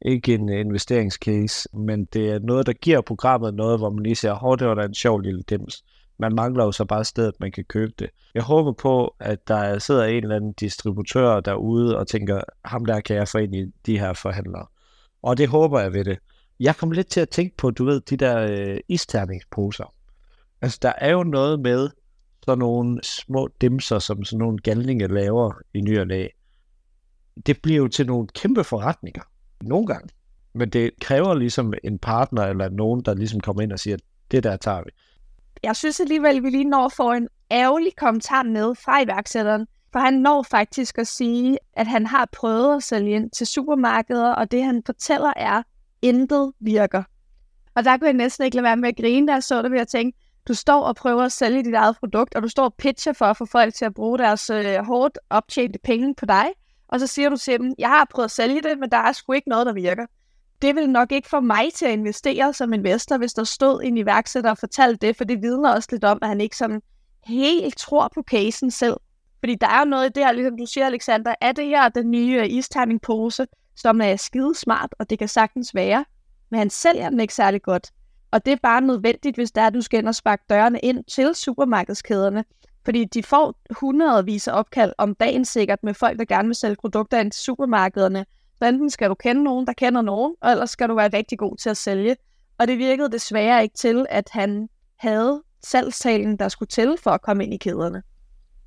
ikke 0.01 0.33
en 0.33 0.49
øh, 0.49 0.59
investeringscase, 0.59 1.69
men 1.73 2.05
det 2.05 2.31
er 2.31 2.39
noget, 2.39 2.67
der 2.67 2.73
giver 2.73 3.01
programmet 3.01 3.53
noget, 3.53 3.79
hvor 3.79 3.89
man 3.89 4.03
lige 4.03 4.15
siger, 4.15 4.33
hov, 4.33 4.57
det 4.57 4.67
var 4.67 4.73
da 4.73 4.83
en 4.83 4.93
sjov 4.93 5.19
lille 5.19 5.41
dims. 5.41 5.83
Man 6.17 6.35
mangler 6.35 6.63
jo 6.63 6.71
så 6.71 6.85
bare 6.85 7.03
stedet, 7.03 7.35
man 7.39 7.51
kan 7.51 7.63
købe 7.63 7.93
det. 7.99 8.09
Jeg 8.33 8.43
håber 8.43 8.71
på, 8.71 9.15
at 9.19 9.47
der 9.47 9.79
sidder 9.79 10.05
en 10.05 10.23
eller 10.23 10.35
anden 10.35 10.53
distributør 10.53 11.39
derude 11.39 11.97
og 11.97 12.07
tænker, 12.07 12.41
ham 12.65 12.85
der 12.85 12.99
kan 12.99 13.15
jeg 13.15 13.27
få 13.27 13.37
ind 13.37 13.55
i 13.55 13.65
de 13.85 13.99
her 13.99 14.13
forhandlere. 14.13 14.65
Og 15.23 15.37
det 15.37 15.47
håber 15.47 15.79
jeg 15.79 15.93
ved 15.93 16.05
det. 16.05 16.19
Jeg 16.59 16.75
kom 16.75 16.91
lidt 16.91 17.07
til 17.07 17.19
at 17.19 17.29
tænke 17.29 17.57
på, 17.57 17.71
du 17.71 17.85
ved, 17.85 18.01
de 18.01 18.17
der 18.17 18.47
øh, 18.49 18.77
isterningsposer. 18.89 19.93
Altså, 20.61 20.79
der 20.81 20.93
er 20.97 21.11
jo 21.11 21.23
noget 21.23 21.59
med 21.59 21.89
sådan 22.45 22.59
nogle 22.59 22.99
små 23.03 23.49
dimser, 23.61 23.99
som 23.99 24.23
sådan 24.23 24.39
nogle 24.39 24.57
galninge 24.57 25.07
laver 25.07 25.53
i 25.73 25.81
ny 25.81 25.99
og 25.99 26.07
lag. 26.07 26.33
Det 27.45 27.61
bliver 27.61 27.77
jo 27.77 27.87
til 27.87 28.05
nogle 28.05 28.27
kæmpe 28.27 28.63
forretninger. 28.63 29.21
Nogle 29.63 29.87
gange. 29.87 30.09
Men 30.53 30.69
det 30.69 30.91
kræver 31.01 31.33
ligesom 31.33 31.73
en 31.83 31.99
partner 31.99 32.43
eller 32.43 32.69
nogen, 32.69 33.01
der 33.01 33.13
ligesom 33.13 33.39
kommer 33.39 33.61
ind 33.61 33.71
og 33.71 33.79
siger, 33.79 33.97
det 34.31 34.43
der 34.43 34.57
tager 34.57 34.83
vi 34.83 34.89
jeg 35.65 35.75
synes 35.75 35.99
alligevel, 35.99 36.37
at 36.37 36.43
vi 36.43 36.49
lige 36.49 36.63
når 36.63 36.85
at 36.85 36.93
få 36.93 37.11
en 37.11 37.27
ærgerlig 37.51 37.95
kommentar 37.97 38.43
med 38.43 38.75
fra 38.75 39.01
iværksætteren. 39.01 39.67
For 39.91 39.99
han 39.99 40.13
når 40.13 40.43
faktisk 40.43 40.97
at 40.97 41.07
sige, 41.07 41.57
at 41.73 41.87
han 41.87 42.05
har 42.05 42.29
prøvet 42.31 42.75
at 42.75 42.83
sælge 42.83 43.15
ind 43.15 43.31
til 43.31 43.47
supermarkeder, 43.47 44.31
og 44.31 44.51
det 44.51 44.63
han 44.63 44.81
fortæller 44.85 45.33
er, 45.35 45.63
intet 46.01 46.53
virker. 46.59 47.03
Og 47.75 47.85
der 47.85 47.97
kunne 47.97 48.07
jeg 48.07 48.13
næsten 48.13 48.45
ikke 48.45 48.55
lade 48.55 48.63
være 48.63 48.77
med 48.77 48.89
at 48.89 48.97
grine, 48.97 49.27
der 49.27 49.39
så 49.39 49.61
det 49.61 49.71
ved 49.71 49.79
at 49.79 49.87
tænke, 49.87 50.17
du 50.47 50.53
står 50.53 50.81
og 50.81 50.95
prøver 50.95 51.23
at 51.23 51.31
sælge 51.31 51.63
dit 51.63 51.73
eget 51.73 51.97
produkt, 51.99 52.35
og 52.35 52.41
du 52.41 52.47
står 52.47 52.63
og 52.63 52.73
pitcher 52.77 53.13
for 53.13 53.25
at 53.25 53.37
få 53.37 53.45
folk 53.45 53.73
til 53.73 53.85
at 53.85 53.93
bruge 53.93 54.17
deres 54.17 54.49
øh, 54.49 54.85
hårdt 54.85 55.17
optjente 55.29 55.79
penge 55.83 56.15
på 56.15 56.25
dig, 56.25 56.45
og 56.87 56.99
så 56.99 57.07
siger 57.07 57.29
du 57.29 57.37
til 57.37 57.59
dem, 57.59 57.73
jeg 57.79 57.89
har 57.89 58.07
prøvet 58.09 58.25
at 58.25 58.31
sælge 58.31 58.61
det, 58.61 58.79
men 58.79 58.89
der 58.89 58.97
er 58.97 59.11
sgu 59.11 59.33
ikke 59.33 59.49
noget, 59.49 59.65
der 59.65 59.73
virker 59.73 60.05
det 60.61 60.75
vil 60.75 60.89
nok 60.89 61.11
ikke 61.11 61.29
få 61.29 61.39
mig 61.39 61.73
til 61.73 61.85
at 61.85 61.91
investere 61.91 62.53
som 62.53 62.73
investor, 62.73 63.17
hvis 63.17 63.33
der 63.33 63.43
stod 63.43 63.81
en 63.83 63.97
iværksætter 63.97 64.49
og 64.49 64.57
fortalte 64.57 65.07
det, 65.07 65.17
for 65.17 65.23
det 65.23 65.41
vidner 65.41 65.73
også 65.73 65.89
lidt 65.91 66.03
om, 66.03 66.19
at 66.21 66.27
han 66.27 66.41
ikke 66.41 66.57
sådan 66.57 66.81
helt 67.23 67.77
tror 67.77 68.09
på 68.13 68.23
casen 68.23 68.71
selv. 68.71 68.97
Fordi 69.39 69.55
der 69.55 69.67
er 69.67 69.79
jo 69.79 69.85
noget 69.85 70.05
i 70.05 70.11
det 70.15 70.25
her, 70.25 70.31
ligesom 70.31 70.57
du 70.57 70.65
siger, 70.65 70.85
Alexander, 70.85 71.35
er 71.41 71.51
det 71.51 71.65
her 71.65 71.89
den 71.89 72.11
nye 72.11 72.47
isterning-pose, 72.47 73.47
som 73.75 74.01
er 74.01 74.15
skide 74.15 74.55
smart, 74.55 74.95
og 74.99 75.09
det 75.09 75.19
kan 75.19 75.27
sagtens 75.27 75.75
være, 75.75 76.05
men 76.49 76.57
han 76.57 76.69
sælger 76.69 77.09
den 77.09 77.19
ikke 77.19 77.33
særlig 77.33 77.61
godt. 77.61 77.91
Og 78.31 78.45
det 78.45 78.51
er 78.51 78.57
bare 78.63 78.81
nødvendigt, 78.81 79.35
hvis 79.35 79.51
der 79.51 79.61
er, 79.61 79.67
at 79.67 79.73
du 79.73 79.81
skal 79.81 79.99
ind 79.99 80.07
og 80.07 80.15
sparke 80.15 80.43
dørene 80.49 80.79
ind 80.79 81.03
til 81.03 81.35
supermarkedskæderne. 81.35 82.43
Fordi 82.85 83.05
de 83.05 83.23
får 83.23 83.55
hundredvis 83.79 84.47
af 84.47 84.59
opkald 84.59 84.93
om 84.97 85.15
dagen 85.15 85.45
sikkert 85.45 85.83
med 85.83 85.93
folk, 85.93 86.19
der 86.19 86.25
gerne 86.25 86.47
vil 86.47 86.55
sælge 86.55 86.75
produkter 86.75 87.19
ind 87.19 87.31
til 87.31 87.43
supermarkederne, 87.43 88.25
så 88.57 88.65
enten 88.65 88.89
skal 88.89 89.09
du 89.09 89.15
kende 89.15 89.43
nogen, 89.43 89.67
der 89.67 89.73
kender 89.73 90.01
nogen, 90.01 90.35
og 90.41 90.51
ellers 90.51 90.69
skal 90.69 90.89
du 90.89 90.95
være 90.95 91.09
rigtig 91.13 91.37
god 91.37 91.57
til 91.57 91.69
at 91.69 91.77
sælge. 91.77 92.15
Og 92.59 92.67
det 92.67 92.77
virkede 92.77 93.11
desværre 93.11 93.63
ikke 93.63 93.75
til, 93.75 94.05
at 94.09 94.29
han 94.31 94.69
havde 94.99 95.43
salgstalen, 95.63 96.37
der 96.37 96.47
skulle 96.47 96.69
til 96.69 96.95
for 97.03 97.11
at 97.11 97.21
komme 97.21 97.43
ind 97.43 97.53
i 97.53 97.57
kæderne. 97.57 98.03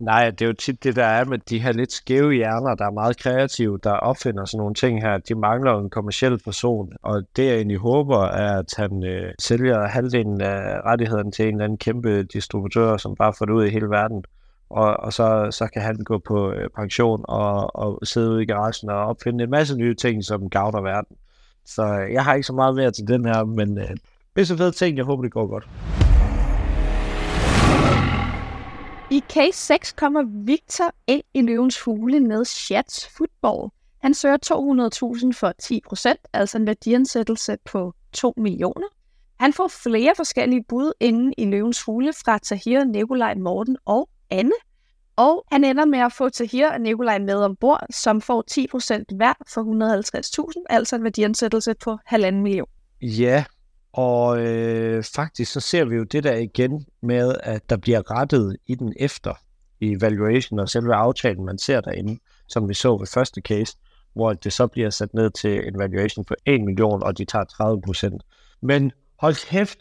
Nej, 0.00 0.30
det 0.30 0.42
er 0.42 0.46
jo 0.46 0.52
tit 0.52 0.84
det, 0.84 0.96
der 0.96 1.04
er 1.04 1.24
med 1.24 1.38
de 1.38 1.58
her 1.58 1.72
lidt 1.72 1.92
skæve 1.92 2.32
hjerner, 2.32 2.74
der 2.74 2.86
er 2.86 2.90
meget 2.90 3.18
kreative, 3.18 3.78
der 3.84 3.90
opfinder 3.92 4.44
sådan 4.44 4.58
nogle 4.58 4.74
ting 4.74 5.02
her. 5.02 5.18
De 5.18 5.34
mangler 5.34 5.78
en 5.78 5.90
kommersiel 5.90 6.38
person, 6.38 6.92
og 7.02 7.22
det 7.36 7.46
jeg 7.46 7.54
egentlig 7.54 7.78
håber 7.78 8.24
er, 8.24 8.58
at 8.58 8.74
han 8.76 9.04
øh, 9.04 9.34
sælger 9.38 9.86
halvdelen 9.86 10.40
af 10.40 10.80
rettighederne 10.86 11.30
til 11.30 11.44
en 11.44 11.54
eller 11.54 11.64
anden 11.64 11.78
kæmpe 11.78 12.22
distributør, 12.22 12.96
som 12.96 13.14
bare 13.14 13.32
får 13.38 13.46
det 13.46 13.52
ud 13.52 13.64
i 13.64 13.70
hele 13.70 13.86
verden 13.86 14.24
og, 14.70 14.96
og 14.96 15.12
så, 15.12 15.48
så 15.50 15.68
kan 15.72 15.82
han 15.82 15.96
gå 15.96 16.18
på 16.18 16.52
øh, 16.52 16.70
pension 16.76 17.24
og, 17.28 17.76
og 17.76 17.98
sidde 18.02 18.30
ude 18.30 18.42
i 18.42 18.46
garagen 18.46 18.90
og 18.90 18.96
opfinde 18.96 19.44
en 19.44 19.50
masse 19.50 19.76
nye 19.76 19.94
ting, 19.94 20.24
som 20.24 20.50
gavner 20.50 20.80
verden. 20.80 21.16
Så 21.64 21.82
øh, 21.82 22.12
jeg 22.12 22.24
har 22.24 22.34
ikke 22.34 22.46
så 22.46 22.52
meget 22.52 22.74
mere 22.74 22.90
til 22.90 23.08
den 23.08 23.24
her, 23.24 23.44
men 23.44 23.78
øh, 23.78 23.90
det 24.36 24.42
er 24.42 24.44
så 24.44 24.56
fede 24.56 24.72
ting. 24.72 24.96
Jeg 24.96 25.04
håber, 25.04 25.22
det 25.22 25.32
går 25.32 25.46
godt. 25.46 25.68
I 29.10 29.22
case 29.30 29.58
6 29.58 29.92
kommer 29.92 30.22
Victor 30.44 30.94
ind 31.06 31.22
i 31.34 31.42
løvens 31.42 31.78
fugle 31.78 32.20
med 32.20 32.44
Shats 32.44 33.08
Football. 33.16 33.70
Han 34.02 34.14
søger 34.14 34.36
200.000 34.36 35.32
for 35.40 35.52
10% 36.12 36.30
altså 36.32 36.58
en 36.58 36.66
værdiansættelse 36.66 37.56
på 37.64 37.92
2 38.12 38.34
millioner. 38.36 38.86
Han 39.40 39.52
får 39.52 39.68
flere 39.68 40.12
forskellige 40.16 40.64
bud 40.68 40.92
inden 41.00 41.34
i 41.38 41.44
løvens 41.44 41.82
fugle 41.82 42.12
fra 42.12 42.38
Tahir, 42.38 42.84
Nikolaj, 42.84 43.34
Morten 43.34 43.76
og 43.84 44.08
Anne. 44.30 44.52
Og 45.16 45.44
han 45.52 45.64
ender 45.64 45.84
med 45.84 45.98
at 45.98 46.12
få 46.12 46.28
Tahir 46.28 46.70
og 46.70 46.80
Nikolaj 46.80 47.18
med 47.18 47.34
ombord, 47.34 47.86
som 47.90 48.20
får 48.20 48.44
10% 49.10 49.16
hver 49.16 49.34
for 49.54 49.60
150.000, 50.52 50.62
altså 50.70 50.96
en 50.96 51.04
værdiansættelse 51.04 51.74
på 51.84 51.98
halvanden 52.06 52.42
million. 52.42 52.68
Ja, 53.02 53.44
og 53.92 54.40
øh, 54.40 55.04
faktisk 55.04 55.52
så 55.52 55.60
ser 55.60 55.84
vi 55.84 55.96
jo 55.96 56.04
det 56.04 56.24
der 56.24 56.34
igen 56.34 56.86
med, 57.02 57.34
at 57.42 57.70
der 57.70 57.76
bliver 57.76 58.10
rettet 58.10 58.56
i 58.66 58.74
den 58.74 58.94
efter 58.96 59.34
i 59.80 60.00
valuation 60.00 60.58
og 60.58 60.68
selve 60.68 60.94
aftalen, 60.94 61.44
man 61.44 61.58
ser 61.58 61.80
derinde, 61.80 62.18
som 62.48 62.68
vi 62.68 62.74
så 62.74 62.96
ved 62.96 63.06
første 63.06 63.40
case, 63.40 63.76
hvor 64.14 64.32
det 64.32 64.52
så 64.52 64.66
bliver 64.66 64.90
sat 64.90 65.14
ned 65.14 65.30
til 65.30 65.68
en 65.68 65.78
valuation 65.78 66.24
på 66.24 66.34
1 66.46 66.60
million, 66.60 67.02
og 67.02 67.18
de 67.18 67.24
tager 67.24 67.44
30 67.44 67.82
procent. 67.82 68.22
Men 68.62 68.92
hold 69.20 69.48
kæft, 69.48 69.78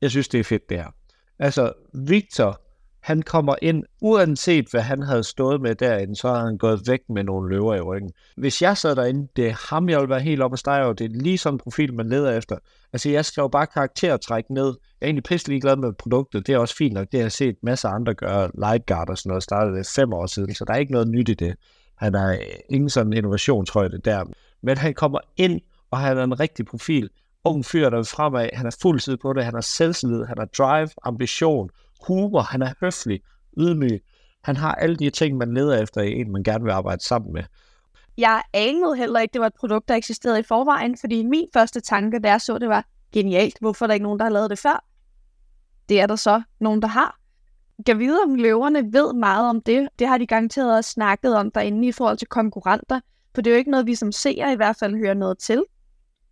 jeg 0.00 0.10
synes, 0.10 0.28
det 0.28 0.40
er 0.40 0.44
fedt 0.44 0.68
det 0.68 0.76
her. 0.76 0.90
Altså, 1.38 1.72
Victor, 1.94 2.60
han 3.00 3.22
kommer 3.22 3.54
ind, 3.62 3.84
uanset 4.00 4.66
hvad 4.70 4.80
han 4.80 5.02
havde 5.02 5.24
stået 5.24 5.60
med 5.60 5.74
derinde, 5.74 6.16
så 6.16 6.28
har 6.28 6.44
han 6.44 6.58
gået 6.58 6.80
væk 6.86 7.00
med 7.08 7.24
nogle 7.24 7.50
løver 7.50 7.74
i 7.74 7.80
ryggen. 7.80 8.12
Hvis 8.36 8.62
jeg 8.62 8.76
sad 8.76 8.96
derinde, 8.96 9.28
det 9.36 9.48
er 9.48 9.74
ham, 9.74 9.88
jeg 9.88 9.98
ville 9.98 10.10
være 10.10 10.20
helt 10.20 10.42
op 10.42 10.52
og 10.52 10.58
stege 10.58 10.84
og 10.84 10.98
Det 10.98 11.04
er 11.04 11.08
lige 11.08 11.38
sådan 11.38 11.54
en 11.54 11.58
profil, 11.58 11.94
man 11.94 12.08
leder 12.08 12.36
efter. 12.36 12.56
Altså, 12.92 13.10
jeg 13.10 13.24
skal 13.24 13.40
jo 13.40 13.48
bare 13.48 13.66
karaktertræk 13.66 14.44
ned. 14.50 14.66
Jeg 14.66 14.72
er 15.00 15.06
egentlig 15.06 15.24
pisselig 15.24 15.62
glad 15.62 15.76
med 15.76 15.92
produktet. 15.92 16.46
Det 16.46 16.54
er 16.54 16.58
også 16.58 16.76
fint 16.76 16.94
nok. 16.94 17.06
Det 17.12 17.20
har 17.20 17.24
jeg 17.24 17.32
set 17.32 17.56
masser 17.62 17.88
af 17.88 17.94
andre 17.94 18.14
gøre. 18.14 18.50
Lightguard 18.54 19.10
og 19.10 19.18
sådan 19.18 19.28
noget 19.28 19.42
startede 19.42 19.78
det 19.78 19.86
fem 19.86 20.12
år 20.12 20.26
siden, 20.26 20.54
så 20.54 20.64
der 20.64 20.72
er 20.72 20.78
ikke 20.78 20.92
noget 20.92 21.08
nyt 21.08 21.28
i 21.28 21.34
det. 21.34 21.54
Han 21.96 22.14
har 22.14 22.32
øh, 22.32 22.38
ingen 22.70 22.90
sådan 22.90 23.12
innovationshøjde 23.12 23.98
der. 23.98 24.24
Men 24.62 24.76
han 24.76 24.94
kommer 24.94 25.18
ind, 25.36 25.60
og 25.90 25.98
han 25.98 26.18
er 26.18 26.24
en 26.24 26.40
rigtig 26.40 26.66
profil. 26.66 27.10
Ung 27.44 27.64
fyr, 27.64 27.90
der 27.90 27.98
er 27.98 28.02
fremad. 28.02 28.48
Han 28.52 28.66
er 28.66 28.76
fuldtid 28.82 29.16
på 29.16 29.32
det. 29.32 29.44
Han 29.44 29.54
har 29.54 29.60
selvtillid. 29.60 30.24
Han 30.24 30.38
har 30.38 30.44
drive, 30.44 30.88
ambition, 31.04 31.70
humor. 32.06 32.40
Han 32.40 32.62
er 32.62 32.72
høflig, 32.80 33.20
ydmyg. 33.58 34.02
Han 34.42 34.56
har 34.56 34.74
alle 34.74 34.96
de 34.96 35.10
ting, 35.10 35.36
man 35.36 35.54
leder 35.54 35.82
efter 35.82 36.00
i 36.00 36.12
en, 36.12 36.32
man 36.32 36.42
gerne 36.42 36.64
vil 36.64 36.70
arbejde 36.70 37.04
sammen 37.04 37.32
med. 37.32 37.42
Jeg 38.18 38.42
anede 38.52 38.96
heller 38.96 39.20
ikke, 39.20 39.32
det 39.32 39.40
var 39.40 39.46
et 39.46 39.54
produkt, 39.54 39.88
der 39.88 39.94
eksisterede 39.94 40.40
i 40.40 40.42
forvejen, 40.42 40.96
fordi 41.00 41.22
min 41.22 41.46
første 41.52 41.80
tanke, 41.80 42.18
da 42.18 42.28
jeg 42.28 42.40
så 42.40 42.58
det, 42.58 42.68
var 42.68 42.84
genialt. 43.12 43.56
Hvorfor 43.60 43.84
er 43.84 43.86
der 43.86 43.94
ikke 43.94 44.04
nogen, 44.04 44.18
der 44.18 44.24
har 44.24 44.32
lavet 44.32 44.50
det 44.50 44.58
før? 44.58 44.84
Det 45.88 46.00
er 46.00 46.06
der 46.06 46.16
så 46.16 46.42
nogen, 46.60 46.82
der 46.82 46.88
har. 46.88 47.18
Kan 47.86 47.98
vide, 47.98 48.20
om 48.24 48.34
løverne 48.34 48.92
ved 48.92 49.12
meget 49.14 49.48
om 49.48 49.60
det. 49.60 49.88
Det 49.98 50.06
har 50.06 50.18
de 50.18 50.26
garanteret 50.26 50.76
også 50.76 50.90
snakket 50.90 51.36
om 51.36 51.50
derinde 51.50 51.88
i 51.88 51.92
forhold 51.92 52.18
til 52.18 52.28
konkurrenter. 52.28 53.00
For 53.34 53.42
det 53.42 53.50
er 53.50 53.54
jo 53.54 53.58
ikke 53.58 53.70
noget, 53.70 53.86
vi 53.86 53.94
som 53.94 54.12
ser 54.12 54.52
i 54.52 54.56
hvert 54.56 54.76
fald 54.76 54.96
hører 54.96 55.14
noget 55.14 55.38
til. 55.38 55.64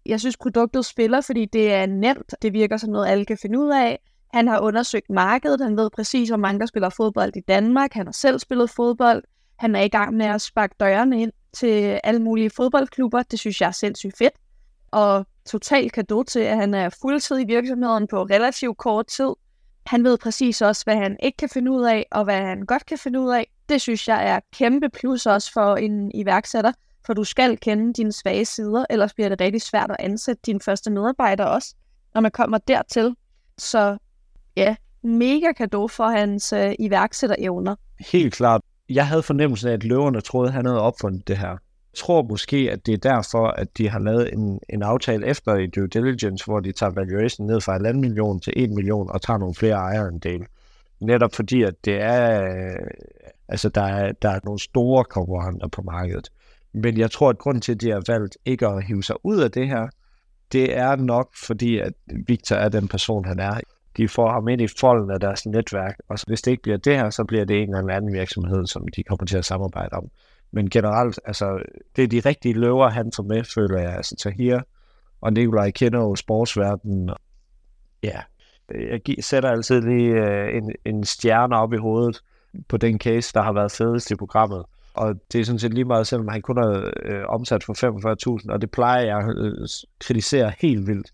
Jeg 0.06 0.20
synes, 0.20 0.36
produktet 0.36 0.84
spiller, 0.84 1.20
fordi 1.20 1.44
det 1.44 1.72
er 1.72 1.86
nemt. 1.86 2.34
Det 2.42 2.52
virker 2.52 2.76
som 2.76 2.90
noget, 2.90 3.06
alle 3.06 3.24
kan 3.24 3.38
finde 3.38 3.58
ud 3.58 3.70
af. 3.70 3.98
Han 4.36 4.48
har 4.48 4.60
undersøgt 4.60 5.10
markedet. 5.10 5.60
Han 5.60 5.76
ved 5.76 5.90
præcis, 5.90 6.28
hvor 6.28 6.36
mange 6.36 6.60
der 6.60 6.66
spiller 6.66 6.88
fodbold 6.88 7.36
i 7.36 7.40
Danmark. 7.40 7.92
Han 7.92 8.06
har 8.06 8.12
selv 8.12 8.38
spillet 8.38 8.70
fodbold. 8.70 9.22
Han 9.58 9.76
er 9.76 9.80
i 9.80 9.88
gang 9.88 10.14
med 10.14 10.26
at 10.26 10.40
sparke 10.40 10.74
dørene 10.80 11.22
ind 11.22 11.32
til 11.52 12.00
alle 12.04 12.22
mulige 12.22 12.50
fodboldklubber. 12.50 13.22
Det 13.22 13.38
synes 13.38 13.60
jeg 13.60 13.66
er 13.66 13.72
sindssygt 13.72 14.18
fedt. 14.18 14.32
Og 14.90 15.26
totalt 15.46 15.92
kado 15.92 16.22
til, 16.22 16.40
at 16.40 16.56
han 16.56 16.74
er 16.74 16.88
fuldtid 17.02 17.40
i 17.40 17.44
virksomheden 17.46 18.06
på 18.06 18.22
relativt 18.22 18.78
kort 18.78 19.06
tid. 19.06 19.32
Han 19.86 20.04
ved 20.04 20.18
præcis 20.18 20.62
også, 20.62 20.84
hvad 20.84 20.96
han 20.96 21.16
ikke 21.22 21.36
kan 21.36 21.48
finde 21.48 21.72
ud 21.72 21.84
af, 21.84 22.06
og 22.10 22.24
hvad 22.24 22.40
han 22.40 22.66
godt 22.66 22.86
kan 22.86 22.98
finde 22.98 23.20
ud 23.20 23.30
af. 23.30 23.50
Det 23.68 23.80
synes 23.80 24.08
jeg 24.08 24.28
er 24.28 24.40
kæmpe 24.52 24.88
plus 24.88 25.26
også 25.26 25.52
for 25.52 25.76
en 25.76 26.10
iværksætter, 26.14 26.72
for 27.06 27.14
du 27.14 27.24
skal 27.24 27.58
kende 27.58 27.92
dine 27.92 28.12
svage 28.12 28.44
sider, 28.44 28.84
ellers 28.90 29.14
bliver 29.14 29.28
det 29.28 29.40
rigtig 29.40 29.62
svært 29.62 29.90
at 29.90 29.96
ansætte 29.98 30.42
dine 30.46 30.60
første 30.60 30.90
medarbejdere 30.90 31.50
også, 31.50 31.74
når 32.14 32.20
man 32.20 32.30
kommer 32.30 32.58
dertil. 32.58 33.16
Så 33.58 33.98
ja, 34.56 34.76
mega 35.02 35.52
kado 35.52 35.88
for 35.88 36.04
hans 36.04 36.52
øh, 36.52 36.74
iværksætterevner. 36.78 37.74
Helt 38.12 38.34
klart. 38.34 38.60
Jeg 38.88 39.06
havde 39.06 39.22
fornemmelsen 39.22 39.68
af, 39.68 39.72
at 39.72 39.84
løverne 39.84 40.20
troede, 40.20 40.48
at 40.48 40.54
han 40.54 40.66
havde 40.66 40.80
opfundet 40.80 41.28
det 41.28 41.36
her. 41.36 41.48
Jeg 41.48 41.98
tror 41.98 42.22
måske, 42.22 42.68
at 42.72 42.86
det 42.86 42.94
er 42.94 42.98
derfor, 42.98 43.46
at 43.46 43.78
de 43.78 43.88
har 43.88 43.98
lavet 43.98 44.32
en, 44.32 44.60
en 44.70 44.82
aftale 44.82 45.26
efter 45.26 45.54
i 45.54 45.66
due 45.66 45.86
diligence, 45.86 46.44
hvor 46.44 46.60
de 46.60 46.72
tager 46.72 46.90
valuation 46.90 47.46
ned 47.46 47.60
fra 47.60 47.78
1,5 47.78 47.92
million 47.92 48.40
til 48.40 48.52
1 48.56 48.70
million 48.70 49.10
og 49.10 49.22
tager 49.22 49.38
nogle 49.38 49.54
flere 49.54 49.74
ejerandele. 49.74 50.46
Netop 51.00 51.34
fordi, 51.34 51.62
at 51.62 51.74
det 51.84 52.00
er, 52.00 52.44
øh, 52.44 52.86
altså 53.48 53.68
der 53.68 53.82
er, 53.82 54.12
der 54.12 54.30
er 54.30 54.40
nogle 54.44 54.60
store 54.60 55.04
konkurrenter 55.04 55.68
på 55.68 55.82
markedet. 55.82 56.28
Men 56.74 56.98
jeg 56.98 57.10
tror, 57.10 57.30
at 57.30 57.38
grunden 57.38 57.60
til, 57.60 57.72
at 57.72 57.80
de 57.80 57.90
har 57.90 58.02
valgt 58.06 58.36
ikke 58.44 58.66
at 58.66 58.84
hive 58.84 59.02
sig 59.02 59.16
ud 59.24 59.40
af 59.40 59.50
det 59.50 59.68
her, 59.68 59.88
det 60.52 60.76
er 60.76 60.96
nok 60.96 61.28
fordi, 61.46 61.78
at 61.78 61.92
Victor 62.26 62.56
er 62.56 62.68
den 62.68 62.88
person, 62.88 63.24
han 63.24 63.38
er 63.38 63.60
de 63.96 64.08
får 64.08 64.30
ham 64.30 64.48
ind 64.48 64.60
i 64.60 64.68
folden 64.80 65.10
af 65.10 65.20
deres 65.20 65.46
netværk, 65.46 65.96
og 66.08 66.18
hvis 66.26 66.42
det 66.42 66.50
ikke 66.50 66.62
bliver 66.62 66.78
det 66.78 66.96
her, 66.96 67.10
så 67.10 67.24
bliver 67.24 67.44
det 67.44 67.62
en 67.62 67.74
eller 67.74 67.94
anden 67.94 68.12
virksomhed, 68.12 68.66
som 68.66 68.88
de 68.88 69.02
kommer 69.02 69.26
til 69.26 69.38
at 69.38 69.44
samarbejde 69.44 69.92
om. 69.92 70.10
Men 70.52 70.70
generelt, 70.70 71.20
altså, 71.24 71.62
det 71.96 72.04
er 72.04 72.08
de 72.08 72.20
rigtige 72.20 72.54
løver, 72.54 72.88
han 72.88 73.10
tager 73.10 73.26
med, 73.26 73.44
føler 73.44 73.80
jeg. 73.80 73.96
Altså 73.96 74.16
Tahir 74.16 74.60
og 75.20 75.32
Nikolaj 75.32 75.70
kender 75.70 75.98
jo 75.98 76.14
sportsverdenen. 76.14 77.10
Ja, 78.02 78.20
jeg 78.74 79.00
sætter 79.20 79.50
altid 79.50 79.80
lige 79.80 80.10
øh, 80.10 80.56
en, 80.56 80.72
en 80.84 81.04
stjerne 81.04 81.56
op 81.56 81.72
i 81.72 81.76
hovedet 81.76 82.22
på 82.68 82.76
den 82.76 82.98
case, 82.98 83.32
der 83.34 83.42
har 83.42 83.52
været 83.52 83.72
fedest 83.72 84.10
i 84.10 84.16
programmet. 84.16 84.64
Og 84.94 85.14
det 85.32 85.40
er 85.40 85.44
sådan 85.44 85.58
set 85.58 85.74
lige 85.74 85.84
meget, 85.84 86.06
selvom 86.06 86.28
han 86.28 86.42
kun 86.42 86.56
har 86.56 86.92
øh, 87.02 87.24
omsat 87.28 87.64
for 87.64 88.38
45.000, 88.42 88.52
og 88.52 88.60
det 88.60 88.70
plejer 88.70 89.04
jeg 89.04 89.18
at 89.18 89.36
øh, 89.36 89.68
kritisere 90.00 90.52
helt 90.58 90.86
vildt 90.86 91.12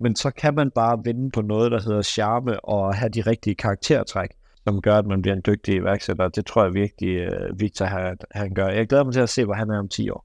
men 0.00 0.16
så 0.16 0.30
kan 0.30 0.54
man 0.54 0.70
bare 0.70 1.04
vinde 1.04 1.30
på 1.30 1.42
noget, 1.42 1.72
der 1.72 1.80
hedder 1.82 2.02
charme 2.02 2.64
og 2.64 2.94
have 2.94 3.08
de 3.08 3.20
rigtige 3.20 3.54
karaktertræk, 3.54 4.30
som 4.64 4.82
gør, 4.82 4.98
at 4.98 5.06
man 5.06 5.22
bliver 5.22 5.34
en 5.34 5.42
dygtig 5.46 5.74
iværksætter. 5.74 6.28
Det 6.28 6.46
tror 6.46 6.64
jeg 6.64 6.74
virkelig, 6.74 7.28
uh, 7.28 7.60
Victor 7.60 7.84
han, 7.84 8.16
han 8.30 8.54
gør. 8.54 8.68
Jeg 8.68 8.88
glæder 8.88 9.04
mig 9.04 9.12
til 9.12 9.20
at 9.20 9.28
se, 9.28 9.44
hvor 9.44 9.54
han 9.54 9.70
er 9.70 9.78
om 9.78 9.88
10 9.88 10.10
år. 10.10 10.24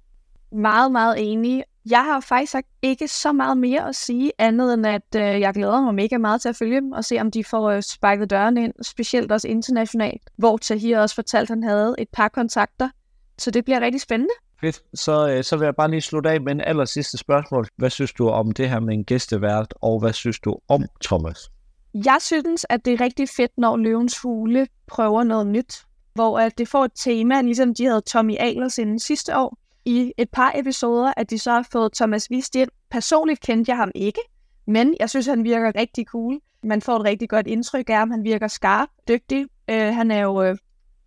Meget, 0.51 0.91
meget 0.91 1.31
enig. 1.31 1.63
Jeg 1.89 2.03
har 2.03 2.19
faktisk 2.19 2.55
ikke 2.81 3.07
så 3.07 3.31
meget 3.31 3.57
mere 3.57 3.87
at 3.87 3.95
sige, 3.95 4.31
andet 4.37 4.73
end 4.73 4.87
at 4.87 5.15
øh, 5.15 5.21
jeg 5.21 5.53
glæder 5.53 5.81
mig 5.81 5.95
mega 5.95 6.17
meget 6.17 6.41
til 6.41 6.49
at 6.49 6.55
følge 6.55 6.75
dem 6.75 6.91
og 6.91 7.05
se, 7.05 7.19
om 7.19 7.31
de 7.31 7.43
får 7.43 7.69
øh, 7.69 7.81
sparket 7.81 8.29
døren 8.29 8.57
ind, 8.57 8.73
specielt 8.81 9.31
også 9.31 9.47
internationalt, 9.47 10.21
hvor 10.37 10.57
Tahir 10.57 10.99
også 10.99 11.15
fortalte, 11.15 11.51
at 11.51 11.55
han 11.55 11.63
havde 11.63 11.95
et 11.97 12.09
par 12.13 12.27
kontakter. 12.27 12.89
Så 13.37 13.51
det 13.51 13.65
bliver 13.65 13.81
rigtig 13.81 14.01
spændende. 14.01 14.33
Fedt. 14.61 14.83
Så, 14.93 15.29
øh, 15.29 15.43
så 15.43 15.57
vil 15.57 15.65
jeg 15.65 15.75
bare 15.75 15.91
lige 15.91 16.01
slutte 16.01 16.29
af 16.29 16.41
med 16.41 16.51
en 16.51 16.61
aller 16.61 16.85
sidste 16.85 17.17
spørgsmål. 17.17 17.67
Hvad 17.75 17.89
synes 17.89 18.13
du 18.13 18.29
om 18.29 18.51
det 18.51 18.69
her 18.69 18.79
med 18.79 18.93
en 18.93 19.05
gæstevært, 19.05 19.73
og 19.81 19.99
hvad 19.99 20.13
synes 20.13 20.39
du 20.39 20.57
om 20.67 20.83
Thomas? 21.03 21.51
Jeg 21.93 22.17
synes, 22.21 22.65
at 22.69 22.85
det 22.85 22.93
er 22.93 23.01
rigtig 23.01 23.29
fedt, 23.29 23.51
når 23.57 23.77
Løvens 23.77 24.19
Hule 24.19 24.67
prøver 24.87 25.23
noget 25.23 25.47
nyt, 25.47 25.85
hvor 26.13 26.39
at 26.39 26.57
det 26.57 26.67
får 26.67 26.85
et 26.85 26.91
tema, 26.95 27.41
ligesom 27.41 27.73
de 27.73 27.85
havde 27.85 28.01
Tommy 28.01 28.35
Ahlers 28.39 28.77
inden 28.77 28.99
sidste 28.99 29.37
år. 29.37 29.57
I 29.85 30.13
et 30.17 30.29
par 30.29 30.51
episoder, 30.55 31.13
at 31.17 31.29
de 31.29 31.39
så 31.39 31.51
har 31.51 31.67
fået 31.71 31.93
Thomas 31.93 32.29
Vist 32.29 32.55
ind. 32.55 32.69
Personligt 32.91 33.41
kendte 33.41 33.69
jeg 33.69 33.77
ham 33.77 33.91
ikke, 33.95 34.19
men 34.67 34.95
jeg 34.99 35.09
synes, 35.09 35.25
han 35.25 35.43
virker 35.43 35.71
rigtig 35.75 36.05
cool. 36.05 36.39
Man 36.63 36.81
får 36.81 36.95
et 36.95 37.03
rigtig 37.03 37.29
godt 37.29 37.47
indtryk 37.47 37.89
af 37.89 37.95
ham. 37.95 38.11
Han 38.11 38.23
virker 38.23 38.47
skarp, 38.47 38.89
dygtig. 39.07 39.45
Øh, 39.69 39.93
han 39.93 40.11
er 40.11 40.19
jo 40.19 40.43
øh, 40.43 40.57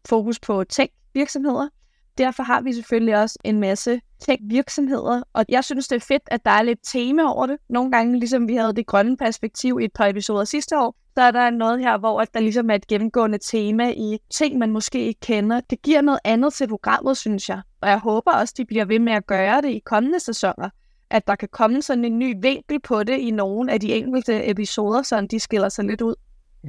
fokus 0.08 0.38
på 0.40 0.64
tech-virksomheder 0.64 1.68
derfor 2.18 2.42
har 2.42 2.61
vi 2.61 2.72
selvfølgelig 2.72 3.16
også 3.16 3.38
en 3.44 3.61
masse 3.61 4.00
tech-virksomheder, 4.20 5.22
og 5.33 5.44
jeg 5.48 5.64
synes, 5.64 5.88
det 5.88 5.96
er 5.96 6.07
fedt, 6.09 6.22
at 6.26 6.44
der 6.44 6.50
er 6.50 6.62
lidt 6.62 6.78
tema 6.85 7.22
over 7.22 7.46
det. 7.46 7.57
Nogle 7.68 7.90
gange, 7.90 8.18
ligesom 8.18 8.48
vi 8.48 8.54
havde 8.54 8.72
det 8.72 8.87
grønne 8.87 9.16
perspektiv 9.16 9.78
i 9.81 9.85
et 9.85 9.92
par 9.94 10.07
episoder 10.07 10.44
sidste 10.44 10.78
år, 10.78 10.94
så 11.18 11.22
er 11.22 11.31
der 11.31 11.50
noget 11.50 11.81
her, 11.81 11.98
hvor 11.98 12.24
der 12.24 12.40
ligesom 12.40 12.70
er 12.70 12.74
et 12.74 12.87
gennemgående 12.87 13.38
tema 13.38 13.90
i 13.90 14.18
ting, 14.31 14.59
man 14.59 14.70
måske 14.70 15.07
ikke 15.07 15.20
kender. 15.20 15.61
Det 15.61 15.83
giver 15.83 16.00
noget 16.00 16.20
andet 16.24 16.54
til 16.54 16.68
programmet, 16.68 17.16
synes 17.16 17.48
jeg. 17.48 17.61
Og 17.81 17.88
jeg 17.88 17.98
håber 17.98 18.33
også, 18.33 18.54
de 18.57 18.64
bliver 18.64 18.85
ved 18.85 18.98
med 18.98 19.12
at 19.12 19.26
gøre 19.26 19.62
det 19.62 19.68
i 19.68 19.83
kommende 19.85 20.20
sæsoner. 20.20 20.70
At 21.11 21.26
der 21.26 21.35
kan 21.35 21.48
komme 21.52 21.83
sådan 21.83 22.04
en 22.04 22.18
ny 22.18 22.35
vinkel 22.42 22.81
på 22.81 23.02
det 23.02 23.18
i 23.18 23.31
nogle 23.31 23.72
af 23.72 23.81
de 23.81 23.94
enkelte 23.94 24.50
episoder, 24.50 25.02
så 25.02 25.26
de 25.31 25.40
skiller 25.40 25.68
sig 25.68 25.85
lidt 25.85 26.00
ud. 26.00 26.14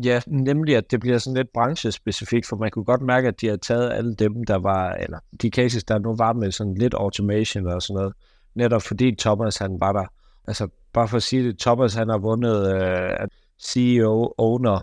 Ja, 0.03 0.21
nemlig 0.27 0.75
at 0.75 0.91
det 0.91 0.99
bliver 0.99 1.17
sådan 1.17 1.37
lidt 1.37 1.53
branchespecifikt, 1.53 2.47
for 2.47 2.55
man 2.55 2.71
kunne 2.71 2.85
godt 2.85 3.01
mærke, 3.01 3.27
at 3.27 3.41
de 3.41 3.47
har 3.47 3.57
taget 3.57 3.93
alle 3.93 4.15
dem, 4.15 4.43
der 4.43 4.55
var, 4.55 4.91
eller 4.91 5.19
de 5.41 5.49
cases, 5.49 5.83
der 5.83 5.99
nu 5.99 6.15
var 6.15 6.33
med 6.33 6.51
sådan 6.51 6.73
lidt 6.73 6.93
automation 6.93 7.67
og 7.67 7.81
sådan 7.81 7.95
noget, 7.99 8.13
netop 8.55 8.81
fordi 8.81 9.15
Thomas 9.15 9.57
han 9.57 9.79
var 9.79 9.91
der. 9.91 10.05
Altså 10.47 10.67
bare 10.93 11.07
for 11.07 11.17
at 11.17 11.23
sige 11.23 11.47
det, 11.47 11.59
Thomas 11.59 11.93
han 11.93 12.09
har 12.09 12.17
vundet 12.17 12.73
øh, 12.73 13.09
uh, 13.21 13.27
CEO 13.63 14.33
Owner 14.37 14.81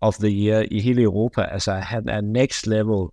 of 0.00 0.14
the 0.14 0.28
Year 0.28 0.64
i 0.70 0.80
hele 0.80 1.02
Europa. 1.02 1.42
Altså 1.42 1.72
han 1.72 2.08
er 2.08 2.20
next 2.20 2.66
level 2.66 3.08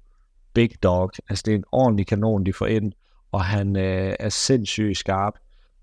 big 0.54 0.84
dog. 0.84 1.12
Altså 1.30 1.44
det 1.46 1.52
er 1.52 1.56
en 1.56 1.64
ordentlig 1.72 2.08
kanon, 2.08 2.46
de 2.46 2.54
får 2.54 2.66
ind, 2.66 2.92
og 3.32 3.44
han 3.44 3.76
uh, 3.76 4.14
er 4.20 4.30
sindssygt 4.30 4.98
skarp. 4.98 5.34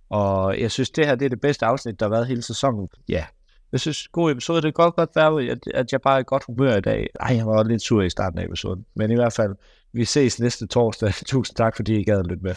Og 0.09 0.61
jeg 0.61 0.71
synes, 0.71 0.91
det 0.91 1.07
her 1.07 1.15
det 1.15 1.25
er 1.25 1.29
det 1.29 1.41
bedste 1.41 1.67
afsnit, 1.67 2.01
der 2.01 2.07
har 2.07 2.11
været 2.11 2.27
hele 2.27 2.43
sæsonen. 2.43 2.89
Ja, 3.09 3.25
jeg 3.73 3.81
synes, 3.81 4.09
god 4.09 4.31
episode. 4.31 4.57
Det 4.57 4.75
kan 4.75 4.85
godt 4.85 4.97
godt 4.97 5.11
være, 5.17 5.51
at, 5.51 5.59
at 5.75 5.93
jeg 5.93 6.01
bare 6.01 6.17
er 6.17 6.21
i 6.21 6.25
godt 6.27 6.45
humør 6.45 6.77
i 6.77 6.81
dag. 6.81 7.09
Ej, 7.21 7.37
jeg 7.37 7.47
var 7.47 7.63
lidt 7.63 7.83
sur 7.83 8.03
i 8.03 8.11
starten 8.11 8.39
af 8.39 8.45
episoden. 8.45 8.87
Men 8.95 9.11
i 9.11 9.15
hvert 9.15 9.33
fald, 9.33 9.55
vi 9.93 10.05
ses 10.05 10.41
næste 10.41 10.67
torsdag. 10.67 11.15
Tusind 11.27 11.57
tak, 11.57 11.77
fordi 11.77 12.01
I 12.01 12.05
gad 12.05 12.19
at 12.19 12.27
lytte 12.27 12.43
med. 12.43 12.55